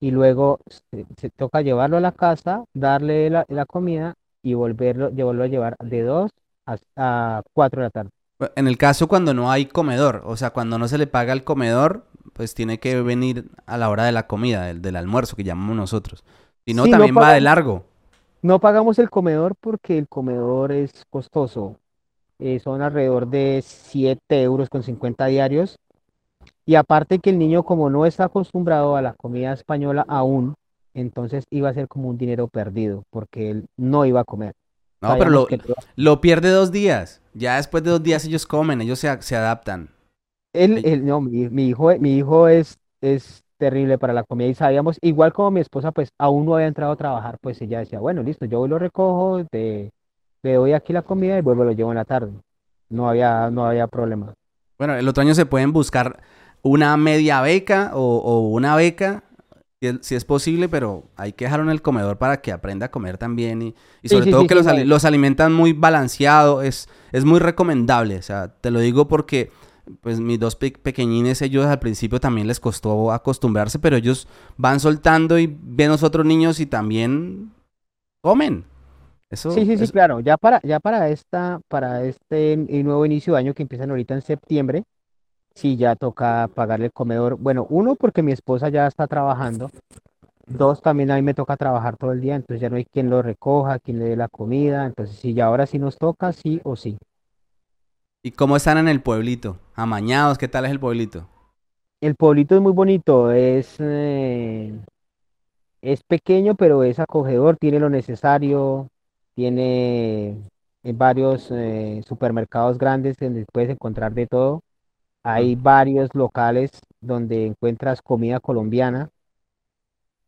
y 0.00 0.10
luego 0.10 0.60
se, 1.16 1.30
toca 1.30 1.62
llevarlo 1.62 1.96
a 1.96 2.00
la 2.00 2.12
casa, 2.12 2.64
darle 2.74 3.30
la 3.30 3.66
comida 3.66 4.14
y 4.42 4.54
volverlo, 4.54 5.10
llevarlo 5.10 5.44
a 5.44 5.46
llevar 5.48 5.76
de 5.78 6.02
2 6.02 6.30
a, 6.66 6.78
a 6.96 7.42
4 7.54 7.80
de 7.82 7.86
la 7.86 7.90
tarde. 7.90 8.10
En 8.56 8.66
el 8.66 8.76
caso 8.76 9.06
cuando 9.08 9.34
no 9.34 9.50
hay 9.52 9.66
comedor, 9.66 10.22
o 10.26 10.36
sea, 10.36 10.50
cuando 10.50 10.76
no 10.78 10.88
se 10.88 10.98
le 10.98 11.06
paga 11.06 11.32
el 11.32 11.44
comedor, 11.44 12.06
pues 12.32 12.54
tiene 12.54 12.80
que 12.80 13.00
venir 13.00 13.50
a 13.66 13.76
la 13.78 13.88
hora 13.88 14.04
de 14.04 14.12
la 14.12 14.26
comida, 14.26 14.64
del, 14.64 14.82
del 14.82 14.96
almuerzo 14.96 15.36
que 15.36 15.44
llamamos 15.44 15.76
nosotros. 15.76 16.24
Si 16.66 16.74
no, 16.74 16.88
Sí, 16.88 16.94
no 16.96 17.08
también 17.08 17.20
va 17.20 17.32
de 17.32 17.40
largo. 17.40 17.86
No 18.42 18.60
pagamos 18.60 18.98
el 18.98 19.10
comedor 19.10 19.54
porque 19.60 19.98
el 19.98 20.08
comedor 20.08 20.72
es 20.72 21.04
costoso. 21.10 21.76
eh, 22.40 22.60
son 22.60 22.82
alrededor 22.82 23.28
de 23.28 23.62
7 23.64 24.42
euros 24.42 24.68
con 24.70 24.82
50 24.82 25.26
diarios. 25.26 25.78
Y 26.66 26.76
aparte 26.76 27.18
que 27.20 27.30
el 27.30 27.38
niño 27.38 27.64
como 27.64 27.90
no 27.90 28.06
está 28.06 28.24
acostumbrado 28.24 28.96
a 28.96 29.02
la 29.02 29.14
comida 29.14 29.52
española 29.52 30.04
aún, 30.08 30.54
entonces 30.94 31.44
iba 31.50 31.68
a 31.70 31.74
ser 31.74 31.88
como 31.88 32.08
un 32.08 32.18
dinero 32.18 32.48
perdido 32.48 33.04
porque 33.10 33.50
él 33.50 33.66
no 33.76 34.04
iba 34.06 34.20
a 34.20 34.24
comer. 34.24 34.54
No, 35.00 35.18
pero 35.18 35.30
lo, 35.30 35.48
lo 35.96 36.20
pierde 36.20 36.50
dos 36.50 36.70
días. 36.72 37.20
Ya 37.34 37.56
después 37.56 37.82
de 37.82 37.90
dos 37.90 38.02
días 38.02 38.24
ellos 38.24 38.46
comen, 38.46 38.80
ellos 38.80 38.98
se, 38.98 39.20
se 39.22 39.36
adaptan. 39.36 39.90
él, 40.52 40.80
él- 40.84 41.04
no, 41.04 41.20
mi, 41.20 41.48
mi 41.48 41.68
hijo, 41.68 41.90
mi 41.98 42.16
hijo 42.16 42.48
es, 42.48 42.78
es 43.00 43.42
terrible 43.58 43.98
para 43.98 44.12
la 44.12 44.24
comida 44.24 44.48
y 44.48 44.54
sabíamos, 44.54 44.98
igual 45.02 45.32
como 45.32 45.50
mi 45.52 45.60
esposa 45.60 45.92
pues 45.92 46.10
aún 46.18 46.46
no 46.46 46.54
había 46.54 46.66
entrado 46.66 46.92
a 46.92 46.96
trabajar, 46.96 47.38
pues 47.40 47.60
ella 47.62 47.80
decía, 47.80 48.00
bueno, 48.00 48.22
listo, 48.22 48.44
yo 48.46 48.58
voy 48.60 48.68
lo 48.68 48.78
recojo, 48.78 49.44
te, 49.50 49.90
le 50.42 50.54
doy 50.54 50.72
aquí 50.72 50.92
la 50.92 51.02
comida 51.02 51.38
y 51.38 51.42
vuelvo 51.42 51.64
lo 51.64 51.72
llevo 51.72 51.92
en 51.92 51.98
la 51.98 52.04
tarde. 52.04 52.32
No 52.90 53.08
había, 53.08 53.50
no 53.50 53.64
había 53.66 53.86
problema. 53.88 54.34
Bueno, 54.78 54.94
el 54.94 55.08
otro 55.08 55.22
año 55.22 55.34
se 55.34 55.46
pueden 55.46 55.72
buscar 55.72 56.20
una 56.62 56.96
media 56.96 57.40
beca 57.40 57.92
o, 57.94 58.00
o 58.18 58.40
una 58.48 58.76
beca, 58.76 59.22
si 59.82 59.88
es, 59.88 59.96
si 60.02 60.14
es 60.14 60.24
posible, 60.24 60.68
pero 60.68 61.10
hay 61.16 61.32
que 61.32 61.46
dejarlo 61.46 61.64
en 61.66 61.72
el 61.72 61.82
comedor 61.82 62.18
para 62.18 62.40
que 62.40 62.52
aprenda 62.52 62.86
a 62.86 62.90
comer 62.92 63.18
también. 63.18 63.62
Y, 63.62 63.74
sobre 64.08 64.26
sí, 64.26 64.34
todo 64.34 64.46
sí, 64.46 64.48
que 64.48 64.54
los, 64.54 64.66
los 64.66 65.04
alimentan 65.04 65.52
muy 65.52 65.72
balanceado, 65.72 66.62
es, 66.62 66.88
es 67.12 67.24
muy 67.24 67.40
recomendable. 67.40 68.16
O 68.18 68.22
sea, 68.22 68.48
te 68.60 68.70
lo 68.70 68.80
digo 68.80 69.08
porque 69.08 69.50
pues 70.00 70.20
mis 70.20 70.38
dos 70.38 70.54
pe- 70.56 70.70
pequeñines, 70.72 71.42
ellos 71.42 71.66
al 71.66 71.80
principio 71.80 72.20
también 72.20 72.46
les 72.46 72.60
costó 72.60 73.12
acostumbrarse, 73.12 73.80
pero 73.80 73.96
ellos 73.96 74.28
van 74.56 74.78
soltando 74.80 75.38
y 75.38 75.46
ven 75.60 75.88
a 75.88 75.92
los 75.92 76.04
otros 76.04 76.24
niños 76.24 76.60
y 76.60 76.66
también 76.66 77.52
comen. 78.22 78.66
Eso, 79.30 79.50
Sí, 79.50 79.66
sí, 79.66 79.76
sí, 79.76 79.88
claro. 79.88 80.20
Ya 80.20 80.36
para, 80.38 80.60
ya 80.62 80.80
para 80.80 81.08
esta, 81.10 81.60
para 81.68 82.04
este 82.04 82.56
nuevo 82.56 83.04
inicio 83.04 83.34
de 83.34 83.40
año 83.40 83.54
que 83.54 83.62
empiezan 83.62 83.90
ahorita 83.90 84.14
en 84.14 84.22
septiembre, 84.22 84.84
sí 85.54 85.76
ya 85.76 85.96
toca 85.96 86.48
pagarle 86.54 86.86
el 86.86 86.92
comedor. 86.92 87.36
Bueno, 87.36 87.66
uno, 87.70 87.94
porque 87.94 88.22
mi 88.22 88.32
esposa 88.32 88.68
ya 88.68 88.86
está 88.86 89.06
trabajando. 89.06 89.70
Dos, 90.46 90.82
también 90.82 91.10
a 91.10 91.16
mí 91.16 91.22
me 91.22 91.34
toca 91.34 91.56
trabajar 91.56 91.96
todo 91.96 92.12
el 92.12 92.20
día, 92.20 92.34
entonces 92.34 92.60
ya 92.60 92.68
no 92.68 92.76
hay 92.76 92.84
quien 92.84 93.08
lo 93.08 93.22
recoja, 93.22 93.78
quien 93.78 93.98
le 93.98 94.06
dé 94.06 94.16
la 94.16 94.28
comida. 94.28 94.86
Entonces, 94.86 95.16
sí, 95.16 95.34
ya 95.34 95.46
ahora 95.46 95.66
sí 95.66 95.78
nos 95.78 95.96
toca, 95.98 96.32
sí 96.32 96.60
o 96.64 96.76
sí. 96.76 96.98
¿Y 98.22 98.32
cómo 98.32 98.56
están 98.56 98.78
en 98.78 98.88
el 98.88 99.00
pueblito? 99.02 99.58
Amañados, 99.74 100.38
¿qué 100.38 100.48
tal 100.48 100.64
es 100.64 100.70
el 100.70 100.80
pueblito? 100.80 101.26
El 102.00 102.16
pueblito 102.16 102.56
es 102.56 102.60
muy 102.60 102.72
bonito, 102.72 103.30
es, 103.30 103.76
eh, 103.78 104.72
es 105.80 106.02
pequeño, 106.02 106.54
pero 106.54 106.82
es 106.82 106.98
acogedor, 106.98 107.56
tiene 107.56 107.78
lo 107.78 107.90
necesario, 107.90 108.88
tiene 109.34 110.36
eh, 110.82 110.92
varios 110.94 111.48
eh, 111.50 112.02
supermercados 112.06 112.78
grandes 112.78 113.16
donde 113.18 113.44
puedes 113.52 113.70
encontrar 113.70 114.12
de 114.14 114.26
todo. 114.26 114.62
Hay 115.24 115.56
varios 115.56 116.10
locales 116.14 116.70
donde 117.00 117.46
encuentras 117.46 118.02
comida 118.02 118.40
colombiana, 118.40 119.10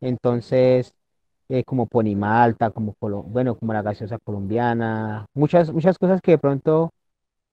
entonces 0.01 0.95
eh, 1.49 1.65
como 1.65 1.87
Ponimalta, 1.87 2.71
como 2.71 2.95
colo- 3.01 3.23
bueno, 3.25 3.57
como 3.57 3.73
la 3.73 3.83
gaseosa 3.83 4.19
colombiana, 4.19 5.27
muchas 5.35 5.73
muchas 5.73 5.99
cosas 5.99 6.21
que 6.23 6.33
de 6.33 6.39
pronto 6.39 6.91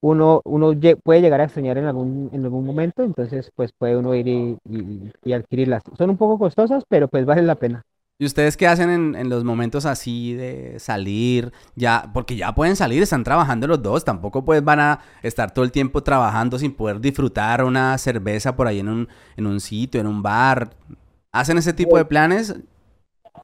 uno 0.02 0.42
uno 0.46 0.74
puede 1.04 1.22
llegar 1.22 1.42
a 1.42 1.46
extrañar 1.46 1.78
en 1.80 1.86
algún 1.88 2.30
en 2.34 2.44
algún 2.46 2.66
momento, 2.66 3.04
entonces 3.04 3.52
pues 3.56 3.72
puede 3.74 3.98
uno 3.98 4.16
ir 4.16 4.28
y, 4.30 4.58
y- 4.70 5.14
y 5.26 5.34
adquirirlas. 5.34 5.84
Son 5.98 6.10
un 6.12 6.18
poco 6.18 6.40
costosas, 6.40 6.86
pero 6.90 7.08
pues 7.10 7.26
vale 7.26 7.44
la 7.44 7.56
pena. 7.56 7.84
¿Y 8.22 8.26
ustedes 8.26 8.56
qué 8.56 8.68
hacen 8.68 8.92
en, 8.92 9.16
en 9.16 9.30
los 9.30 9.44
momentos 9.44 9.88
así 9.88 10.36
de 10.36 10.78
salir? 10.78 11.52
Ya, 11.76 12.12
porque 12.14 12.36
ya 12.36 12.54
pueden 12.54 12.76
salir, 12.76 13.02
están 13.02 13.24
trabajando 13.24 13.66
los 13.66 13.82
dos, 13.82 14.06
tampoco 14.06 14.46
pues 14.46 14.64
van 14.64 14.80
a 14.80 15.00
estar 15.24 15.52
todo 15.52 15.66
el 15.66 15.72
tiempo 15.72 16.04
trabajando 16.04 16.60
sin 16.60 16.72
poder 16.76 17.02
disfrutar 17.02 17.64
una 17.64 17.98
cerveza 17.98 18.56
por 18.56 18.68
ahí 18.68 18.78
en 18.78 18.90
un, 18.90 19.08
en 19.38 19.48
un 19.48 19.60
sitio, 19.60 20.00
en 20.00 20.06
un 20.06 20.22
bar. 20.22 20.70
¿Hacen 21.32 21.58
ese 21.58 21.74
tipo 21.74 21.98
de 21.98 22.06
planes? 22.06 22.54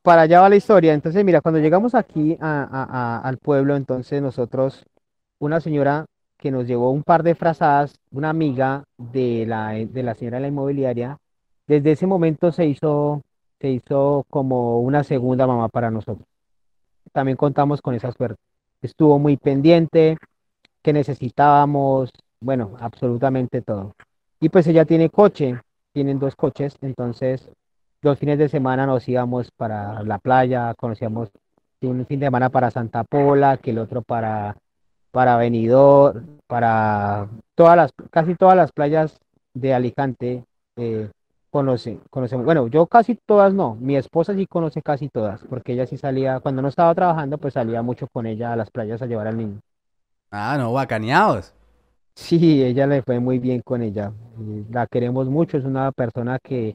Para 0.03 0.21
allá 0.21 0.41
va 0.41 0.49
la 0.49 0.55
historia. 0.55 0.93
Entonces, 0.93 1.23
mira, 1.25 1.41
cuando 1.41 1.59
llegamos 1.59 1.95
aquí 1.95 2.37
a- 2.39 2.63
a- 2.63 3.17
a- 3.17 3.19
al 3.19 3.37
pueblo, 3.37 3.75
entonces 3.75 4.21
nosotros, 4.21 4.85
una 5.39 5.59
señora 5.59 6.05
que 6.37 6.51
nos 6.51 6.67
llevó 6.67 6.91
un 6.91 7.03
par 7.03 7.23
de 7.23 7.35
frazadas, 7.35 7.95
una 8.11 8.29
amiga 8.29 8.83
de 8.97 9.45
la, 9.47 9.71
de 9.71 10.03
la 10.03 10.13
señora 10.15 10.37
de 10.37 10.41
la 10.41 10.47
inmobiliaria, 10.49 11.17
desde 11.67 11.93
ese 11.93 12.07
momento 12.07 12.51
se 12.51 12.65
hizo, 12.67 13.23
se 13.59 13.69
hizo 13.69 14.25
como 14.29 14.81
una 14.81 15.03
segunda 15.03 15.47
mamá 15.47 15.69
para 15.69 15.91
nosotros. 15.91 16.27
También 17.11 17.37
contamos 17.37 17.81
con 17.81 17.95
esa 17.95 18.11
suerte. 18.11 18.39
Estuvo 18.81 19.17
muy 19.19 19.37
pendiente, 19.37 20.17
que 20.81 20.93
necesitábamos, 20.93 22.11
bueno, 22.39 22.75
absolutamente 22.79 23.61
todo. 23.61 23.95
Y 24.39 24.49
pues 24.49 24.67
ella 24.67 24.85
tiene 24.85 25.09
coche, 25.09 25.59
tienen 25.93 26.19
dos 26.19 26.35
coches, 26.35 26.75
entonces 26.81 27.49
los 28.01 28.19
fines 28.19 28.37
de 28.37 28.49
semana 28.49 28.85
nos 28.85 29.07
íbamos 29.09 29.49
para 29.51 30.03
la 30.03 30.19
playa, 30.19 30.73
conocíamos 30.75 31.29
un 31.81 32.05
fin 32.05 32.19
de 32.19 32.27
semana 32.27 32.49
para 32.49 32.71
Santa 32.71 33.03
Pola, 33.03 33.57
que 33.57 33.71
el 33.71 33.79
otro 33.79 34.01
para, 34.01 34.57
para 35.11 35.37
Benidorm, 35.37 36.39
para 36.47 37.27
todas 37.55 37.75
las, 37.75 37.91
casi 38.11 38.35
todas 38.35 38.55
las 38.55 38.71
playas 38.71 39.19
de 39.53 39.73
Alicante, 39.73 40.43
eh, 40.75 41.09
conoce, 41.49 41.99
conocemos. 42.09 42.45
Bueno, 42.45 42.67
yo 42.67 42.87
casi 42.87 43.15
todas 43.15 43.53
no, 43.53 43.75
mi 43.75 43.95
esposa 43.95 44.35
sí 44.35 44.45
conoce 44.47 44.81
casi 44.81 45.09
todas, 45.09 45.41
porque 45.49 45.73
ella 45.73 45.85
sí 45.85 45.97
salía, 45.97 46.39
cuando 46.39 46.61
no 46.61 46.67
estaba 46.67 46.93
trabajando, 46.95 47.37
pues 47.37 47.53
salía 47.55 47.81
mucho 47.81 48.07
con 48.07 48.25
ella 48.25 48.53
a 48.53 48.55
las 48.55 48.71
playas 48.71 49.01
a 49.01 49.05
llevar 49.07 49.27
al 49.27 49.37
niño. 49.37 49.59
Ah, 50.31 50.55
no, 50.57 50.71
bacaneados. 50.73 51.53
Sí, 52.15 52.63
ella 52.63 52.87
le 52.87 53.01
fue 53.03 53.19
muy 53.19 53.39
bien 53.39 53.61
con 53.61 53.81
ella. 53.81 54.11
La 54.71 54.87
queremos 54.87 55.27
mucho, 55.29 55.57
es 55.57 55.65
una 55.65 55.91
persona 55.91 56.39
que, 56.39 56.73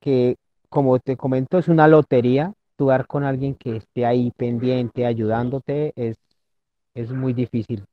que, 0.00 0.36
como 0.68 0.98
te 1.00 1.16
comento, 1.16 1.58
es 1.58 1.68
una 1.68 1.88
lotería. 1.88 2.52
Jugar 2.78 3.06
con 3.06 3.24
alguien 3.24 3.54
que 3.56 3.76
esté 3.76 4.06
ahí 4.06 4.32
pendiente, 4.36 5.06
ayudándote, 5.06 5.92
es, 5.96 6.16
es 6.94 7.10
muy 7.12 7.32
difícil. 7.34 7.84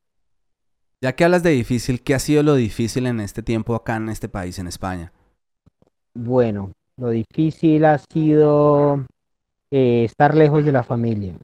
Ya 1.01 1.15
que 1.15 1.23
hablas 1.23 1.43
de 1.43 1.51
difícil, 1.51 2.03
¿qué 2.03 2.15
ha 2.15 2.19
sido 2.19 2.43
lo 2.43 2.55
difícil 2.55 3.05
en 3.05 3.19
este 3.19 3.43
tiempo 3.43 3.75
acá 3.75 3.95
en 3.97 4.09
este 4.09 4.27
país, 4.27 4.59
en 4.59 4.67
España? 4.67 5.13
Bueno, 6.15 6.71
lo 6.95 7.09
difícil 7.09 7.83
ha 7.83 7.97
sido 7.97 9.05
eh, 9.71 10.05
estar 10.05 10.33
lejos 10.35 10.63
de 10.63 10.71
la 10.71 10.83
familia, 10.83 11.35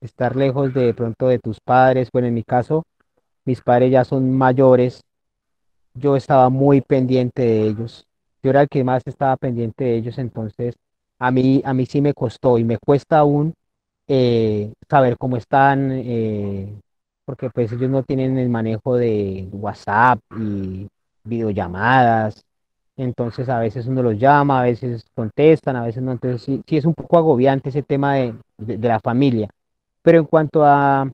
estar 0.00 0.36
lejos 0.36 0.74
de, 0.74 0.92
pronto 0.94 1.28
de 1.28 1.38
tus 1.38 1.60
padres. 1.60 2.08
Bueno, 2.12 2.28
en 2.28 2.34
mi 2.34 2.42
caso, 2.42 2.84
mis 3.44 3.60
padres 3.62 3.92
ya 3.92 4.04
son 4.04 4.32
mayores, 4.36 5.02
yo 5.94 6.16
estaba 6.16 6.50
muy 6.50 6.80
pendiente 6.80 7.42
de 7.42 7.68
ellos. 7.68 8.06
Yo 8.42 8.50
era 8.50 8.62
el 8.62 8.68
que 8.68 8.84
más 8.84 9.02
estaba 9.06 9.36
pendiente 9.36 9.84
de 9.84 9.96
ellos, 9.96 10.18
entonces 10.18 10.76
a 11.20 11.30
mí, 11.30 11.62
a 11.64 11.74
mí 11.74 11.86
sí 11.86 12.00
me 12.00 12.14
costó 12.14 12.58
y 12.58 12.64
me 12.64 12.78
cuesta 12.78 13.20
aún 13.20 13.54
eh, 14.08 14.72
saber 14.90 15.16
cómo 15.18 15.36
están, 15.36 15.92
eh, 15.92 16.80
porque 17.24 17.50
pues 17.50 17.72
ellos 17.72 17.90
no 17.90 18.02
tienen 18.02 18.38
el 18.38 18.48
manejo 18.48 18.96
de 18.96 19.48
WhatsApp 19.52 20.20
y 20.38 20.88
videollamadas. 21.24 22.47
Entonces 22.98 23.48
a 23.48 23.60
veces 23.60 23.86
uno 23.86 24.02
los 24.02 24.18
llama, 24.18 24.60
a 24.60 24.64
veces 24.64 25.06
contestan, 25.14 25.76
a 25.76 25.84
veces 25.84 26.02
no. 26.02 26.12
Entonces 26.12 26.42
sí, 26.42 26.62
sí 26.66 26.76
es 26.76 26.84
un 26.84 26.94
poco 26.94 27.16
agobiante 27.16 27.70
ese 27.70 27.82
tema 27.82 28.16
de, 28.16 28.34
de, 28.58 28.88
la 28.88 29.00
familia. 29.00 29.48
Pero 30.02 30.18
en 30.18 30.24
cuanto 30.26 30.64
a 30.64 31.10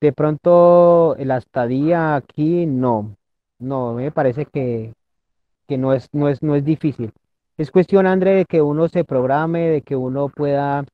de 0.00 0.12
pronto 0.12 1.16
la 1.18 1.38
estadía 1.38 2.16
aquí, 2.16 2.66
no. 2.66 3.16
No, 3.58 3.94
me 3.94 4.10
parece 4.12 4.46
que, 4.46 4.94
que 5.68 5.78
no 5.78 5.92
es, 5.94 6.08
no 6.12 6.28
es, 6.28 6.42
no 6.42 6.54
es 6.56 6.64
difícil. 6.64 7.12
Es 7.58 7.70
cuestión, 7.70 8.06
André, 8.06 8.34
de 8.36 8.44
que 8.46 8.62
uno 8.62 8.88
se 8.88 9.04
programe, 9.04 9.68
de 9.68 9.82
que 9.82 9.96
uno 9.96 10.28
pueda 10.28 10.84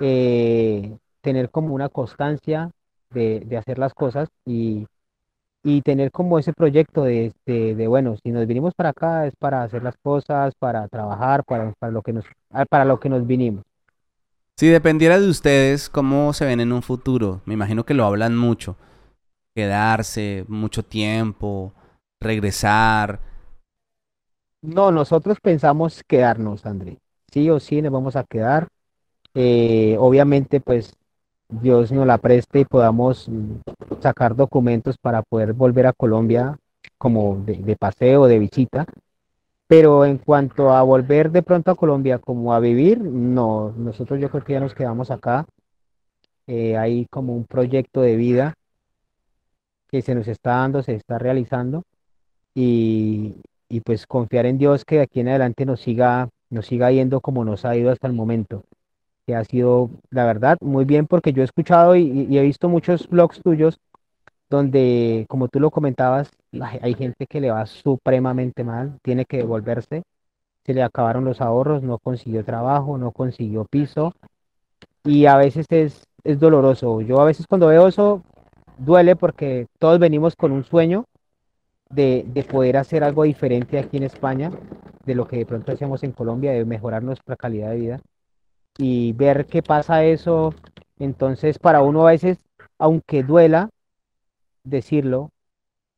eh, 0.00 0.96
tener 1.22 1.50
como 1.50 1.74
una 1.74 1.88
constancia 1.88 2.70
de, 3.10 3.40
de 3.40 3.56
hacer 3.56 3.78
las 3.78 3.94
cosas 3.94 4.28
y, 4.44 4.86
y 5.66 5.82
tener 5.82 6.12
como 6.12 6.38
ese 6.38 6.52
proyecto 6.52 7.02
de, 7.02 7.32
de, 7.44 7.74
de, 7.74 7.88
bueno, 7.88 8.14
si 8.22 8.30
nos 8.30 8.46
vinimos 8.46 8.72
para 8.72 8.90
acá 8.90 9.26
es 9.26 9.34
para 9.36 9.64
hacer 9.64 9.82
las 9.82 9.96
cosas, 10.00 10.54
para 10.56 10.86
trabajar, 10.86 11.42
para, 11.44 11.72
para 11.80 11.90
lo 11.90 12.02
que 12.02 12.12
nos, 12.12 12.24
para 12.70 12.84
lo 12.84 13.00
que 13.00 13.08
nos 13.08 13.26
vinimos. 13.26 13.64
Si 14.56 14.68
dependiera 14.68 15.18
de 15.18 15.28
ustedes, 15.28 15.90
¿cómo 15.90 16.32
se 16.34 16.44
ven 16.44 16.60
en 16.60 16.72
un 16.72 16.82
futuro? 16.82 17.42
Me 17.46 17.54
imagino 17.54 17.84
que 17.84 17.94
lo 17.94 18.04
hablan 18.04 18.36
mucho. 18.36 18.76
Quedarse 19.56 20.44
mucho 20.46 20.84
tiempo, 20.84 21.74
regresar. 22.20 23.20
No, 24.62 24.92
nosotros 24.92 25.38
pensamos 25.42 26.02
quedarnos, 26.06 26.64
André. 26.64 26.98
Sí 27.32 27.50
o 27.50 27.58
sí 27.58 27.82
nos 27.82 27.92
vamos 27.92 28.14
a 28.14 28.22
quedar. 28.22 28.68
Eh, 29.34 29.96
obviamente, 29.98 30.60
pues 30.60 30.94
Dios 31.48 31.92
nos 31.92 32.06
la 32.06 32.18
preste 32.18 32.60
y 32.60 32.64
podamos 32.64 33.30
sacar 34.00 34.36
documentos 34.36 34.96
para 34.98 35.22
poder 35.22 35.52
volver 35.52 35.86
a 35.86 35.92
Colombia 35.92 36.56
como 36.98 37.36
de, 37.44 37.56
de 37.56 37.76
paseo, 37.76 38.26
de 38.26 38.38
visita. 38.38 38.86
Pero 39.68 40.04
en 40.04 40.18
cuanto 40.18 40.70
a 40.72 40.82
volver 40.82 41.30
de 41.30 41.42
pronto 41.42 41.70
a 41.70 41.76
Colombia 41.76 42.18
como 42.18 42.54
a 42.54 42.60
vivir, 42.60 43.00
no, 43.00 43.72
nosotros 43.76 44.20
yo 44.20 44.30
creo 44.30 44.44
que 44.44 44.52
ya 44.54 44.60
nos 44.60 44.74
quedamos 44.74 45.10
acá. 45.10 45.46
eh, 46.46 46.76
hay 46.76 47.06
como 47.06 47.34
un 47.34 47.44
proyecto 47.44 48.00
de 48.02 48.16
vida 48.16 48.54
que 49.88 50.02
se 50.02 50.14
nos 50.14 50.28
está 50.28 50.50
dando, 50.56 50.82
se 50.82 50.94
está 50.94 51.18
realizando 51.18 51.82
y, 52.54 53.36
y 53.68 53.80
pues 53.80 54.06
confiar 54.06 54.46
en 54.46 54.58
Dios 54.58 54.84
que 54.84 54.96
de 54.96 55.02
aquí 55.02 55.20
en 55.20 55.28
adelante 55.28 55.66
nos 55.66 55.80
siga, 55.80 56.28
nos 56.50 56.66
siga 56.66 56.90
yendo 56.90 57.20
como 57.20 57.44
nos 57.44 57.64
ha 57.64 57.76
ido 57.76 57.90
hasta 57.90 58.06
el 58.06 58.12
momento, 58.14 58.64
que 59.26 59.34
ha 59.34 59.44
sido, 59.44 59.90
la 60.10 60.24
verdad, 60.24 60.56
muy 60.60 60.84
bien 60.84 61.06
porque 61.06 61.32
yo 61.32 61.42
he 61.42 61.44
escuchado 61.44 61.96
y, 61.96 62.36
he 62.36 62.42
visto 62.42 62.68
muchos 62.68 63.08
blogs 63.08 63.42
tuyos 63.42 63.80
donde, 64.48 65.26
como 65.28 65.48
tú 65.48 65.58
lo 65.60 65.70
comentabas, 65.72 66.30
hay 66.52 66.78
hay 66.82 66.94
gente 66.94 67.26
que 67.26 67.40
le 67.40 67.50
va 67.50 67.66
supremamente 67.66 68.64
mal, 68.64 68.98
tiene 69.02 69.24
que 69.24 69.38
devolverse, 69.38 70.04
se 70.64 70.74
le 70.74 70.82
acabaron 70.82 71.24
los 71.24 71.40
ahorros, 71.40 71.82
no 71.82 71.98
consiguió 71.98 72.44
trabajo, 72.44 72.98
no 72.98 73.10
consiguió 73.12 73.64
piso 73.64 74.14
y 75.04 75.26
a 75.26 75.36
veces 75.36 75.66
es, 75.70 76.06
es 76.24 76.40
doloroso. 76.40 77.00
Yo 77.00 77.20
a 77.20 77.24
veces 77.24 77.46
cuando 77.48 77.68
veo 77.68 77.88
eso 77.88 78.22
duele 78.78 79.16
porque 79.16 79.66
todos 79.78 79.98
venimos 79.98 80.36
con 80.36 80.52
un 80.52 80.64
sueño 80.64 81.06
de, 81.90 82.24
de 82.28 82.44
poder 82.44 82.76
hacer 82.76 83.04
algo 83.04 83.24
diferente 83.24 83.78
aquí 83.78 83.96
en 83.96 84.04
España, 84.04 84.50
de 85.04 85.14
lo 85.14 85.26
que 85.26 85.38
de 85.38 85.46
pronto 85.46 85.72
hacemos 85.72 86.02
en 86.04 86.12
Colombia, 86.12 86.52
de 86.52 86.64
mejorar 86.64 87.02
nuestra 87.02 87.36
calidad 87.36 87.70
de 87.70 87.76
vida 87.76 88.00
y 88.78 89.12
ver 89.12 89.46
qué 89.46 89.62
pasa 89.62 90.04
eso. 90.04 90.54
Entonces, 90.98 91.58
para 91.58 91.82
uno 91.82 92.06
a 92.06 92.10
veces, 92.12 92.38
aunque 92.78 93.22
duela 93.22 93.70
decirlo, 94.64 95.30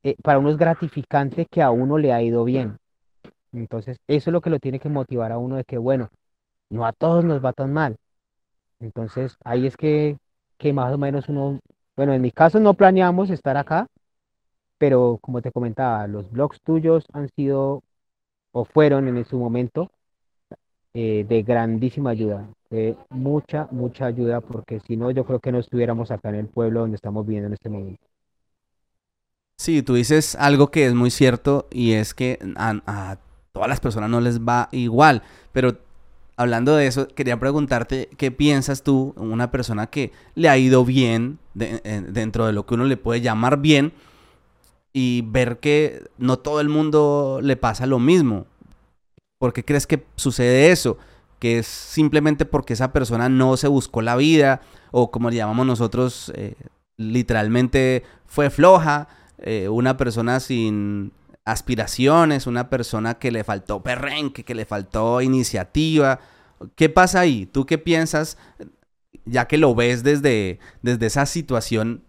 eh, 0.03 0.17
para 0.23 0.39
uno 0.39 0.51
es 0.51 0.57
gratificante 0.57 1.47
que 1.47 1.63
a 1.63 1.71
uno 1.71 1.99
le 1.99 2.13
ha 2.13 2.23
ido 2.23 2.45
bien. 2.45 2.79
Entonces, 3.53 3.99
eso 4.07 4.31
es 4.31 4.33
lo 4.33 4.41
que 4.41 4.51
lo 4.51 4.61
tiene 4.61 4.81
que 4.81 4.89
motivar 4.89 5.33
a 5.33 5.39
uno 5.39 5.57
de 5.57 5.65
que, 5.65 5.79
bueno, 5.79 6.11
no 6.71 6.87
a 6.87 6.93
todos 6.93 7.25
nos 7.25 7.45
va 7.45 7.53
tan 7.53 7.73
mal. 7.73 7.97
Entonces, 8.81 9.37
ahí 9.45 9.67
es 9.67 9.77
que, 9.77 10.19
que 10.59 10.73
más 10.73 10.93
o 10.95 10.99
menos 10.99 11.29
uno, 11.29 11.61
bueno, 11.97 12.13
en 12.15 12.23
mi 12.23 12.31
caso 12.33 12.61
no 12.61 12.75
planeamos 12.75 13.31
estar 13.31 13.57
acá, 13.57 13.87
pero 14.79 15.19
como 15.21 15.43
te 15.43 15.53
comentaba, 15.53 16.07
los 16.07 16.31
blogs 16.31 16.61
tuyos 16.63 17.05
han 17.13 17.29
sido 17.31 17.83
o 18.53 18.65
fueron 18.65 19.09
en 19.09 19.25
su 19.25 19.39
momento 19.39 19.91
eh, 20.95 21.25
de 21.29 21.43
grandísima 21.43 22.11
ayuda, 22.11 22.49
de 22.71 22.97
mucha, 23.11 23.69
mucha 23.71 24.07
ayuda, 24.07 24.41
porque 24.41 24.81
si 24.87 24.97
no, 24.97 25.11
yo 25.11 25.25
creo 25.25 25.41
que 25.41 25.53
no 25.53 25.59
estuviéramos 25.59 26.11
acá 26.11 26.29
en 26.29 26.37
el 26.37 26.49
pueblo 26.49 26.81
donde 26.81 26.97
estamos 26.97 27.27
viviendo 27.27 27.49
en 27.49 27.55
este 27.55 27.69
momento. 27.69 28.05
Sí, 29.57 29.83
tú 29.83 29.95
dices 29.95 30.37
algo 30.37 30.71
que 30.71 30.87
es 30.87 30.95
muy 30.95 31.11
cierto 31.11 31.67
y 31.71 31.93
es 31.93 32.15
que 32.15 32.39
a, 32.57 33.19
todas 33.53 33.69
las 33.69 33.81
personas 33.81 34.09
no 34.09 34.21
les 34.21 34.41
va 34.41 34.69
igual, 34.71 35.23
pero 35.53 35.79
hablando 36.37 36.77
de 36.77 36.87
eso, 36.87 37.09
quería 37.09 37.41
preguntarte 37.41 38.09
qué 38.17 38.31
piensas 38.31 38.85
tú, 38.85 39.15
una 39.17 39.51
persona 39.51 39.89
que 39.89 40.13
le 40.37 40.49
ha 40.49 40.57
ido 40.57 40.85
bien 40.85 41.41
eh, 41.59 42.05
dentro 42.09 42.47
de 42.47 42.53
lo 42.53 42.67
que 42.67 42.75
uno 42.75 42.85
le 42.85 42.97
puede 42.97 43.21
llamar 43.21 43.59
bien 43.59 43.93
y 44.93 45.23
ver 45.23 45.59
que 45.59 46.05
no 46.19 46.39
todo 46.39 46.61
el 46.61 46.69
mundo 46.69 47.41
le 47.43 47.57
pasa 47.57 47.87
lo 47.87 47.99
mismo. 47.99 48.47
¿Por 49.39 49.53
qué 49.53 49.65
crees 49.65 49.87
que 49.87 50.05
sucede 50.15 50.71
eso? 50.71 50.99
Que 51.39 51.59
es 51.59 51.67
simplemente 51.67 52.45
porque 52.45 52.73
esa 52.73 52.93
persona 52.93 53.29
no 53.29 53.57
se 53.57 53.69
buscó 53.69 54.03
la 54.03 54.17
vida 54.17 54.61
o 54.91 55.11
como 55.11 55.31
le 55.31 55.37
llamamos 55.37 55.67
nosotros, 55.67 56.33
eh, 56.35 56.55
literalmente 56.97 58.03
fue 58.27 58.51
floja, 58.51 59.09
eh, 59.39 59.69
una 59.69 59.97
persona 59.97 60.41
sin 60.41 61.13
aspiraciones, 61.45 62.47
una 62.47 62.69
persona 62.69 63.15
que 63.15 63.31
le 63.31 63.45
faltó 63.45 63.83
perrenque, 63.83 64.45
que 64.45 64.55
le 64.55 64.67
faltó 64.67 65.23
iniciativa. 65.23 66.21
¿Qué 66.75 66.89
pasa 66.89 67.21
ahí? 67.21 67.47
¿Tú 67.47 67.65
qué 67.65 67.79
piensas, 67.79 68.37
ya 69.25 69.47
que 69.47 69.57
lo 69.57 69.75
ves 69.75 70.03
desde, 70.03 70.59
desde 70.83 71.07
esa 71.07 71.25
situación, 71.25 72.03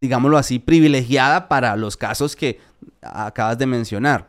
digámoslo 0.00 0.38
así, 0.38 0.58
privilegiada 0.58 1.48
para 1.48 1.74
los 1.76 1.96
casos 1.96 2.36
que 2.36 2.60
acabas 3.02 3.58
de 3.58 3.66
mencionar? 3.66 4.28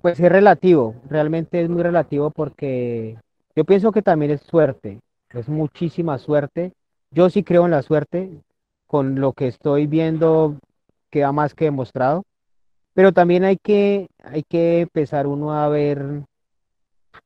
Pues 0.00 0.18
es 0.18 0.30
relativo, 0.30 0.96
realmente 1.08 1.62
es 1.62 1.68
muy 1.68 1.82
relativo 1.82 2.30
porque 2.30 3.16
yo 3.56 3.64
pienso 3.64 3.92
que 3.92 4.02
también 4.02 4.32
es 4.32 4.40
suerte, 4.42 5.00
es 5.30 5.48
muchísima 5.48 6.18
suerte. 6.18 6.72
Yo 7.10 7.30
sí 7.30 7.44
creo 7.44 7.64
en 7.64 7.70
la 7.70 7.82
suerte, 7.82 8.30
con 8.86 9.20
lo 9.20 9.32
que 9.32 9.48
estoy 9.48 9.86
viendo 9.86 10.58
queda 11.10 11.32
más 11.32 11.54
que 11.54 11.66
demostrado, 11.66 12.24
pero 12.92 13.12
también 13.12 13.44
hay 13.44 13.56
que, 13.56 14.08
hay 14.22 14.42
que 14.42 14.80
empezar 14.80 15.26
uno 15.26 15.52
a 15.52 15.68
ver 15.68 16.22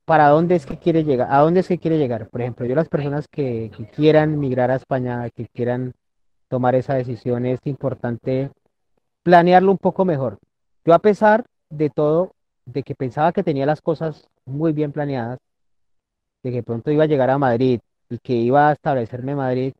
para 0.05 0.29
dónde 0.29 0.57
es 0.57 0.67
que 0.67 0.79
quiere 0.79 1.05
llegar, 1.05 1.29
a 1.31 1.39
dónde 1.41 1.61
es 1.61 1.69
que 1.69 1.79
quiere 1.79 1.99
llegar. 1.99 2.29
Por 2.29 2.41
ejemplo, 2.41 2.67
yo 2.67 2.75
las 2.75 2.89
personas 2.89 3.29
que, 3.29 3.71
que 3.77 3.87
quieran 3.87 4.39
migrar 4.39 4.71
a 4.71 4.77
España, 4.77 5.29
que 5.31 5.47
quieran 5.49 5.95
tomar 6.49 6.75
esa 6.75 6.95
decisión, 6.95 7.47
es 7.47 7.61
importante 7.65 8.51
planearlo 9.23 9.71
un 9.71 9.79
poco 9.79 10.05
mejor. 10.05 10.39
Yo 10.85 10.95
a 10.95 10.99
pesar 10.99 11.45
de 11.71 11.91
todo, 11.91 12.33
de 12.65 12.83
que 12.83 12.95
pensaba 12.95 13.33
que 13.33 13.43
tenía 13.43 13.67
las 13.67 13.83
cosas 13.83 14.29
muy 14.47 14.73
bien 14.73 14.93
planeadas, 14.93 15.39
de 16.43 16.53
que 16.53 16.63
pronto 16.63 16.91
iba 16.91 17.05
a 17.05 17.07
llegar 17.07 17.31
a 17.31 17.39
Madrid 17.39 17.81
y 18.11 18.19
que 18.19 18.35
iba 18.35 18.69
a 18.71 18.73
establecerme 18.73 19.33
en 19.33 19.39
Madrid, 19.39 19.73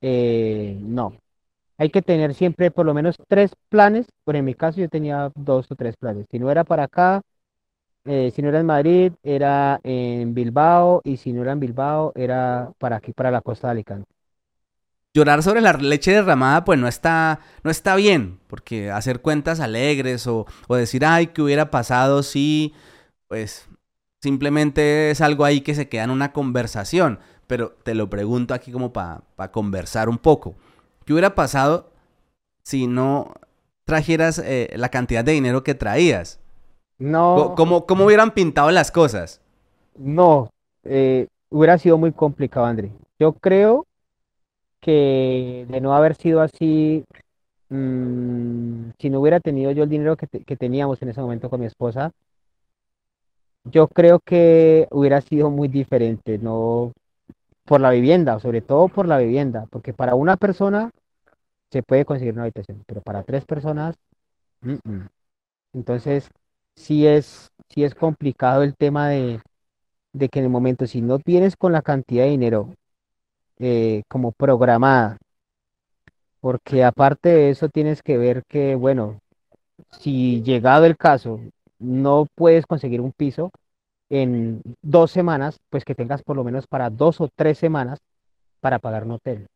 eh, 0.00 0.76
no. 0.80 1.14
Hay 1.78 1.90
que 1.90 2.02
tener 2.02 2.34
siempre 2.34 2.70
por 2.70 2.86
lo 2.86 2.94
menos 2.94 3.16
tres 3.28 3.52
planes, 3.68 4.06
pero 4.24 4.38
en 4.38 4.44
mi 4.44 4.54
caso 4.54 4.80
yo 4.80 4.88
tenía 4.88 5.32
dos 5.34 5.70
o 5.70 5.76
tres 5.76 5.96
planes. 5.96 6.26
Si 6.30 6.38
no 6.38 6.50
era 6.50 6.64
para 6.64 6.84
acá, 6.84 7.22
eh, 8.04 8.30
si 8.34 8.42
no 8.42 8.48
era 8.50 8.60
en 8.60 8.66
Madrid, 8.66 9.12
era 9.22 9.80
en 9.82 10.34
Bilbao, 10.34 11.00
y 11.04 11.16
si 11.16 11.32
no 11.32 11.42
era 11.42 11.52
en 11.52 11.60
Bilbao, 11.60 12.12
era 12.14 12.70
para 12.78 12.96
aquí, 12.96 13.12
para 13.12 13.30
la 13.30 13.40
costa 13.40 13.68
de 13.68 13.72
Alicante. 13.72 14.08
Llorar 15.14 15.42
sobre 15.44 15.60
la 15.60 15.72
leche 15.74 16.12
derramada, 16.12 16.64
pues 16.64 16.78
no 16.78 16.88
está, 16.88 17.40
no 17.62 17.70
está 17.70 17.94
bien, 17.94 18.40
porque 18.48 18.90
hacer 18.90 19.20
cuentas 19.22 19.60
alegres 19.60 20.26
o, 20.26 20.44
o 20.66 20.74
decir, 20.76 21.04
ay, 21.04 21.28
¿qué 21.28 21.40
hubiera 21.40 21.70
pasado 21.70 22.22
si, 22.24 22.74
pues 23.28 23.68
simplemente 24.24 25.10
es 25.12 25.20
algo 25.20 25.44
ahí 25.46 25.60
que 25.62 25.74
se 25.76 25.88
queda 25.88 26.04
en 26.04 26.10
una 26.10 26.32
conversación, 26.32 27.20
pero 27.46 27.72
te 27.84 27.94
lo 27.94 28.10
pregunto 28.10 28.54
aquí 28.54 28.72
como 28.72 28.92
para 28.92 29.22
conversar 29.52 30.08
un 30.08 30.18
poco. 30.18 30.56
¿Qué 31.06 31.12
hubiera 31.14 31.34
pasado 31.36 31.92
si 32.64 32.86
no 32.88 33.34
trajeras 33.86 34.38
eh, 34.40 34.72
la 34.76 34.90
cantidad 34.90 35.24
de 35.24 35.32
dinero 35.32 35.64
que 35.64 35.74
traías? 35.74 36.40
No, 36.98 37.56
¿Cómo, 37.56 37.86
cómo 37.86 38.06
hubieran 38.06 38.32
pintado 38.32 38.70
las 38.70 38.90
cosas? 38.90 39.40
no, 39.96 40.50
eh, 40.84 41.28
hubiera 41.50 41.78
sido 41.78 41.98
muy 41.98 42.12
complicado, 42.12 42.66
André. 42.66 42.92
Yo 43.18 43.32
creo 43.34 43.86
que 44.80 45.66
de 45.68 45.80
no 45.80 45.94
haber 45.94 46.16
sido 46.16 46.40
así, 46.40 47.04
mm, 47.70 48.90
si 48.98 49.10
no 49.10 49.20
hubiera 49.20 49.40
tenido 49.40 49.72
yo 49.72 49.84
el 49.84 49.90
dinero 49.90 50.16
que, 50.16 50.26
te- 50.28 50.44
que 50.44 50.56
teníamos 50.56 51.02
en 51.02 51.10
ese 51.10 51.20
momento 51.22 51.50
con 51.50 51.60
mi 51.60 51.66
esposa, 51.66 52.12
yo 53.64 53.88
creo 53.88 54.20
que 54.20 54.86
hubiera 54.90 55.20
sido 55.20 55.50
muy 55.50 55.68
diferente, 55.68 56.38
no 56.38 56.92
por 57.64 57.80
la 57.80 57.90
vivienda, 57.90 58.40
sobre 58.40 58.62
todo 58.62 58.88
por 58.88 59.08
la 59.08 59.18
vivienda, 59.18 59.66
porque 59.70 59.94
para 59.94 60.14
una 60.14 60.36
persona 60.36 60.90
se 61.70 61.82
puede 61.82 62.04
conseguir 62.04 62.34
una 62.34 62.44
habitación, 62.44 62.82
pero 62.86 63.02
para 63.02 63.22
tres 63.24 63.44
personas. 63.44 63.96
Entonces, 65.72 66.30
sí 66.76 67.06
es, 67.06 67.50
sí 67.68 67.84
es 67.84 67.94
complicado 67.94 68.62
el 68.62 68.76
tema 68.76 69.08
de, 69.08 69.40
de 70.12 70.28
que 70.28 70.40
en 70.40 70.46
el 70.46 70.50
momento, 70.50 70.86
si 70.86 71.02
no 71.02 71.18
tienes 71.18 71.56
con 71.56 71.72
la 71.72 71.82
cantidad 71.82 72.24
de 72.24 72.30
dinero 72.30 72.74
eh, 73.58 74.02
como 74.08 74.32
programada, 74.32 75.18
porque 76.40 76.84
aparte 76.84 77.28
de 77.28 77.50
eso 77.50 77.68
tienes 77.68 78.02
que 78.02 78.18
ver 78.18 78.44
que, 78.48 78.74
bueno, 78.74 79.18
si 80.00 80.42
llegado 80.42 80.84
el 80.86 80.96
caso 80.96 81.40
no 81.84 82.26
puedes 82.36 82.66
conseguir 82.66 83.00
un 83.00 83.12
piso 83.12 83.52
en 84.10 84.62
dos 84.82 85.10
semanas, 85.12 85.58
pues 85.70 85.84
que 85.84 85.94
tengas 85.96 86.22
por 86.22 86.36
lo 86.36 86.44
menos 86.44 86.66
para 86.68 86.90
dos 86.90 87.20
o 87.20 87.28
tres 87.34 87.58
semanas 87.58 88.00
para 88.60 88.78
pagar 88.80 89.04
un 89.04 89.12
hotel. 89.12 89.46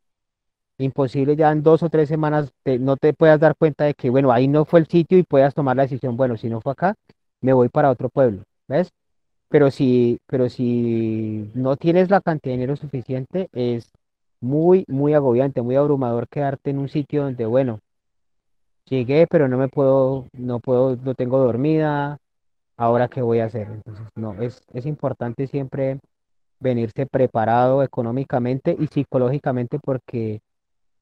Imposible 0.79 1.35
ya 1.37 1.51
en 1.51 1.63
dos 1.63 1.83
o 1.83 1.91
tres 1.91 2.09
semanas 2.09 2.51
te- 2.63 2.79
no 2.79 2.97
te 2.97 3.13
puedas 3.13 3.41
dar 3.41 3.57
cuenta 3.57 3.85
de 3.85 3.95
que, 3.95 4.11
bueno, 4.11 4.31
ahí 4.33 4.47
no 4.49 4.65
fue 4.65 4.81
el 4.81 4.87
sitio 4.87 5.19
y 5.19 5.25
puedas 5.25 5.55
tomar 5.55 5.77
la 5.77 5.83
decisión, 5.83 6.17
bueno, 6.17 6.37
si 6.37 6.49
no 6.49 6.61
fue 6.61 6.73
acá, 6.73 6.95
me 7.41 7.53
voy 7.53 7.69
para 7.69 7.91
otro 7.91 8.09
pueblo, 8.09 8.45
¿ves? 8.69 8.91
Pero 9.49 9.71
si, 9.71 10.19
pero 10.27 10.49
si 10.51 11.51
no 11.55 11.77
tienes 11.77 12.11
la 12.11 12.21
cantidad 12.21 12.53
de 12.53 12.59
dinero 12.59 12.77
suficiente, 12.77 13.49
es 13.53 13.91
muy, 14.41 14.85
muy 14.89 15.15
agobiante, 15.15 15.63
muy 15.63 15.77
abrumador 15.77 16.29
quedarte 16.29 16.71
en 16.71 16.79
un 16.79 16.89
sitio 16.89 17.25
donde, 17.25 17.47
bueno, 17.47 17.81
llegué, 18.89 19.27
pero 19.29 19.49
no 19.49 19.59
me 19.59 19.69
puedo, 19.69 20.27
no 20.33 20.61
puedo, 20.61 20.97
no 20.97 21.15
tengo 21.15 21.39
dormida, 21.39 22.19
ahora 22.77 23.09
qué 23.09 23.23
voy 23.23 23.41
a 23.41 23.47
hacer. 23.47 23.69
Entonces, 23.69 24.07
no, 24.17 24.35
es, 24.43 24.63
es 24.73 24.87
importante 24.87 25.47
siempre 25.47 25.99
venirse 26.61 27.07
preparado 27.07 27.83
económicamente 27.83 28.77
y 28.79 28.87
psicológicamente 28.89 29.79
porque, 29.79 30.41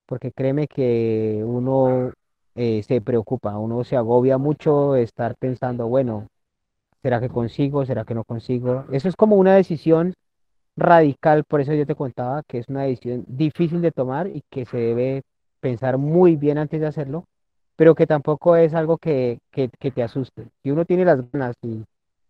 porque 0.07 0.32
créeme 0.32 0.66
que 0.68 1.43
uno 1.45 2.12
eh, 2.55 2.82
se 2.82 3.01
preocupa, 3.01 3.59
uno 3.59 3.84
se 3.84 3.97
agobia 3.97 4.39
mucho 4.39 4.93
de 4.93 5.03
estar 5.03 5.37
pensando, 5.37 5.89
bueno, 5.89 6.28
¿será 7.03 7.20
que 7.20 7.28
consigo? 7.28 7.87
¿Será 7.87 8.05
que 8.05 8.14
no 8.14 8.24
consigo? 8.24 8.84
Eso 8.93 9.09
es 9.09 9.16
como 9.16 9.37
una 9.37 9.55
decisión 9.55 10.14
radical, 10.76 11.45
por 11.45 11.61
eso 11.61 11.72
yo 11.74 11.87
te 11.87 11.95
contaba 11.95 12.43
que 12.47 12.59
es 12.59 12.68
una 12.68 12.82
decisión 12.82 13.24
difícil 13.26 13.80
de 13.80 13.93
tomar 13.93 14.28
y 14.28 14.43
que 14.51 14.66
se 14.66 14.76
debe 14.76 15.22
pensar 15.61 15.99
muy 15.99 16.37
bien 16.37 16.59
antes 16.59 16.80
de 16.80 16.87
hacerlo, 16.87 17.24
pero 17.77 17.95
que 17.95 18.07
tampoco 18.07 18.57
es 18.57 18.74
algo 18.74 18.99
que, 18.99 19.39
que, 19.51 19.68
te 19.68 20.03
asuste. 20.03 20.49
Si 20.62 20.70
uno 20.70 20.85
tiene 20.85 21.05
las 21.05 21.31
ganas 21.31 21.57
y 21.62 21.85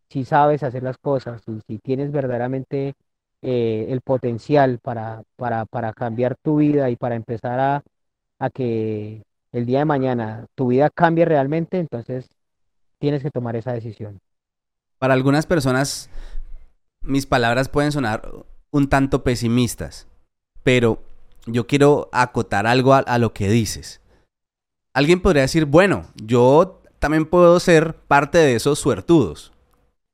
si 0.09 0.25
sabes 0.25 0.63
hacer 0.63 0.83
las 0.83 0.99
cosas 0.99 1.43
y 1.47 1.61
si 1.67 1.79
tienes 1.79 2.13
verdaderamente 2.13 2.95
eh, 3.43 3.87
el 3.89 4.01
potencial 4.01 4.79
para, 4.81 5.23
para, 5.37 5.65
para 5.67 5.93
cambiar 5.93 6.37
tu 6.37 6.57
vida 6.57 6.91
y 6.91 6.97
para 6.97 7.15
empezar 7.15 7.61
a, 7.61 7.83
a 8.39 8.51
que 8.51 9.23
el 9.53 9.67
día 9.67 9.81
de 9.81 9.85
mañana 9.85 10.47
tu 10.55 10.69
vida 10.69 10.91
cambie 10.91 11.25
realmente, 11.25 11.79
entonces 11.79 12.29
tienes 12.99 13.23
que 13.23 13.31
tomar 13.31 13.57
esa 13.57 13.73
decisión. 13.73 14.21
Para 14.99 15.15
algunas 15.15 15.47
personas, 15.47 16.11
mis 17.03 17.27
palabras 17.27 17.69
pueden 17.69 17.93
sonar 17.93 18.23
un 18.71 18.89
tanto 18.89 19.23
pesimistas, 19.23 20.07
pero 20.63 21.03
yo 21.47 21.67
quiero 21.67 22.09
acotar 22.13 22.67
algo 22.67 22.95
a, 22.95 23.19
lo 23.19 23.33
que 23.33 23.49
dices. 23.49 24.01
Alguien 24.97 25.21
podría 25.21 25.43
decir, 25.43 25.67
bueno, 25.67 26.07
yo 26.15 26.81
también 26.99 27.27
puedo 27.27 27.61
ser 27.61 27.97
parte 28.09 28.39
de 28.39 28.55
esos 28.55 28.79
suertudos. 28.79 29.53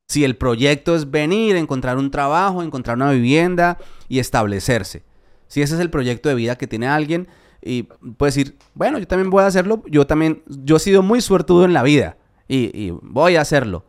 Si 0.08 0.24
el 0.24 0.36
proyecto 0.36 0.96
es 0.96 1.08
venir, 1.08 1.54
encontrar 1.54 1.98
un 1.98 2.10
trabajo, 2.10 2.64
encontrar 2.64 2.96
una 2.96 3.12
vivienda 3.12 3.78
y 4.08 4.18
establecerse. 4.18 5.04
Si 5.46 5.62
ese 5.62 5.76
es 5.76 5.80
el 5.80 5.88
proyecto 5.88 6.28
de 6.28 6.34
vida 6.34 6.58
que 6.58 6.66
tiene 6.66 6.88
alguien 6.88 7.28
y 7.62 7.84
puede 7.84 8.30
decir, 8.30 8.58
bueno, 8.74 8.98
yo 8.98 9.06
también 9.06 9.30
voy 9.30 9.44
a 9.44 9.46
hacerlo, 9.46 9.84
yo 9.86 10.04
también, 10.08 10.42
yo 10.48 10.78
he 10.78 10.80
sido 10.80 11.00
muy 11.04 11.20
suertudo 11.20 11.64
en 11.64 11.74
la 11.74 11.84
vida 11.84 12.16
y, 12.48 12.90
voy 13.02 13.36
a 13.36 13.42
hacerlo. 13.42 13.84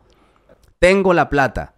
Tengo 0.78 1.12
la 1.12 1.28
plata. 1.28 1.74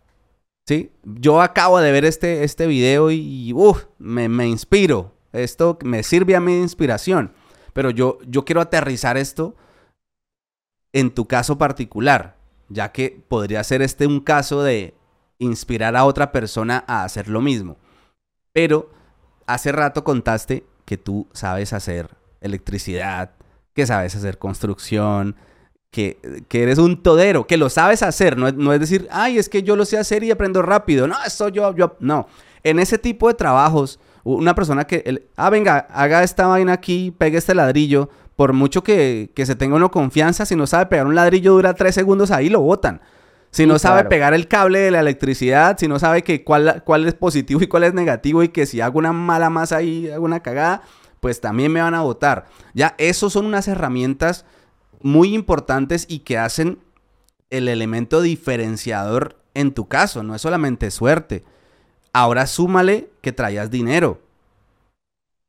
¿Sí? 0.67 0.93
Yo 1.05 1.41
acabo 1.41 1.81
de 1.81 1.91
ver 1.91 2.05
este, 2.05 2.45
este 2.45 2.67
video 2.67 3.11
y, 3.11 3.55
me, 3.99 4.29
me, 4.29 4.47
inspiro. 4.47 5.14
Esto 5.33 5.79
me 5.85 6.03
sirve 6.03 6.37
a 6.37 6.41
de 6.41 6.59
inspiración. 6.59 7.33
Pero 7.77 7.91
yo, 7.91 8.16
yo 8.27 8.47
quiero 8.47 8.62
aterrizar 8.62 9.18
esto 9.18 9.55
en 10.95 11.11
tu 11.11 11.27
caso 11.27 11.59
particular, 11.59 12.39
ya 12.70 12.91
que 12.91 13.22
podría 13.29 13.62
ser 13.64 13.83
este 13.83 14.07
un 14.07 14.20
caso 14.20 14.62
de 14.62 14.95
inspirar 15.39 15.95
a 15.95 16.07
otra 16.07 16.33
persona 16.33 16.85
a 16.87 17.05
hacer 17.05 17.29
lo 17.29 17.43
mismo. 17.43 17.77
Pero 18.55 18.91
hace 19.47 19.72
rato 19.72 20.05
contaste 20.05 20.64
que 20.87 20.97
tú 20.97 21.29
sabes 21.35 21.74
hacer 21.74 22.16
electricidad, 22.41 23.33
que 23.74 23.87
sabes 23.87 24.16
hacer 24.16 24.39
construcción, 24.39 25.37
que, 25.91 26.18
eres 26.51 26.79
un 26.79 27.03
todero, 27.03 27.47
que 27.47 27.59
lo 27.59 27.68
sabes 27.68 28.03
hacer, 28.03 28.39
no, 28.39 28.51
no, 28.53 28.72
es 28.72 28.81
decir, 28.81 29.07
ay, 29.11 29.37
es 29.37 29.51
que 29.51 29.62
yo 29.62 29.77
lo 29.77 29.85
sé 29.85 29.99
hacer 29.99 30.24
y 30.24 30.31
aprendo 30.31 30.62
rápido, 30.62 31.07
no, 31.07 31.16
eso 31.27 31.51
yo, 31.51 31.77
yo, 31.77 31.95
no. 32.01 32.27
En 32.62 32.79
ese 32.79 32.97
tipo 32.97 33.29
de 33.29 33.35
trabajos, 33.35 34.01
una 34.27 34.55
persona 34.55 34.87
que, 34.87 35.29
ah, 35.37 35.51
venga, 35.51 35.87
haga 35.91 36.22
esta 36.22 36.47
vaina 36.47 36.72
aquí, 36.72 37.12
pegue 37.16 37.39
este 37.39 37.55
ladrillo, 37.55 38.11
por 38.35 38.53
mucho 38.53 38.83
que, 38.83 39.31
que, 39.35 39.47
se 39.47 39.55
tenga 39.55 39.77
uno 39.77 39.91
confianza, 39.91 40.45
si 40.45 40.57
no 40.57 40.66
sabe 40.66 40.87
pegar 40.87 41.07
un 41.07 41.14
ladrillo, 41.14 41.53
dura 41.53 41.74
tres 41.74 41.95
segundos 41.95 42.31
ahí, 42.31 42.49
lo 42.49 42.61
botan. 42.61 43.01
Si 43.51 43.64
no 43.64 43.79
sabe 43.79 44.05
pegar 44.05 44.35
el 44.35 44.49
cable 44.49 44.81
de 44.81 44.91
la 44.91 45.01
electricidad, 45.01 45.79
si 45.79 45.89
no 45.89 45.99
sabe 45.99 46.22
que 46.22 46.45
cuál, 46.45 46.83
cuál 46.85 47.07
es 47.07 47.14
positivo 47.14 47.62
y 47.62 47.68
cuál 47.68 47.85
es 47.85 47.95
negativo 47.95 48.43
y 48.43 48.49
que 48.49 48.66
si 48.66 48.83
hago 48.83 48.99
una 48.99 49.12
mala 49.12 49.49
masa 49.49 49.79
ahí, 49.79 50.11
hago 50.11 50.27
una 50.27 50.41
cagada, 50.41 50.83
pues 51.20 51.41
también 51.41 51.72
me 51.72 51.81
van 51.81 51.95
a 51.95 52.03
votar. 52.03 52.47
Ya, 52.74 52.95
esos 52.99 53.33
son 53.33 53.47
unas 53.47 53.66
herramientas 53.68 54.45
muy 55.01 55.35
importantes 55.35 56.05
y 56.09 56.18
que 56.18 56.37
hacen 56.37 56.81
el 57.49 57.68
elemento 57.68 58.20
diferenciador 58.20 59.37
en 59.55 59.72
tu 59.72 59.89
caso. 59.89 60.22
No 60.22 60.35
es 60.35 60.43
solamente 60.43 60.91
suerte. 60.91 61.43
Ahora 62.17 62.47
súmale 62.47 63.11
que 63.21 63.31
traías 63.31 63.71
dinero. 63.71 64.23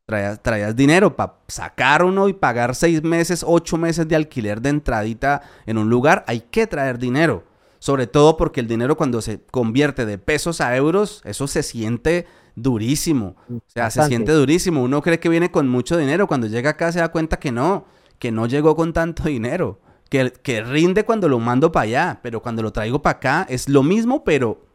Traías, 0.05 0.43
traías 0.43 0.75
dinero 0.75 1.15
para 1.15 1.35
sacar 1.47 2.03
uno 2.03 2.27
y 2.27 2.33
pagar 2.33 2.75
seis 2.75 3.01
meses, 3.03 3.45
ocho 3.47 3.77
meses 3.77 4.05
de 4.05 4.17
alquiler 4.17 4.59
de 4.59 4.71
entradita 4.71 5.43
en 5.65 5.77
un 5.77 5.89
lugar. 5.89 6.25
Hay 6.27 6.41
que 6.41 6.67
traer 6.67 6.97
dinero. 6.97 7.45
Sobre 7.79 8.05
todo 8.05 8.35
porque 8.35 8.59
el 8.59 8.67
dinero 8.67 8.97
cuando 8.97 9.21
se 9.21 9.39
convierte 9.49 10.05
de 10.05 10.17
pesos 10.17 10.59
a 10.59 10.75
euros, 10.75 11.21
eso 11.23 11.47
se 11.47 11.63
siente 11.63 12.27
durísimo. 12.55 13.37
O 13.49 13.61
sea, 13.67 13.89
se 13.89 14.03
siente 14.03 14.33
durísimo. 14.33 14.83
Uno 14.83 15.01
cree 15.01 15.21
que 15.21 15.29
viene 15.29 15.49
con 15.49 15.69
mucho 15.69 15.95
dinero. 15.95 16.27
Cuando 16.27 16.47
llega 16.47 16.71
acá 16.71 16.91
se 16.91 16.99
da 16.99 17.13
cuenta 17.13 17.39
que 17.39 17.53
no 17.53 17.85
que 18.19 18.33
no 18.33 18.45
llegó 18.45 18.75
con 18.75 18.91
tanto 18.91 19.23
dinero, 19.23 19.79
que, 20.09 20.33
que 20.33 20.61
rinde 20.63 21.05
cuando 21.05 21.29
lo 21.29 21.39
mando 21.39 21.71
para 21.71 21.83
allá, 21.83 22.19
pero 22.21 22.41
cuando 22.41 22.61
lo 22.61 22.73
traigo 22.73 23.01
para 23.01 23.19
acá 23.19 23.45
es 23.47 23.69
lo 23.69 23.83
mismo, 23.83 24.25
pero 24.25 24.65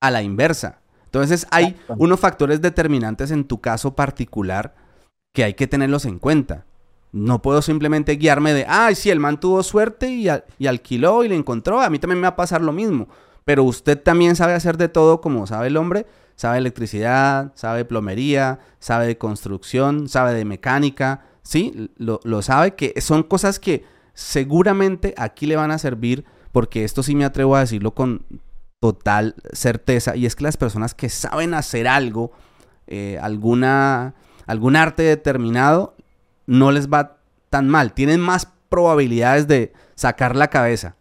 a 0.00 0.12
la 0.12 0.22
inversa. 0.22 0.81
Entonces 1.12 1.46
hay 1.50 1.76
unos 1.98 2.18
factores 2.18 2.62
determinantes 2.62 3.30
en 3.30 3.44
tu 3.44 3.60
caso 3.60 3.94
particular 3.94 4.74
que 5.34 5.44
hay 5.44 5.52
que 5.52 5.66
tenerlos 5.66 6.06
en 6.06 6.18
cuenta. 6.18 6.64
No 7.12 7.42
puedo 7.42 7.60
simplemente 7.60 8.16
guiarme 8.16 8.54
de, 8.54 8.64
ay, 8.66 8.94
sí, 8.94 9.10
el 9.10 9.20
man 9.20 9.38
tuvo 9.38 9.62
suerte 9.62 10.08
y, 10.08 10.28
y, 10.58 10.66
alquiló 10.66 11.22
y 11.22 11.28
le 11.28 11.36
encontró. 11.36 11.82
A 11.82 11.90
mí 11.90 11.98
también 11.98 12.18
me 12.18 12.22
va 12.22 12.30
a 12.30 12.36
pasar 12.36 12.62
lo 12.62 12.72
mismo. 12.72 13.08
Pero 13.44 13.62
usted 13.62 14.00
también 14.00 14.36
sabe 14.36 14.54
hacer 14.54 14.78
de 14.78 14.88
todo 14.88 15.20
como 15.20 15.46
sabe 15.46 15.66
el 15.66 15.76
hombre. 15.76 16.06
Sabe 16.34 16.56
electricidad, 16.56 17.52
sabe 17.56 17.84
plomería, 17.84 18.60
sabe 18.78 19.06
de 19.06 19.18
construcción, 19.18 20.08
sabe 20.08 20.32
de 20.32 20.46
mecánica, 20.46 21.26
¿sí? 21.42 21.90
Lo, 21.98 22.20
sabe 22.40 22.74
que 22.74 22.98
son 23.02 23.22
cosas 23.22 23.58
que 23.58 23.84
seguramente 24.14 25.12
aquí 25.18 25.44
le 25.44 25.56
van 25.56 25.70
a 25.72 25.78
servir 25.78 26.24
porque 26.52 26.84
esto 26.84 27.02
sí 27.02 27.14
me 27.14 27.26
atrevo 27.26 27.54
a 27.54 27.60
decirlo 27.60 27.92
con 27.92 28.24
total 28.82 29.36
certeza 29.52 30.16
y 30.16 30.26
es 30.26 30.34
que 30.34 30.42
las 30.42 30.56
personas 30.56 30.92
que 30.92 31.08
saben 31.08 31.54
hacer 31.54 31.86
algo, 31.86 32.32
eh, 32.88 33.16
alguna, 33.22 34.14
algún 34.48 34.74
arte 34.74 35.04
determinado, 35.04 35.94
no 36.48 36.72
les 36.72 36.88
va 36.88 37.18
tan 37.48 37.68
mal, 37.68 37.92
tienen 37.92 38.20
más 38.20 38.52
probabilidades 38.68 39.46
de 39.46 39.72
sacar 39.94 40.34
la 40.34 40.48
cabeza. 40.48 40.96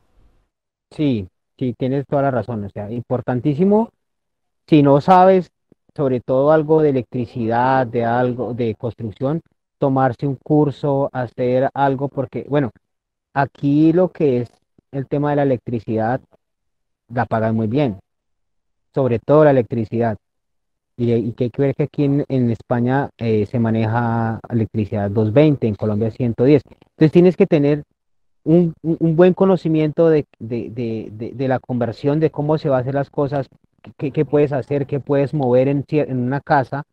Sí, 0.96 1.28
sí, 1.58 1.74
tienes 1.76 2.06
toda 2.06 2.22
la 2.22 2.30
razón, 2.30 2.64
o 2.64 2.70
sea, 2.70 2.92
importantísimo, 2.92 3.90
si 4.68 4.84
no 4.84 5.02
sabes 5.02 5.50
sobre 5.96 6.20
todo 6.20 6.52
algo 6.52 6.84
de 6.84 6.92
electricidad, 6.92 7.88
de 7.88 8.06
algo 8.06 8.54
de 8.54 8.76
construcción, 8.76 9.42
tomarse 9.80 10.28
un 10.28 10.36
curso, 10.36 11.10
hacer 11.12 11.68
algo, 11.74 12.10
porque, 12.10 12.46
bueno, 12.48 12.70
aquí 13.34 13.92
lo 13.92 14.12
que 14.12 14.42
es 14.42 14.52
el 14.92 15.08
tema 15.08 15.32
de 15.32 15.38
la 15.38 15.44
electricidad, 15.44 16.22
la 17.14 17.26
pagan 17.26 17.56
muy 17.56 17.68
bien, 17.68 18.00
sobre 18.94 19.20
todo 19.20 19.44
la 19.44 19.52
electricidad. 19.52 20.18
Y, 20.98 21.32
que 21.32 21.46
hay 21.46 21.50
que 21.50 21.62
ver 21.62 21.76
que 21.76 21.84
aquí 21.84 22.04
en, 22.04 22.52
España 22.52 23.10
eh, 23.18 23.48
se 23.48 23.60
maneja 23.60 24.40
electricidad 24.50 25.10
220, 25.10 25.68
en 25.68 25.76
Colombia 25.76 26.12
110. 26.12 26.62
Entonces 26.64 27.12
tienes 27.12 27.38
que 27.38 27.48
tener 27.48 27.84
un, 28.44 28.74
buen 28.84 29.34
conocimiento 29.34 30.10
de, 30.10 30.26
la 31.38 31.60
conversión, 31.60 32.20
de 32.20 32.30
cómo 32.30 32.58
se 32.58 32.70
va 32.70 32.78
a 32.78 32.82
hacer 32.82 32.94
las 32.94 33.10
cosas, 33.10 33.48
qué, 33.98 34.26
puedes 34.26 34.52
hacer, 34.52 34.86
qué 34.86 35.00
puedes 35.00 35.34
mover 35.34 35.68
en, 35.68 35.86
en 35.90 36.20
una 36.20 36.42
casa 36.42 36.84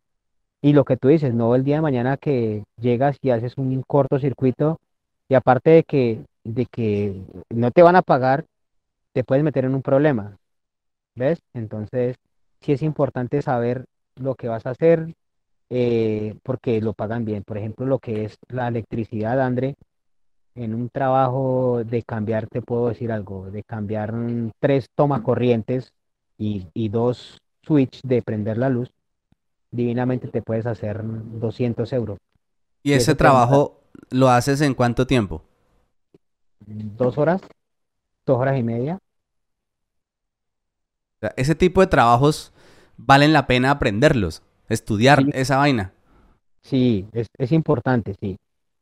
y 0.61 0.73
lo 0.73 0.85
que 0.85 0.97
tú 0.97 1.07
dices, 1.07 1.33
no 1.33 1.55
el 1.55 1.63
día 1.63 1.75
de 1.75 1.81
mañana 1.81 2.17
que 2.17 2.63
llegas 2.79 3.17
y 3.21 3.29
haces 3.29 3.57
un 3.57 3.81
cortocircuito 3.83 4.79
y 5.29 5.35
aparte 5.35 5.69
de 5.69 5.83
que, 5.83 6.21
de 6.43 6.65
que 6.65 7.21
no 7.49 7.71
te 7.71 7.81
van 7.81 7.95
a 7.95 8.01
pagar, 8.01 8.45
te 9.19 9.25
puedes 9.25 9.43
meter 9.43 9.65
en 9.65 9.75
un 9.75 9.81
problema. 9.81 10.37
¿Ves? 11.13 11.39
Entonces, 11.53 12.15
sí 12.61 12.71
es 12.71 12.81
importante 12.81 13.41
saber 13.41 13.83
lo 14.15 14.35
que 14.35 14.47
vas 14.47 14.65
a 14.65 14.69
hacer 14.69 15.13
eh, 15.69 16.35
porque 16.41 16.79
lo 16.79 16.93
pagan 16.93 17.25
bien. 17.25 17.43
Por 17.43 17.57
ejemplo, 17.57 17.85
lo 17.85 17.99
que 17.99 18.23
es 18.23 18.37
la 18.47 18.69
electricidad, 18.69 19.41
André, 19.41 19.75
en 20.55 20.73
un 20.73 20.87
trabajo 20.87 21.83
de 21.83 22.01
cambiar, 22.03 22.47
te 22.47 22.61
puedo 22.61 22.87
decir 22.87 23.11
algo, 23.11 23.51
de 23.51 23.61
cambiar 23.63 24.13
tres 24.57 24.87
tomas 24.95 25.19
corrientes 25.19 25.91
y, 26.37 26.67
y 26.73 26.87
dos 26.87 27.39
switch 27.63 28.01
de 28.03 28.21
prender 28.21 28.57
la 28.57 28.69
luz, 28.69 28.89
divinamente 29.69 30.29
te 30.29 30.41
puedes 30.41 30.65
hacer 30.65 31.01
200 31.03 31.91
euros. 31.91 32.19
¿Y 32.83 32.93
ese 32.93 33.15
trabajo 33.15 33.81
lo 34.11 34.29
haces 34.29 34.61
en 34.61 34.73
cuánto 34.75 35.05
tiempo? 35.05 35.41
Dos 36.65 37.17
horas, 37.17 37.41
dos 38.25 38.39
horas 38.39 38.57
y 38.57 38.63
media. 38.63 38.97
Ese 41.35 41.55
tipo 41.55 41.81
de 41.81 41.87
trabajos 41.87 42.51
valen 42.97 43.33
la 43.33 43.47
pena 43.47 43.71
aprenderlos, 43.71 44.41
estudiar 44.67 45.25
esa 45.33 45.57
vaina. 45.57 45.93
Sí, 46.61 47.07
es, 47.13 47.51
importante, 47.51 48.15
sí. 48.19 48.37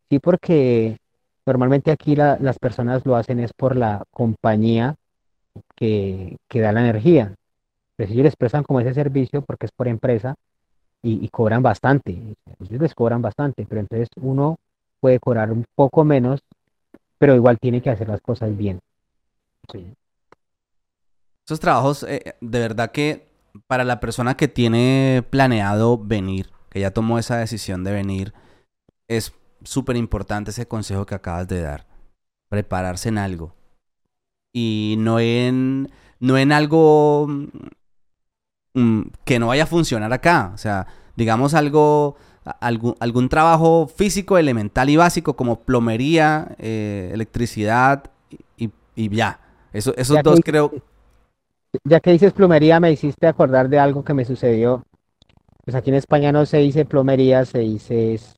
Sí, 0.09 0.19
porque 0.19 0.97
normalmente 1.45 1.91
aquí 1.91 2.15
las 2.15 2.59
personas 2.59 3.05
lo 3.05 3.15
hacen 3.15 3.39
es 3.39 3.53
por 3.53 3.75
la 3.75 4.03
compañía 4.11 4.95
que, 5.75 6.37
que 6.47 6.61
da 6.61 6.71
la 6.71 6.81
energía. 6.81 7.35
Pero 7.95 8.11
ellos 8.11 8.23
les 8.23 8.35
prestan 8.35 8.63
como 8.63 8.79
ese 8.79 8.93
servicio 8.93 9.41
porque 9.41 9.65
es 9.65 9.71
por 9.71 9.87
empresa, 9.87 10.35
y, 11.01 11.27
cobran 11.29 11.63
bastante. 11.63 12.11
Ellos 12.59 12.81
les 12.81 12.95
cobran 12.95 13.21
bastante, 13.21 13.65
pero 13.67 13.81
entonces 13.81 14.09
uno 14.21 14.57
puede 14.99 15.19
cobrar 15.19 15.51
un 15.51 15.65
poco 15.75 16.03
menos, 16.03 16.41
pero 17.17 17.35
igual 17.35 17.57
tiene 17.59 17.81
que 17.81 17.89
hacer 17.89 18.07
las 18.07 18.21
cosas 18.21 18.55
bien. 18.55 18.79
Esos 21.47 21.61
trabajos, 21.61 22.03
eh, 22.03 22.35
de 22.41 22.59
verdad 22.59 22.91
que 22.91 23.25
para 23.67 23.85
la 23.85 24.01
persona 24.01 24.35
que 24.35 24.49
tiene 24.49 25.23
planeado 25.29 25.97
venir, 25.97 26.51
que 26.69 26.81
ya 26.81 26.91
tomó 26.91 27.19
esa 27.19 27.37
decisión 27.37 27.85
de 27.85 27.93
venir, 27.93 28.33
es 29.07 29.33
súper 29.63 29.95
importante 29.95 30.51
ese 30.51 30.67
consejo 30.67 31.05
que 31.05 31.15
acabas 31.15 31.47
de 31.47 31.61
dar. 31.61 31.87
Prepararse 32.49 33.07
en 33.07 33.17
algo. 33.17 33.55
Y 34.53 34.95
no 34.99 35.21
en, 35.21 35.89
no 36.19 36.37
en 36.37 36.51
algo 36.51 37.27
mm, 38.73 39.01
que 39.23 39.39
no 39.39 39.47
vaya 39.47 39.63
a 39.63 39.67
funcionar 39.67 40.11
acá. 40.11 40.51
O 40.53 40.57
sea, 40.57 40.85
digamos 41.15 41.53
algo, 41.53 42.17
algún, 42.59 42.97
algún 42.99 43.29
trabajo 43.29 43.87
físico, 43.87 44.37
elemental 44.37 44.89
y 44.89 44.97
básico 44.97 45.37
como 45.37 45.61
plomería, 45.61 46.57
eh, 46.57 47.09
electricidad 47.13 48.11
y, 48.57 48.69
y, 48.95 49.15
ya. 49.15 49.39
Eso, 49.71 49.95
esos 49.95 50.21
dos 50.23 50.41
creo... 50.43 50.73
Ya 51.83 51.99
que 51.99 52.11
dices 52.11 52.33
plomería, 52.33 52.79
me 52.79 52.91
hiciste 52.91 53.27
acordar 53.27 53.69
de 53.69 53.79
algo 53.79 54.03
que 54.03 54.13
me 54.13 54.25
sucedió. 54.25 54.83
Pues 55.65 55.75
aquí 55.75 55.89
en 55.89 55.97
España 55.97 56.31
no 56.31 56.45
se 56.45 56.57
dice 56.57 56.85
plomería, 56.85 57.45
se 57.45 57.59
dice 57.59 58.13
es 58.13 58.35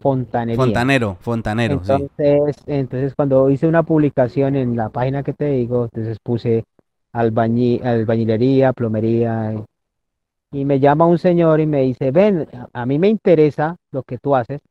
fontanería. 0.00 0.56
Fontanero, 0.56 1.16
fontanero, 1.20 1.74
entonces, 1.74 2.56
Entonces, 2.66 3.14
cuando 3.14 3.50
hice 3.50 3.66
una 3.66 3.82
publicación 3.82 4.56
en 4.56 4.76
la 4.76 4.88
página 4.88 5.22
que 5.22 5.32
te 5.32 5.46
digo, 5.46 5.84
entonces 5.84 6.18
puse 6.22 6.64
albañilería, 7.12 8.72
plomería, 8.72 9.54
y 10.50 10.64
me 10.64 10.80
llama 10.80 11.06
un 11.06 11.18
señor 11.18 11.60
y 11.60 11.66
me 11.66 11.82
dice, 11.82 12.10
ven, 12.10 12.48
a 12.72 12.86
mí 12.86 12.98
me 12.98 13.08
interesa 13.08 13.76
lo 13.90 14.02
que 14.02 14.18
tú 14.18 14.34
haces, 14.34 14.62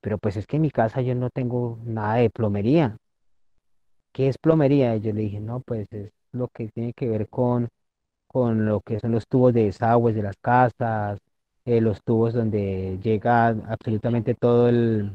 pero 0.00 0.18
pues 0.18 0.36
es 0.36 0.46
que 0.46 0.56
en 0.56 0.62
mi 0.62 0.70
casa 0.70 1.02
yo 1.02 1.14
no 1.14 1.30
tengo 1.30 1.78
nada 1.84 2.14
de 2.14 2.30
plomería. 2.30 2.96
¿Qué 4.12 4.28
es 4.28 4.38
plomería? 4.38 4.96
Y 4.96 5.00
yo 5.00 5.12
le 5.12 5.22
dije, 5.22 5.40
no, 5.40 5.60
pues 5.60 5.86
es 5.92 6.12
lo 6.32 6.48
que 6.48 6.68
tiene 6.68 6.92
que 6.92 7.08
ver 7.08 7.28
con, 7.28 7.68
con 8.26 8.66
lo 8.66 8.80
que 8.80 9.00
son 9.00 9.12
los 9.12 9.26
tubos 9.28 9.52
de 9.54 9.64
desagües 9.64 10.14
de 10.14 10.22
las 10.22 10.36
casas, 10.36 11.18
eh, 11.64 11.80
los 11.80 12.02
tubos 12.02 12.34
donde 12.34 12.98
llega 13.02 13.48
absolutamente 13.48 14.34
todo 14.34 14.68
el, 14.68 15.12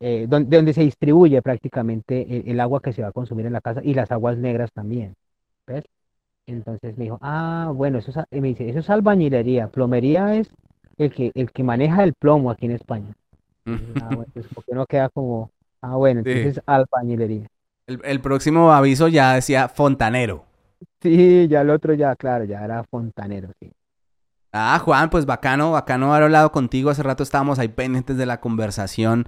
eh, 0.00 0.26
donde, 0.28 0.56
donde, 0.56 0.72
se 0.72 0.82
distribuye 0.82 1.42
prácticamente 1.42 2.50
el, 2.50 2.60
agua 2.60 2.80
que 2.80 2.92
se 2.92 3.02
va 3.02 3.08
a 3.08 3.12
consumir 3.12 3.46
en 3.46 3.52
la 3.52 3.60
casa 3.60 3.82
y 3.84 3.94
las 3.94 4.10
aguas 4.10 4.38
negras 4.38 4.72
también. 4.72 5.14
¿Ves? 5.66 5.84
Entonces 6.46 6.96
me 6.96 7.04
dijo, 7.04 7.18
ah, 7.20 7.72
bueno, 7.74 7.98
eso 7.98 8.10
es, 8.10 8.40
me 8.40 8.48
dice, 8.48 8.68
eso 8.68 8.78
es 8.80 8.90
albañilería, 8.90 9.68
plomería 9.68 10.36
es 10.36 10.50
el 10.98 11.12
que, 11.12 11.32
el 11.34 11.52
que 11.52 11.62
maneja 11.62 12.02
el 12.04 12.14
plomo 12.14 12.50
aquí 12.50 12.66
en 12.66 12.72
España. 12.72 13.14
ah, 13.66 14.08
bueno, 14.16 14.26
pues 14.32 14.46
porque 14.54 14.74
no 14.74 14.86
queda 14.86 15.08
como, 15.10 15.50
ah, 15.82 15.96
bueno, 15.96 16.20
entonces 16.20 16.62
albañilería. 16.66 17.48
El, 17.90 18.00
el 18.04 18.20
próximo 18.20 18.72
aviso 18.72 19.08
ya 19.08 19.34
decía 19.34 19.68
fontanero. 19.68 20.44
Sí, 21.02 21.48
ya 21.48 21.62
el 21.62 21.70
otro 21.70 21.92
ya, 21.94 22.14
claro, 22.14 22.44
ya 22.44 22.64
era 22.64 22.84
fontanero, 22.84 23.48
sí. 23.58 23.72
Ah, 24.52 24.80
Juan, 24.84 25.10
pues 25.10 25.26
bacano, 25.26 25.72
bacano 25.72 26.12
haber 26.12 26.24
hablado 26.24 26.52
contigo. 26.52 26.90
Hace 26.90 27.02
rato 27.02 27.24
estábamos 27.24 27.58
ahí 27.58 27.66
pendientes 27.66 28.16
de 28.16 28.26
la 28.26 28.40
conversación. 28.40 29.26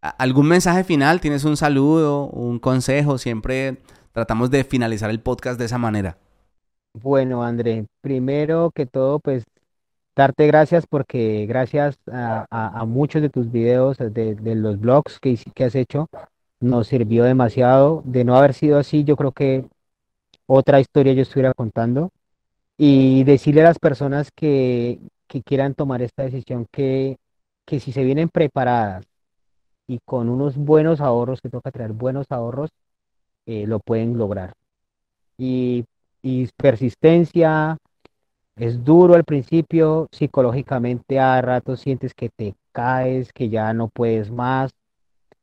¿Algún 0.00 0.48
mensaje 0.48 0.82
final? 0.82 1.20
¿Tienes 1.20 1.44
un 1.44 1.58
saludo, 1.58 2.26
un 2.28 2.58
consejo? 2.58 3.18
Siempre 3.18 3.78
tratamos 4.12 4.50
de 4.50 4.64
finalizar 4.64 5.10
el 5.10 5.20
podcast 5.20 5.58
de 5.58 5.66
esa 5.66 5.76
manera. 5.76 6.16
Bueno, 6.94 7.42
André, 7.42 7.86
primero 8.00 8.70
que 8.74 8.86
todo, 8.86 9.20
pues 9.20 9.44
darte 10.16 10.46
gracias 10.46 10.86
porque 10.86 11.44
gracias 11.46 11.98
a, 12.10 12.84
muchos 12.86 13.20
de 13.20 13.28
tus 13.28 13.52
videos, 13.52 13.98
de, 13.98 14.36
los 14.56 14.80
blogs 14.80 15.20
que, 15.20 15.38
que 15.54 15.64
has 15.64 15.74
hecho, 15.74 16.08
nos 16.60 16.88
sirvió 16.88 17.24
demasiado. 17.24 18.02
De 18.04 18.24
no 18.24 18.36
haber 18.36 18.54
sido 18.54 18.78
así, 18.78 19.04
yo 19.04 19.16
creo 19.16 19.32
que 19.32 19.64
otra 20.46 20.80
historia 20.80 21.12
yo 21.12 21.22
estuviera 21.22 21.54
contando 21.54 22.10
y 22.76 23.24
decirle 23.24 23.62
a 23.62 23.64
las 23.64 23.78
personas 23.78 24.30
que, 24.32 25.00
quieran 25.44 25.74
tomar 25.74 26.02
esta 26.02 26.24
decisión 26.24 26.66
que, 26.72 27.18
si 27.68 27.92
se 27.92 28.04
vienen 28.04 28.28
preparadas 28.28 29.06
y 29.86 30.00
con 30.04 30.28
unos 30.28 30.56
buenos 30.56 31.00
ahorros, 31.00 31.40
que 31.40 31.50
toca 31.50 31.70
traer 31.70 31.92
buenos 31.92 32.26
ahorros, 32.30 32.70
eh, 33.46 33.66
lo 33.66 33.80
pueden 33.80 34.18
lograr. 34.18 34.54
Y, 35.38 35.84
y, 36.22 36.48
persistencia, 36.56 37.78
es 38.56 38.84
duro 38.84 39.14
al 39.14 39.24
principio, 39.24 40.08
psicológicamente 40.12 41.18
a 41.20 41.40
ratos 41.42 41.80
sientes 41.80 42.14
que 42.14 42.28
te 42.30 42.54
caes, 42.72 43.32
que 43.32 43.48
ya 43.48 43.72
no 43.74 43.88
puedes 43.88 44.30
más, 44.30 44.72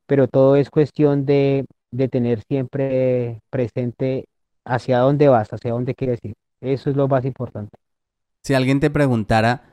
pero 0.07 0.27
todo 0.27 0.55
es 0.55 0.69
cuestión 0.69 1.25
de, 1.25 1.65
de 1.91 2.07
tener 2.07 2.41
siempre 2.47 3.41
presente 3.49 4.25
hacia 4.65 4.99
dónde 4.99 5.27
vas, 5.27 5.53
hacia 5.53 5.71
dónde 5.71 5.93
quieres 5.93 6.19
ir. 6.23 6.33
Eso 6.61 6.89
es 6.89 6.95
lo 6.95 7.07
más 7.07 7.25
importante. 7.25 7.77
Si 8.43 8.53
alguien 8.53 8.79
te 8.79 8.89
preguntara, 8.89 9.63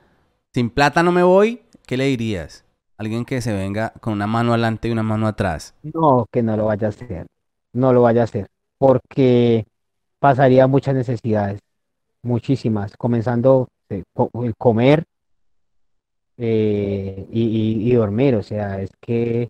sin 0.53 0.69
plata 0.69 1.01
no 1.01 1.11
me 1.11 1.23
voy, 1.23 1.61
¿qué 1.87 1.97
le 1.97 2.05
dirías? 2.05 2.65
Alguien 2.97 3.25
que 3.25 3.41
se 3.41 3.53
venga 3.53 3.93
con 4.01 4.13
una 4.13 4.27
mano 4.27 4.51
adelante 4.51 4.87
y 4.87 4.91
una 4.91 5.03
mano 5.03 5.27
atrás. 5.27 5.73
No, 5.83 6.27
que 6.31 6.43
no 6.43 6.55
lo 6.55 6.65
vaya 6.65 6.87
a 6.87 6.89
hacer. 6.89 7.25
No 7.73 7.91
lo 7.91 8.03
vaya 8.03 8.21
a 8.21 8.23
hacer. 8.25 8.47
Porque 8.77 9.65
pasaría 10.19 10.67
muchas 10.67 10.95
necesidades. 10.95 11.59
Muchísimas. 12.21 12.95
Comenzando 12.95 13.67
el 13.89 14.03
comer 14.57 15.03
eh, 16.37 17.27
y, 17.31 17.89
y, 17.89 17.93
dormir. 17.93 18.35
O 18.35 18.43
sea, 18.43 18.81
es 18.81 18.91
que 19.01 19.49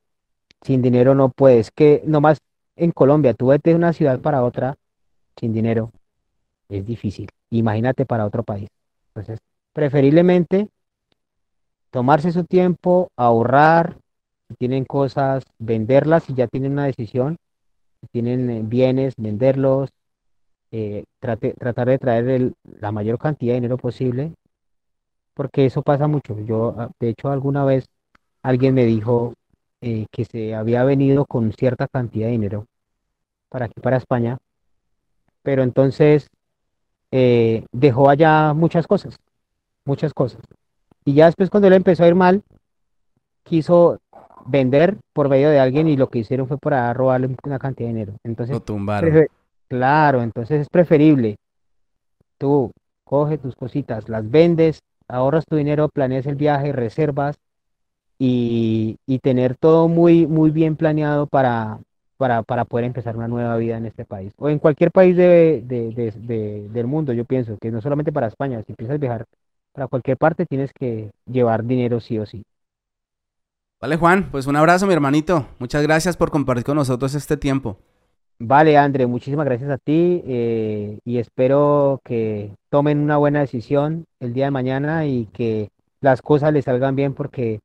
sin 0.66 0.82
dinero 0.82 1.16
no 1.16 1.30
puedes. 1.30 1.72
Que 1.72 2.02
nomás 2.06 2.40
en 2.76 2.92
Colombia, 2.92 3.34
tú 3.34 3.48
vete 3.48 3.70
de 3.70 3.76
una 3.76 3.94
ciudad 3.94 4.20
para 4.20 4.44
otra 4.44 4.76
sin 5.38 5.54
dinero 5.54 5.92
es 6.70 6.86
difícil. 6.86 7.30
Imagínate 7.52 8.06
para 8.06 8.26
otro 8.26 8.44
país. 8.44 8.70
Entonces, 9.10 9.40
preferiblemente 9.74 10.70
tomarse 11.92 12.32
su 12.32 12.44
tiempo, 12.44 13.10
ahorrar, 13.16 13.98
si 14.50 14.56
tienen 14.56 14.86
cosas, 14.86 15.44
venderlas 15.60 16.24
si 16.24 16.34
ya 16.34 16.48
tienen 16.48 16.74
una 16.74 16.86
decisión, 16.86 17.38
si 18.02 18.08
tienen 18.08 18.50
eh, 18.50 18.62
bienes, 18.64 19.14
venderlos, 19.18 19.90
eh, 20.72 21.06
tratar 21.20 21.88
de 21.88 21.98
traer 21.98 22.54
la 22.80 22.92
mayor 22.92 23.18
cantidad 23.18 23.54
de 23.54 23.62
dinero 23.62 23.78
posible, 23.78 24.34
porque 25.34 25.66
eso 25.66 25.84
pasa 25.84 26.08
mucho. 26.08 26.38
Yo, 26.40 26.76
ah, 26.78 26.90
de 27.00 27.10
hecho, 27.10 27.30
alguna 27.30 27.64
vez 27.64 27.86
alguien 28.42 28.74
me 28.74 28.86
dijo 28.86 29.34
eh, 29.88 30.08
que 30.10 30.26
se 30.26 30.56
había 30.56 30.84
venido 30.84 31.26
con 31.26 31.54
cierta 31.54 31.88
cantidad 31.88 32.26
de 32.26 32.32
dinero 32.32 32.66
para 33.50 33.66
aquí, 33.66 33.80
para 33.80 33.98
España, 33.98 34.40
pero 35.44 35.62
entonces 35.62 36.28
eh, 37.12 37.64
dejó 37.72 38.10
allá 38.10 38.56
muchas 38.56 38.88
cosas, 38.88 39.16
muchas 39.86 40.12
cosas. 40.12 40.42
Y 41.06 41.14
ya 41.14 41.28
después 41.28 41.52
cuando 41.52 41.68
él 41.68 41.76
empezó 41.76 42.04
a 42.04 42.08
ir 42.08 42.16
mal, 42.16 42.42
quiso 43.44 44.00
vender 44.48 44.98
por 45.14 45.30
medio 45.30 45.52
de 45.52 45.60
alguien 45.60 45.88
y 45.88 45.98
lo 45.98 46.10
que 46.10 46.18
hicieron 46.18 46.48
fue 46.48 46.58
para 46.58 46.92
robarle 46.92 47.36
una 47.44 47.60
cantidad 47.60 47.88
de 47.88 47.94
dinero. 47.94 48.14
Entonces, 48.24 48.56
lo 48.56 48.64
tumbaron. 48.64 49.28
Claro, 49.68 50.24
entonces 50.24 50.62
es 50.62 50.68
preferible. 50.68 51.36
Tú 52.40 52.72
coges 53.04 53.40
tus 53.40 53.56
cositas, 53.56 54.10
las 54.10 54.28
vendes, 54.32 54.80
ahorras 55.08 55.46
tu 55.46 55.58
dinero, 55.58 55.90
planeas 55.90 56.26
el 56.26 56.38
viaje, 56.38 56.72
reservas 56.72 57.36
y, 58.18 58.98
y 59.06 59.20
tener 59.20 59.56
todo 59.56 59.88
muy, 59.88 60.28
muy 60.28 60.52
bien 60.52 60.76
planeado 60.76 61.28
para, 61.28 61.80
para, 62.18 62.44
para, 62.44 62.66
poder 62.66 62.86
empezar 62.86 63.18
una 63.18 63.28
nueva 63.28 63.58
vida 63.58 63.78
en 63.78 63.86
este 63.86 64.06
país 64.06 64.34
o 64.38 64.50
en 64.50 64.60
cualquier 64.60 64.92
país 64.92 65.16
de, 65.16 65.64
del 66.72 66.88
mundo. 66.88 67.14
Yo 67.14 67.26
pienso 67.26 67.58
que 67.60 67.72
no 67.72 67.82
solamente 67.82 68.12
para 68.12 68.28
España, 68.28 68.62
si 68.64 68.72
empiezas 68.72 68.96
a 68.96 69.00
viajar 69.00 69.26
para 69.74 69.88
cualquier 69.88 70.18
parte 70.18 70.46
tienes 70.46 70.72
que 70.74 71.12
llevar 71.26 71.66
dinero 71.66 72.00
sí 72.00 72.18
o 72.18 72.26
sí. 72.26 72.44
Vale, 73.82 73.98
Juan, 73.98 74.32
pues 74.32 74.48
un 74.48 74.56
abrazo, 74.56 74.88
mi 74.88 74.94
hermanito. 74.94 75.48
Muchas 75.60 75.84
gracias 75.84 76.16
por 76.16 76.32
compartir 76.32 76.64
con 76.64 76.78
nosotros 76.78 77.14
este 77.14 77.36
tiempo. 77.36 77.78
Vale, 78.40 78.78
André, 78.78 79.06
muchísimas 79.06 79.46
gracias 79.46 79.70
a 79.70 79.78
ti 79.78 80.22
eh, 80.26 81.00
y 81.06 81.20
espero 81.20 82.02
que 82.04 82.52
tomen 82.70 83.00
una 83.00 83.18
buena 83.18 83.42
decisión 83.42 84.06
el 84.20 84.34
día 84.34 84.46
de 84.46 84.52
mañana 84.52 85.06
y 85.06 85.26
que 85.28 85.70
las 86.02 86.22
cosas 86.22 86.52
les 86.52 86.66
salgan 86.66 86.96
bien 86.96 87.14
porque 87.14 87.60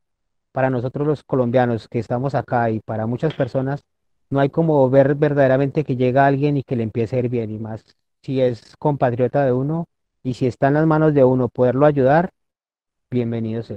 para 0.53 0.70
nosotros 0.70 1.07
los 1.07 1.22
colombianos 1.24 1.88
que 1.88 1.98
estamos 1.98 2.34
acá 2.34 2.70
y 2.70 2.80
para 2.80 3.07
muchas 3.07 3.34
personas 3.34 3.82
no 4.30 4.40
hay 4.40 4.51
como 4.51 4.88
ver 4.90 5.14
verdaderamente 5.14 5.84
que 5.84 5.96
llega 5.96 6.26
alguien 6.26 6.57
y 6.57 6.62
que 6.62 6.76
le 6.76 6.84
empiece 6.84 7.16
a 7.16 7.18
ir 7.20 7.28
bien, 7.28 7.51
y 7.51 7.59
más 7.59 7.84
si 8.22 8.40
es 8.40 8.76
compatriota 8.78 9.44
de 9.44 9.53
uno 9.53 9.86
y 10.22 10.34
si 10.34 10.46
está 10.46 10.68
en 10.68 10.74
las 10.74 10.86
manos 10.86 11.14
de 11.14 11.24
uno 11.24 11.48
poderlo 11.48 11.86
ayudar, 11.86 12.30
bienvenido 13.11 13.62
sea. 13.62 13.68